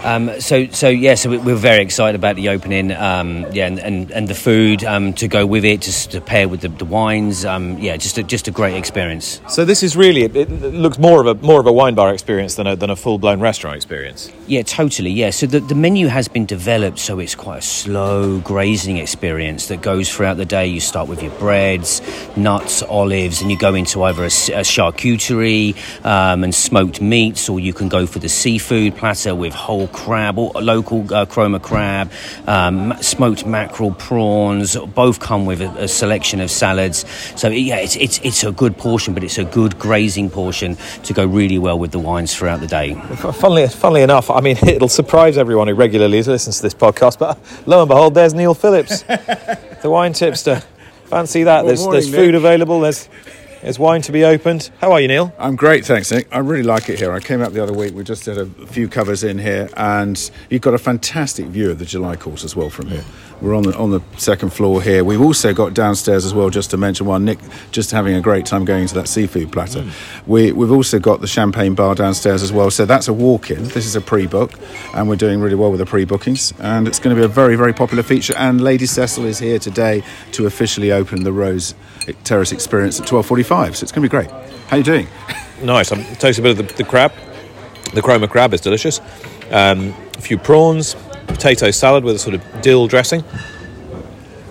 Um, 0.00 0.40
so, 0.40 0.66
so 0.68 0.88
yeah, 0.88 1.16
so 1.16 1.30
we're 1.30 1.56
very 1.56 1.82
excited 1.82 2.14
about 2.14 2.36
the 2.36 2.50
opening, 2.50 2.92
um, 2.92 3.46
yeah, 3.52 3.66
and, 3.66 3.80
and, 3.80 4.10
and, 4.12 4.28
the 4.28 4.34
food 4.34 4.84
um, 4.84 5.12
to 5.14 5.26
go 5.26 5.44
with 5.44 5.64
it, 5.64 5.80
just 5.80 6.12
to 6.12 6.20
pair 6.20 6.48
with 6.48 6.60
the, 6.60 6.68
the 6.68 6.84
wines, 6.84 7.44
um, 7.44 7.78
yeah, 7.78 7.96
just 7.96 8.16
a, 8.16 8.22
just 8.22 8.46
a 8.46 8.52
great 8.52 8.76
experience. 8.76 9.40
So 9.48 9.64
this 9.64 9.82
is 9.82 9.96
really 9.96 10.22
it 10.22 10.50
looks 10.62 10.98
more 10.98 11.20
of 11.20 11.26
a 11.26 11.34
more 11.44 11.58
of 11.58 11.66
a 11.66 11.72
wine 11.72 11.94
bar 11.96 12.12
experience 12.12 12.54
than 12.54 12.66
a 12.68 12.76
than 12.76 12.90
a 12.90 12.96
full 12.96 13.18
blown 13.18 13.40
restaurant 13.40 13.74
experience. 13.74 14.30
Yeah, 14.46 14.62
totally. 14.62 15.10
Yeah, 15.10 15.30
so 15.30 15.46
the, 15.46 15.60
the 15.60 15.74
menu 15.74 16.06
has 16.06 16.28
been 16.28 16.46
developed 16.46 16.98
so 17.00 17.18
it's 17.18 17.34
quite 17.34 17.58
a 17.58 17.62
slow 17.62 18.38
grazing 18.40 18.98
experience 18.98 19.66
that 19.66 19.82
goes 19.82 20.14
throughout 20.14 20.36
the 20.36 20.44
day. 20.44 20.66
You 20.66 20.80
start 20.80 21.08
with 21.08 21.22
your 21.22 21.32
breads, 21.38 22.02
nuts, 22.36 22.82
olives, 22.82 23.40
and 23.40 23.50
you 23.50 23.58
go 23.58 23.74
into 23.74 24.02
either 24.04 24.22
a, 24.22 24.26
a 24.26 24.62
charcuterie 24.62 25.74
um, 26.04 26.44
and 26.44 26.54
smoked 26.54 27.00
meats, 27.00 27.48
or 27.48 27.58
you 27.58 27.72
can 27.72 27.88
go 27.88 28.06
for 28.06 28.20
the 28.20 28.28
seafood 28.28 28.94
platter 28.96 29.34
with 29.34 29.54
whole 29.54 29.87
crab, 29.88 30.38
or 30.38 30.52
local 30.60 31.12
uh, 31.12 31.26
Cromer 31.26 31.58
crab, 31.58 32.10
um, 32.46 32.94
smoked 33.00 33.46
mackerel, 33.46 33.92
prawns. 33.92 34.76
Both 34.76 35.20
come 35.20 35.46
with 35.46 35.60
a, 35.60 35.84
a, 35.84 35.88
selection 35.88 36.40
of 36.40 36.50
salads. 36.50 37.04
So 37.36 37.48
yeah, 37.48 37.78
it's, 37.78 37.96
it's 37.96 38.18
it's 38.22 38.44
a 38.44 38.52
good 38.52 38.76
portion, 38.76 39.14
but 39.14 39.24
it's 39.24 39.38
a 39.38 39.44
good 39.44 39.78
grazing 39.78 40.30
portion 40.30 40.76
to 41.04 41.12
go 41.12 41.24
really 41.24 41.58
well 41.58 41.78
with 41.78 41.92
the 41.92 41.98
wines 41.98 42.34
throughout 42.34 42.60
the 42.60 42.66
day. 42.66 42.94
Funnily, 42.94 43.68
funnily 43.68 44.02
enough, 44.02 44.30
I 44.30 44.40
mean 44.40 44.56
it'll 44.66 44.88
surprise 44.88 45.38
everyone 45.38 45.68
who 45.68 45.74
regularly 45.74 46.22
listens 46.22 46.56
to 46.56 46.62
this 46.62 46.74
podcast, 46.74 47.18
but 47.18 47.38
lo 47.66 47.80
and 47.82 47.88
behold, 47.88 48.14
there's 48.14 48.34
Neil 48.34 48.54
Phillips, 48.54 49.02
the 49.82 49.90
wine 49.90 50.12
tipster. 50.12 50.62
Fancy 51.06 51.44
that? 51.44 51.64
Well, 51.64 51.68
there's 51.68 51.80
morning, 51.80 52.02
there's 52.02 52.14
food 52.14 52.32
Nick. 52.32 52.38
available. 52.38 52.80
There's 52.80 53.08
there's 53.62 53.78
wine 53.78 54.02
to 54.02 54.12
be 54.12 54.24
opened. 54.24 54.70
How 54.80 54.92
are 54.92 55.00
you, 55.00 55.08
Neil? 55.08 55.32
I'm 55.38 55.56
great, 55.56 55.84
thanks, 55.84 56.10
Nick. 56.10 56.28
I 56.30 56.38
really 56.38 56.62
like 56.62 56.88
it 56.88 56.98
here. 56.98 57.12
I 57.12 57.20
came 57.20 57.42
out 57.42 57.52
the 57.52 57.62
other 57.62 57.72
week. 57.72 57.94
We 57.94 58.04
just 58.04 58.24
did 58.24 58.38
a 58.38 58.46
few 58.66 58.88
covers 58.88 59.24
in 59.24 59.38
here, 59.38 59.68
and 59.76 60.30
you've 60.50 60.62
got 60.62 60.74
a 60.74 60.78
fantastic 60.78 61.46
view 61.46 61.70
of 61.70 61.78
the 61.78 61.84
July 61.84 62.16
course 62.16 62.44
as 62.44 62.54
well 62.54 62.70
from 62.70 62.86
here. 62.88 63.04
We're 63.40 63.54
on 63.54 63.62
the 63.62 63.76
on 63.76 63.90
the 63.90 64.00
second 64.16 64.50
floor 64.50 64.82
here. 64.82 65.04
We've 65.04 65.20
also 65.20 65.54
got 65.54 65.72
downstairs 65.72 66.24
as 66.24 66.34
well, 66.34 66.50
just 66.50 66.70
to 66.70 66.76
mention 66.76 67.06
one. 67.06 67.24
Nick 67.24 67.38
just 67.70 67.92
having 67.92 68.16
a 68.16 68.20
great 68.20 68.46
time 68.46 68.64
going 68.64 68.88
to 68.88 68.94
that 68.94 69.06
seafood 69.06 69.52
platter. 69.52 69.82
Mm. 69.82 70.26
We 70.26 70.52
we've 70.52 70.72
also 70.72 70.98
got 70.98 71.20
the 71.20 71.28
champagne 71.28 71.74
bar 71.74 71.94
downstairs 71.94 72.42
as 72.42 72.52
well. 72.52 72.70
So 72.70 72.84
that's 72.84 73.06
a 73.06 73.12
walk-in. 73.12 73.62
This 73.64 73.86
is 73.86 73.94
a 73.94 74.00
pre-book, 74.00 74.52
and 74.92 75.08
we're 75.08 75.16
doing 75.16 75.40
really 75.40 75.54
well 75.54 75.70
with 75.70 75.78
the 75.78 75.86
pre-bookings. 75.86 76.52
And 76.58 76.88
it's 76.88 76.98
going 76.98 77.14
to 77.14 77.20
be 77.20 77.24
a 77.24 77.28
very 77.28 77.54
very 77.54 77.72
popular 77.72 78.02
feature. 78.02 78.34
And 78.36 78.60
Lady 78.60 78.86
Cecil 78.86 79.24
is 79.24 79.38
here 79.38 79.60
today 79.60 80.02
to 80.32 80.46
officially 80.46 80.90
open 80.90 81.22
the 81.22 81.32
Rose 81.32 81.74
Terrace 82.24 82.52
Experience 82.52 83.00
at 83.00 83.06
12:45. 83.06 83.76
So 83.76 83.84
it's 83.84 83.92
going 83.92 84.02
to 84.02 84.08
be 84.08 84.08
great. 84.08 84.30
How 84.30 84.76
are 84.76 84.78
you 84.78 84.84
doing? 84.84 85.06
Nice. 85.60 85.90
I'm 85.90 86.04
tasting 86.18 86.46
a 86.46 86.54
bit 86.54 86.60
of 86.60 86.68
the, 86.68 86.74
the 86.74 86.88
crab. 86.88 87.12
The 87.92 88.00
Cromer 88.00 88.28
crab 88.28 88.54
is 88.54 88.60
delicious. 88.60 89.00
Um, 89.50 89.92
a 90.16 90.20
few 90.20 90.38
prawns, 90.38 90.94
potato 91.26 91.72
salad 91.72 92.04
with 92.04 92.14
a 92.14 92.18
sort 92.20 92.36
of 92.36 92.62
dill 92.62 92.86
dressing. 92.86 93.24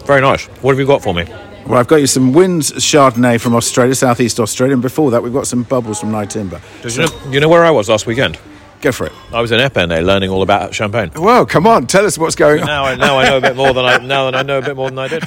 Very 0.06 0.20
nice. 0.20 0.48
What 0.62 0.72
have 0.72 0.80
you 0.80 0.86
got 0.86 1.02
for 1.02 1.14
me? 1.14 1.24
Well, 1.66 1.80
I've 1.80 1.88
got 1.88 1.98
you 1.98 2.08
some 2.08 2.34
Wynns 2.34 2.72
Chardonnay 2.74 3.40
from 3.42 3.54
Australia, 3.56 3.94
Southeast 3.94 4.40
Australia, 4.40 4.74
and 4.74 4.82
before 4.82 5.12
that, 5.12 5.22
we've 5.22 5.34
got 5.34 5.48
some 5.48 5.64
bubbles 5.64 6.00
from 6.00 6.12
Nyetimber. 6.12 6.62
So, 6.90 7.02
you, 7.02 7.08
know, 7.08 7.32
you 7.32 7.40
know 7.40 7.50
where 7.50 7.66
I 7.66 7.72
was 7.72 7.90
last 7.90 8.06
weekend? 8.06 8.40
Go 8.80 8.92
for 8.92 9.08
it. 9.08 9.12
I 9.34 9.42
was 9.42 9.52
in 9.52 9.60
Epernay 9.60 10.06
learning 10.06 10.30
all 10.30 10.44
about 10.44 10.74
champagne. 10.74 11.12
Well, 11.16 11.46
come 11.46 11.68
on, 11.68 11.88
tell 11.88 12.06
us 12.06 12.18
what's 12.18 12.36
going 12.36 12.62
on. 12.62 12.68
Now 12.68 12.86
I, 12.86 12.96
now 12.96 13.18
I 13.18 13.28
know 13.28 13.38
a 13.38 13.42
bit 13.42 13.56
more 13.56 13.74
than 13.74 13.86
I 13.86 13.98
now 14.06 14.26
that 14.30 14.36
I 14.36 14.44
know 14.44 14.60
a 14.60 14.62
bit 14.62 14.76
more 14.76 14.90
than 14.90 15.00
I 15.00 15.08
did. 15.08 15.24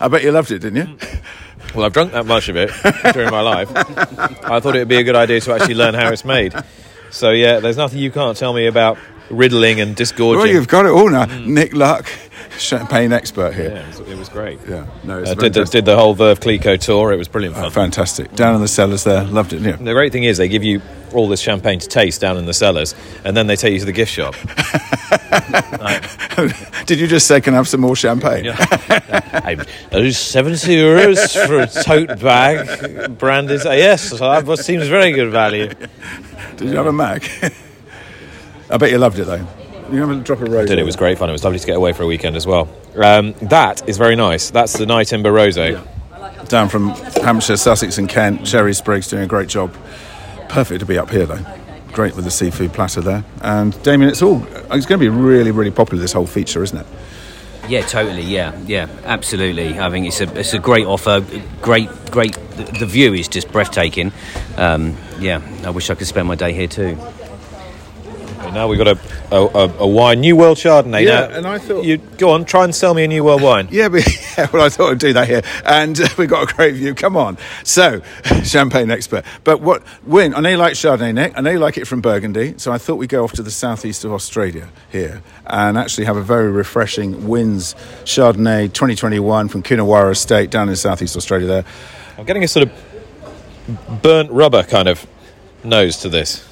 I 0.00 0.08
bet 0.08 0.22
you 0.24 0.32
loved 0.32 0.50
it, 0.50 0.58
didn't 0.60 0.88
you? 0.88 0.98
Well, 1.76 1.84
I've 1.84 1.92
drunk 1.92 2.12
that 2.12 2.26
much 2.26 2.48
of 2.48 2.56
it 2.56 2.70
during 3.12 3.30
my 3.30 3.42
life. 3.42 3.70
I 3.74 4.60
thought 4.60 4.76
it 4.76 4.80
would 4.80 4.88
be 4.88 4.96
a 4.96 5.04
good 5.04 5.16
idea 5.16 5.40
to 5.40 5.54
actually 5.54 5.74
learn 5.74 5.94
how 5.94 6.10
it's 6.10 6.24
made. 6.24 6.54
So 7.10 7.30
yeah, 7.30 7.60
there's 7.60 7.76
nothing 7.76 7.98
you 7.98 8.10
can't 8.10 8.36
tell 8.36 8.52
me 8.52 8.66
about 8.66 8.98
riddling 9.30 9.80
and 9.80 9.94
disgorging. 9.94 10.38
Well, 10.38 10.48
you've 10.48 10.68
got 10.68 10.86
it 10.86 10.92
all 10.92 11.10
now. 11.10 11.26
Mm. 11.26 11.46
Nick 11.46 11.74
Luck, 11.74 12.08
champagne 12.58 13.12
expert 13.12 13.54
here. 13.54 13.70
Yeah, 13.70 13.88
it 13.88 13.98
was, 13.98 14.08
it 14.08 14.18
was 14.18 14.28
great. 14.28 14.58
Yeah, 14.68 14.86
no, 15.04 15.22
uh, 15.22 15.34
did, 15.34 15.54
the, 15.54 15.64
did 15.64 15.84
the 15.84 15.96
whole 15.96 16.14
Veuve 16.14 16.40
Clicquot 16.40 16.80
tour. 16.80 17.12
It 17.12 17.16
was 17.16 17.28
brilliant 17.28 17.56
fun. 17.56 17.66
Oh, 17.66 17.70
fantastic. 17.70 18.34
Down 18.34 18.54
in 18.54 18.60
the 18.60 18.68
cellars 18.68 19.04
there, 19.04 19.24
loved 19.24 19.52
it. 19.52 19.62
Yeah. 19.62 19.76
The 19.76 19.92
great 19.92 20.12
thing 20.12 20.24
is 20.24 20.38
they 20.38 20.48
give 20.48 20.64
you 20.64 20.82
all 21.12 21.28
this 21.28 21.40
champagne 21.40 21.78
to 21.78 21.88
taste 21.88 22.20
down 22.20 22.36
in 22.36 22.46
the 22.46 22.54
cellars, 22.54 22.94
and 23.24 23.36
then 23.36 23.46
they 23.46 23.56
take 23.56 23.72
you 23.72 23.78
to 23.80 23.84
the 23.84 23.92
gift 23.92 24.12
shop. 24.12 24.34
Did 26.86 27.00
you 27.00 27.08
just 27.08 27.26
say, 27.26 27.40
can 27.40 27.54
I 27.54 27.56
have 27.56 27.66
some 27.66 27.80
more 27.80 27.96
champagne? 27.96 28.48
I'm, 28.48 29.62
those 29.90 30.16
70 30.16 30.56
euros 30.68 31.46
for 31.46 31.60
a 31.60 31.66
tote 31.66 32.20
bag 32.20 33.18
branded. 33.18 33.62
Yes, 33.64 34.10
that 34.10 34.58
seems 34.60 34.86
very 34.86 35.10
good 35.10 35.32
value. 35.32 35.68
Did 36.56 36.70
you 36.70 36.76
have 36.76 36.86
a 36.86 36.92
Mac? 36.92 37.28
I 38.70 38.76
bet 38.76 38.90
you 38.90 38.98
loved 38.98 39.18
it 39.18 39.24
though. 39.24 39.46
You 39.90 40.00
have 40.00 40.10
a 40.10 40.16
drop 40.16 40.40
of 40.40 40.48
rose. 40.48 40.68
Did 40.68 40.78
it 40.78 40.84
was 40.84 40.96
great 40.96 41.18
fun. 41.18 41.28
It 41.28 41.32
was 41.32 41.44
lovely 41.44 41.58
to 41.58 41.66
get 41.66 41.76
away 41.76 41.92
for 41.92 42.04
a 42.04 42.06
weekend 42.06 42.36
as 42.36 42.46
well. 42.46 42.68
Um, 42.96 43.32
that 43.42 43.88
is 43.88 43.98
very 43.98 44.16
nice. 44.16 44.50
That's 44.50 44.72
the 44.72 44.84
Nyetimber 44.84 45.24
Rosé. 45.26 46.48
Down 46.48 46.68
from 46.68 46.90
Hampshire, 47.22 47.56
Sussex, 47.56 47.98
and 47.98 48.08
Kent. 48.08 48.46
Cherie 48.46 48.74
Spriggs 48.74 49.08
doing 49.08 49.24
a 49.24 49.26
great 49.26 49.48
job. 49.48 49.74
Perfect 50.48 50.80
to 50.80 50.86
be 50.86 50.98
up 50.98 51.10
here 51.10 51.26
though. 51.26 51.44
Great 51.96 52.14
with 52.14 52.26
the 52.26 52.30
seafood 52.30 52.74
platter 52.74 53.00
there. 53.00 53.24
And 53.40 53.82
Damian, 53.82 54.10
it's 54.10 54.20
all. 54.20 54.46
It's 54.70 54.84
going 54.84 54.98
to 54.98 54.98
be 54.98 55.08
really, 55.08 55.50
really 55.50 55.70
popular. 55.70 55.98
This 55.98 56.12
whole 56.12 56.26
feature, 56.26 56.62
isn't 56.62 56.76
it? 56.76 56.86
Yeah, 57.70 57.86
totally. 57.86 58.20
Yeah, 58.20 58.54
yeah, 58.66 58.86
absolutely. 59.04 59.80
I 59.80 59.88
think 59.88 60.06
it's 60.06 60.20
a 60.20 60.38
it's 60.38 60.52
a 60.52 60.58
great 60.58 60.86
offer. 60.86 61.24
Great, 61.62 61.88
great. 62.10 62.34
The, 62.34 62.64
the 62.64 62.84
view 62.84 63.14
is 63.14 63.28
just 63.28 63.50
breathtaking. 63.50 64.12
Um, 64.58 64.94
yeah, 65.18 65.40
I 65.64 65.70
wish 65.70 65.88
I 65.88 65.94
could 65.94 66.06
spend 66.06 66.28
my 66.28 66.34
day 66.34 66.52
here 66.52 66.68
too. 66.68 66.98
Now 68.56 68.68
we've 68.68 68.78
got 68.78 68.88
a, 68.88 68.98
a, 69.36 69.44
a, 69.44 69.78
a 69.80 69.86
wine, 69.86 70.20
New 70.22 70.34
World 70.34 70.56
Chardonnay. 70.56 71.04
Yeah, 71.04 71.26
Now, 71.26 71.36
and 71.36 71.46
I 71.46 71.58
thought- 71.58 71.84
you 71.84 71.98
go 71.98 72.30
on, 72.30 72.46
try 72.46 72.64
and 72.64 72.74
sell 72.74 72.94
me 72.94 73.04
a 73.04 73.06
New 73.06 73.22
World 73.22 73.42
wine. 73.42 73.68
Yeah, 73.70 73.90
but 73.90 74.02
yeah, 74.38 74.48
well, 74.50 74.62
I 74.62 74.70
thought 74.70 74.92
I'd 74.92 74.98
do 74.98 75.12
that 75.12 75.28
here, 75.28 75.42
and 75.66 76.00
uh, 76.00 76.08
we've 76.16 76.30
got 76.30 76.50
a 76.50 76.54
great 76.54 76.74
view. 76.74 76.94
Come 76.94 77.18
on, 77.18 77.36
so 77.64 78.00
champagne 78.44 78.90
expert. 78.90 79.26
But 79.44 79.60
what 79.60 79.82
win? 80.06 80.34
I 80.34 80.40
know 80.40 80.48
you 80.48 80.56
like 80.56 80.72
Chardonnay, 80.72 81.12
Nick. 81.12 81.34
I 81.36 81.42
know 81.42 81.50
you 81.50 81.58
like 81.58 81.76
it 81.76 81.86
from 81.86 82.00
Burgundy. 82.00 82.54
So 82.56 82.72
I 82.72 82.78
thought 82.78 82.94
we'd 82.94 83.10
go 83.10 83.24
off 83.24 83.32
to 83.34 83.42
the 83.42 83.50
southeast 83.50 84.06
of 84.06 84.12
Australia 84.14 84.70
here 84.90 85.22
and 85.46 85.76
actually 85.76 86.06
have 86.06 86.16
a 86.16 86.22
very 86.22 86.50
refreshing 86.50 87.12
Wynns 87.28 87.74
Chardonnay 88.04 88.72
2021 88.72 89.48
from 89.48 89.62
Coonawarra 89.64 90.12
Estate 90.12 90.48
down 90.48 90.70
in 90.70 90.76
southeast 90.76 91.14
Australia. 91.14 91.46
There, 91.46 91.64
I'm 92.16 92.24
getting 92.24 92.42
a 92.42 92.48
sort 92.48 92.70
of 92.70 94.00
burnt 94.02 94.30
rubber 94.30 94.62
kind 94.62 94.88
of 94.88 95.06
nose 95.62 95.98
to 95.98 96.08
this. 96.08 96.45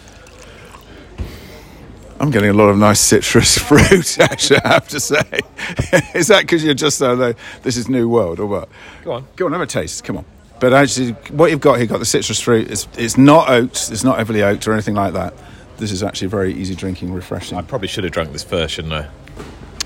I'm 2.25 2.31
getting 2.31 2.49
a 2.49 2.55
lot 2.55 2.71
of 2.71 2.79
nice 2.79 3.01
citrus 3.01 3.59
fruit. 3.69 4.19
Actually, 4.19 4.61
I 4.65 4.69
have 4.69 4.89
to 4.89 4.99
say, 4.99 5.21
is 6.15 6.29
that 6.29 6.41
because 6.41 6.65
you're 6.65 6.73
just 6.73 6.97
so 6.97 7.13
like, 7.13 7.37
this 7.63 7.77
is 7.77 7.87
new 7.87 8.09
world 8.09 8.41
or 8.41 8.47
what? 8.47 8.71
Go 9.05 9.13
on. 9.13 9.27
Go 9.37 9.45
on, 9.45 9.53
have 9.53 9.61
a 9.61 9.67
taste. 9.67 10.05
Come 10.05 10.17
on. 10.17 10.25
But 10.59 10.73
actually, 10.73 11.11
what 11.33 11.51
you've 11.51 11.61
got 11.61 11.77
here, 11.77 11.87
got 11.87 11.99
the 11.99 12.07
citrus 12.07 12.41
fruit. 12.41 12.71
It's, 12.71 12.89
it's 12.97 13.19
not 13.19 13.51
oaked. 13.51 13.91
It's 13.93 14.05
not 14.05 14.17
heavily 14.17 14.43
oaked 14.43 14.67
or 14.67 14.73
anything 14.73 14.95
like 14.95 15.13
that. 15.13 15.35
This 15.77 15.93
is 15.93 16.03
actually 16.03 16.29
very 16.29 16.55
easy 16.55 16.75
drinking, 16.75 17.13
refreshing. 17.13 17.59
I 17.59 17.61
probably 17.63 17.89
should 17.89 18.05
have 18.05 18.13
drunk 18.15 18.33
this 18.33 18.43
first, 18.43 18.73
shouldn't 18.73 18.95
I? 18.95 19.07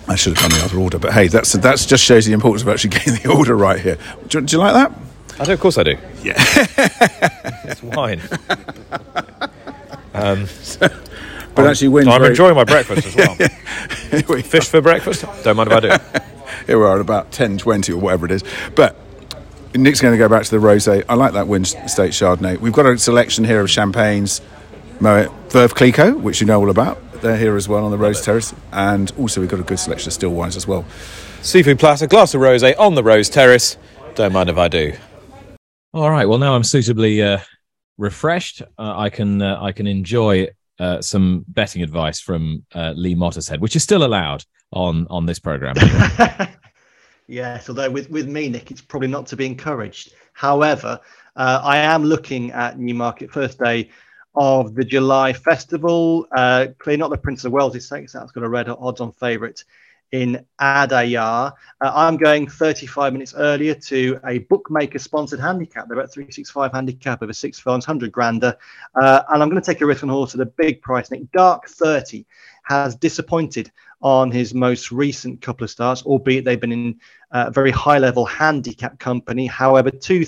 I 0.07 0.15
should 0.15 0.37
have 0.39 0.49
done 0.49 0.61
the 0.61 0.65
other 0.65 0.79
order, 0.79 1.01
but 1.01 1.13
hey, 1.13 1.27
that's 1.27 1.55
that's 1.55 1.87
just 1.87 2.05
shows 2.05 2.25
the 2.25 2.35
importance 2.35 2.63
of 2.63 2.69
actually 2.69 2.91
getting 2.99 3.15
the 3.15 3.35
order 3.37 3.57
right 3.57 3.81
here. 3.81 3.99
Do, 4.29 4.39
you- 4.39 4.47
do 4.47 4.57
you 4.57 4.63
like 4.63 4.75
that? 4.75 4.93
I 5.41 5.45
do, 5.45 5.53
of 5.55 5.61
course 5.61 5.77
I 5.77 5.83
do. 5.83 5.97
Yeah. 6.23 6.35
It's 7.65 7.83
wine. 7.83 8.21
Um, 10.15 10.47
But 11.59 11.67
actually, 11.67 11.89
Wynns. 11.89 12.09
I'm 12.09 12.21
very- 12.21 12.31
enjoying 12.31 12.55
my 12.55 12.63
breakfast 12.63 13.05
as 13.09 13.17
well. 13.17 13.35
Fish 14.43 14.69
for 14.69 14.81
breakfast? 14.81 15.25
Don't 15.43 15.57
mind 15.57 15.73
if 15.73 15.77
I 15.77 15.81
do. 15.81 16.21
Here 16.67 16.79
we 16.79 16.85
are 16.85 16.95
at 16.95 17.01
about 17.01 17.33
10, 17.33 17.59
20 17.59 17.93
or 17.93 17.97
whatever 17.97 18.27
it 18.27 18.31
is. 18.33 18.45
But 18.77 18.95
Nick's 19.75 20.01
going 20.01 20.13
to 20.15 20.19
go 20.19 20.29
back 20.29 20.45
to 20.45 20.51
the 20.53 20.65
rosé. 20.65 21.05
I 21.09 21.15
like 21.15 21.33
that 21.33 21.49
Win 21.49 21.65
State 21.65 22.13
Chardonnay. 22.13 22.59
We've 22.61 22.73
got 22.73 22.87
a 22.87 22.97
selection 22.97 23.45
here 23.45 23.61
of 23.61 23.69
champagnes, 23.69 24.41
Moet, 25.01 25.31
Veuve 25.49 25.75
Clicquot, 25.75 26.21
which 26.21 26.41
you 26.41 26.47
know 26.47 26.61
all 26.61 26.71
about. 26.71 27.03
They're 27.23 27.37
here 27.37 27.57
as 27.57 27.69
well 27.69 27.85
on 27.85 27.91
the 27.91 27.99
Rose 27.99 28.23
Terrace. 28.23 28.55
And 28.71 29.11
also 29.19 29.41
we've 29.41 29.51
got 29.51 29.59
a 29.59 29.65
good 29.65 29.81
selection 29.81 30.11
of 30.11 30.13
still 30.13 30.31
wines 30.31 30.57
as 30.57 30.69
well. 30.69 30.85
Seafood 31.43 31.81
platter, 31.81 32.07
glass 32.07 32.35
of 32.35 32.41
rosé 32.41 32.79
on 32.79 32.95
the 32.95 33.03
Rose 33.03 33.29
Terrace. 33.29 33.77
Don't 34.15 34.33
mind 34.33 34.49
if 34.49 34.59
I 34.59 34.69
do. 34.69 34.93
All 35.93 36.09
right. 36.09 36.29
Well, 36.29 36.39
now 36.39 36.55
I'm 36.55 36.63
suitably 36.65 37.21
uh, 37.21 37.39
refreshed. 37.97 38.63
Uh, 38.79 38.95
I 38.97 39.11
can 39.11 39.43
uh, 39.43 39.59
I 39.61 39.73
can 39.73 39.87
enjoy 39.89 40.49
uh, 40.79 41.01
some 41.01 41.45
betting 41.49 41.83
advice 41.83 42.21
from 42.21 42.65
uh, 42.75 42.93
Lee 42.97 43.15
Mottershead, 43.15 43.61
which 43.61 43.77
is 43.77 43.83
still 43.83 44.05
allowed 44.05 44.45
on 44.73 45.07
on 45.09 45.27
this 45.27 45.39
program. 45.39 45.75
Yes, 47.29 47.69
although 47.69 47.91
with, 47.91 48.09
with 48.09 48.27
me, 48.27 48.49
Nick, 48.49 48.71
it's 48.71 48.81
probably 48.81 49.09
not 49.09 49.27
to 49.27 49.37
be 49.37 49.45
encouraged. 49.45 50.15
However, 50.33 50.99
uh, 51.37 51.61
I 51.63 51.77
am 51.77 52.03
looking 52.03 52.53
at 52.53 52.79
Newmarket 52.79 53.31
first 53.31 53.59
day 53.59 53.91
of 54.35 54.75
the 54.75 54.85
July 54.85 55.35
festival. 55.35 56.27
Uh, 56.35 56.69
clearly 56.79 56.97
not 56.97 57.11
the 57.11 57.19
Prince 57.19 57.45
of 57.45 57.53
Wales' 57.53 57.87
sake, 57.87 58.09
so 58.09 58.19
that's 58.19 58.33
got 58.33 58.45
a 58.45 58.49
red 58.49 58.71
odds 58.71 59.03
on 59.03 59.13
favourite 59.13 59.63
in 60.13 60.45
Adayar. 60.61 61.53
Uh, 61.81 61.93
I'm 61.95 62.17
going 62.17 62.49
35 62.49 63.13
minutes 63.13 63.35
earlier 63.37 63.75
to 63.75 64.19
a 64.27 64.39
bookmaker 64.39 64.99
sponsored 64.99 65.41
handicap. 65.41 65.89
They're 65.89 66.01
at 66.01 66.13
365 66.13 66.73
handicap 66.73 67.23
over 67.23 67.33
six 67.33 67.59
furlongs, 67.59 67.87
100 67.87 68.11
grander. 68.13 68.57
Uh, 69.01 69.23
and 69.29 69.43
I'm 69.43 69.49
going 69.49 69.61
to 69.61 69.67
take 69.67 69.81
a 69.81 69.87
risk 69.87 70.03
on 70.03 70.09
horse 70.09 70.35
at 70.35 70.41
a 70.41 70.47
big 70.47 70.83
price. 70.83 71.11
Nick 71.11 71.31
Dark 71.33 71.69
30 71.69 72.25
has 72.65 72.95
disappointed 72.97 73.71
on 74.01 74.31
his 74.31 74.55
most 74.55 74.93
recent 74.93 75.41
couple 75.41 75.65
of 75.65 75.71
starts, 75.71 76.03
albeit 76.03 76.45
they've 76.45 76.61
been 76.61 76.73
in 76.73 77.01
uh, 77.33 77.51
very 77.51 77.71
high 77.71 77.99
level 77.99 78.25
handicap 78.25 78.99
company. 78.99 79.47
However, 79.47 79.91
two, 79.91 80.25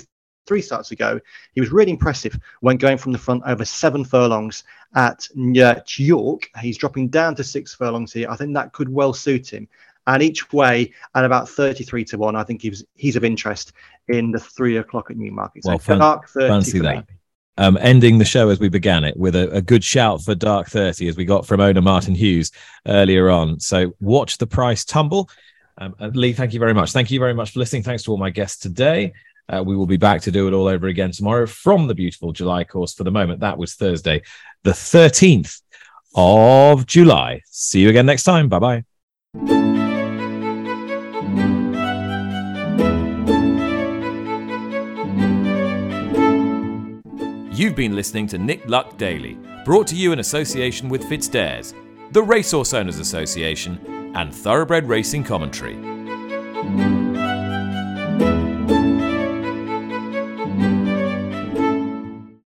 three 0.47 0.61
starts 0.61 0.91
ago, 0.91 1.19
he 1.53 1.61
was 1.61 1.71
really 1.71 1.91
impressive 1.91 2.37
when 2.61 2.77
going 2.77 2.97
from 2.97 3.11
the 3.11 3.17
front 3.17 3.43
over 3.45 3.65
seven 3.65 4.03
furlongs 4.03 4.63
at 4.95 5.27
York. 5.35 6.49
He's 6.59 6.77
dropping 6.77 7.09
down 7.09 7.35
to 7.35 7.43
six 7.43 7.73
furlongs 7.73 8.13
here. 8.13 8.29
I 8.29 8.35
think 8.35 8.53
that 8.53 8.73
could 8.73 8.89
well 8.89 9.13
suit 9.13 9.51
him. 9.51 9.67
And 10.07 10.23
each 10.23 10.51
way 10.51 10.91
at 11.13 11.25
about 11.25 11.47
33 11.47 12.03
to 12.05 12.17
1, 12.17 12.35
I 12.35 12.43
think 12.43 12.63
he's, 12.63 12.83
he's 12.95 13.15
of 13.15 13.23
interest 13.23 13.73
in 14.07 14.31
the 14.31 14.39
three 14.39 14.77
o'clock 14.77 15.11
at 15.11 15.17
Newmarket. 15.17 15.63
So 15.63 15.69
Well, 15.69 15.79
fan- 15.79 15.99
dark 15.99 16.27
30 16.29 16.47
fancy 16.47 16.79
that. 16.79 17.05
Um, 17.57 17.77
ending 17.79 18.17
the 18.17 18.25
show 18.25 18.49
as 18.49 18.59
we 18.59 18.69
began 18.69 19.03
it 19.03 19.15
with 19.17 19.35
a, 19.35 19.51
a 19.51 19.61
good 19.61 19.83
shout 19.83 20.21
for 20.21 20.33
Dark 20.33 20.69
30 20.69 21.07
as 21.09 21.17
we 21.17 21.25
got 21.25 21.45
from 21.45 21.59
owner 21.59 21.81
Martin 21.81 22.15
Hughes 22.15 22.51
earlier 22.87 23.29
on. 23.29 23.59
So 23.59 23.93
watch 23.99 24.37
the 24.37 24.47
price 24.47 24.85
tumble. 24.85 25.29
Um, 25.77 25.93
uh, 25.99 26.07
Lee, 26.13 26.33
thank 26.33 26.53
you 26.53 26.59
very 26.59 26.73
much. 26.73 26.91
Thank 26.91 27.11
you 27.11 27.19
very 27.19 27.33
much 27.33 27.51
for 27.51 27.59
listening. 27.59 27.83
Thanks 27.83 28.03
to 28.03 28.11
all 28.11 28.17
my 28.17 28.29
guests 28.29 28.57
today. 28.57 29.13
Uh, 29.49 29.63
we 29.65 29.75
will 29.75 29.85
be 29.85 29.97
back 29.97 30.21
to 30.21 30.31
do 30.31 30.47
it 30.47 30.53
all 30.53 30.67
over 30.67 30.87
again 30.87 31.11
tomorrow 31.11 31.45
from 31.45 31.87
the 31.87 31.95
beautiful 31.95 32.31
July 32.31 32.63
course. 32.63 32.93
For 32.93 33.03
the 33.03 33.11
moment, 33.11 33.41
that 33.41 33.57
was 33.57 33.73
Thursday, 33.73 34.21
the 34.63 34.71
13th 34.71 35.61
of 36.15 36.85
July. 36.85 37.41
See 37.45 37.81
you 37.81 37.89
again 37.89 38.05
next 38.05 38.23
time. 38.23 38.49
Bye 38.49 38.59
bye. 38.59 38.83
You've 47.61 47.75
been 47.75 47.95
listening 47.95 48.25
to 48.27 48.39
Nick 48.39 48.67
Luck 48.67 48.97
Daily, 48.97 49.37
brought 49.65 49.85
to 49.87 49.95
you 49.95 50.13
in 50.13 50.19
association 50.19 50.89
with 50.89 51.03
FitzDares, 51.03 51.75
the 52.11 52.23
Racehorse 52.23 52.73
Owners 52.73 52.97
Association, 52.97 54.11
and 54.15 54.33
Thoroughbred 54.33 54.87
Racing 54.87 55.23
Commentary. 55.23 55.75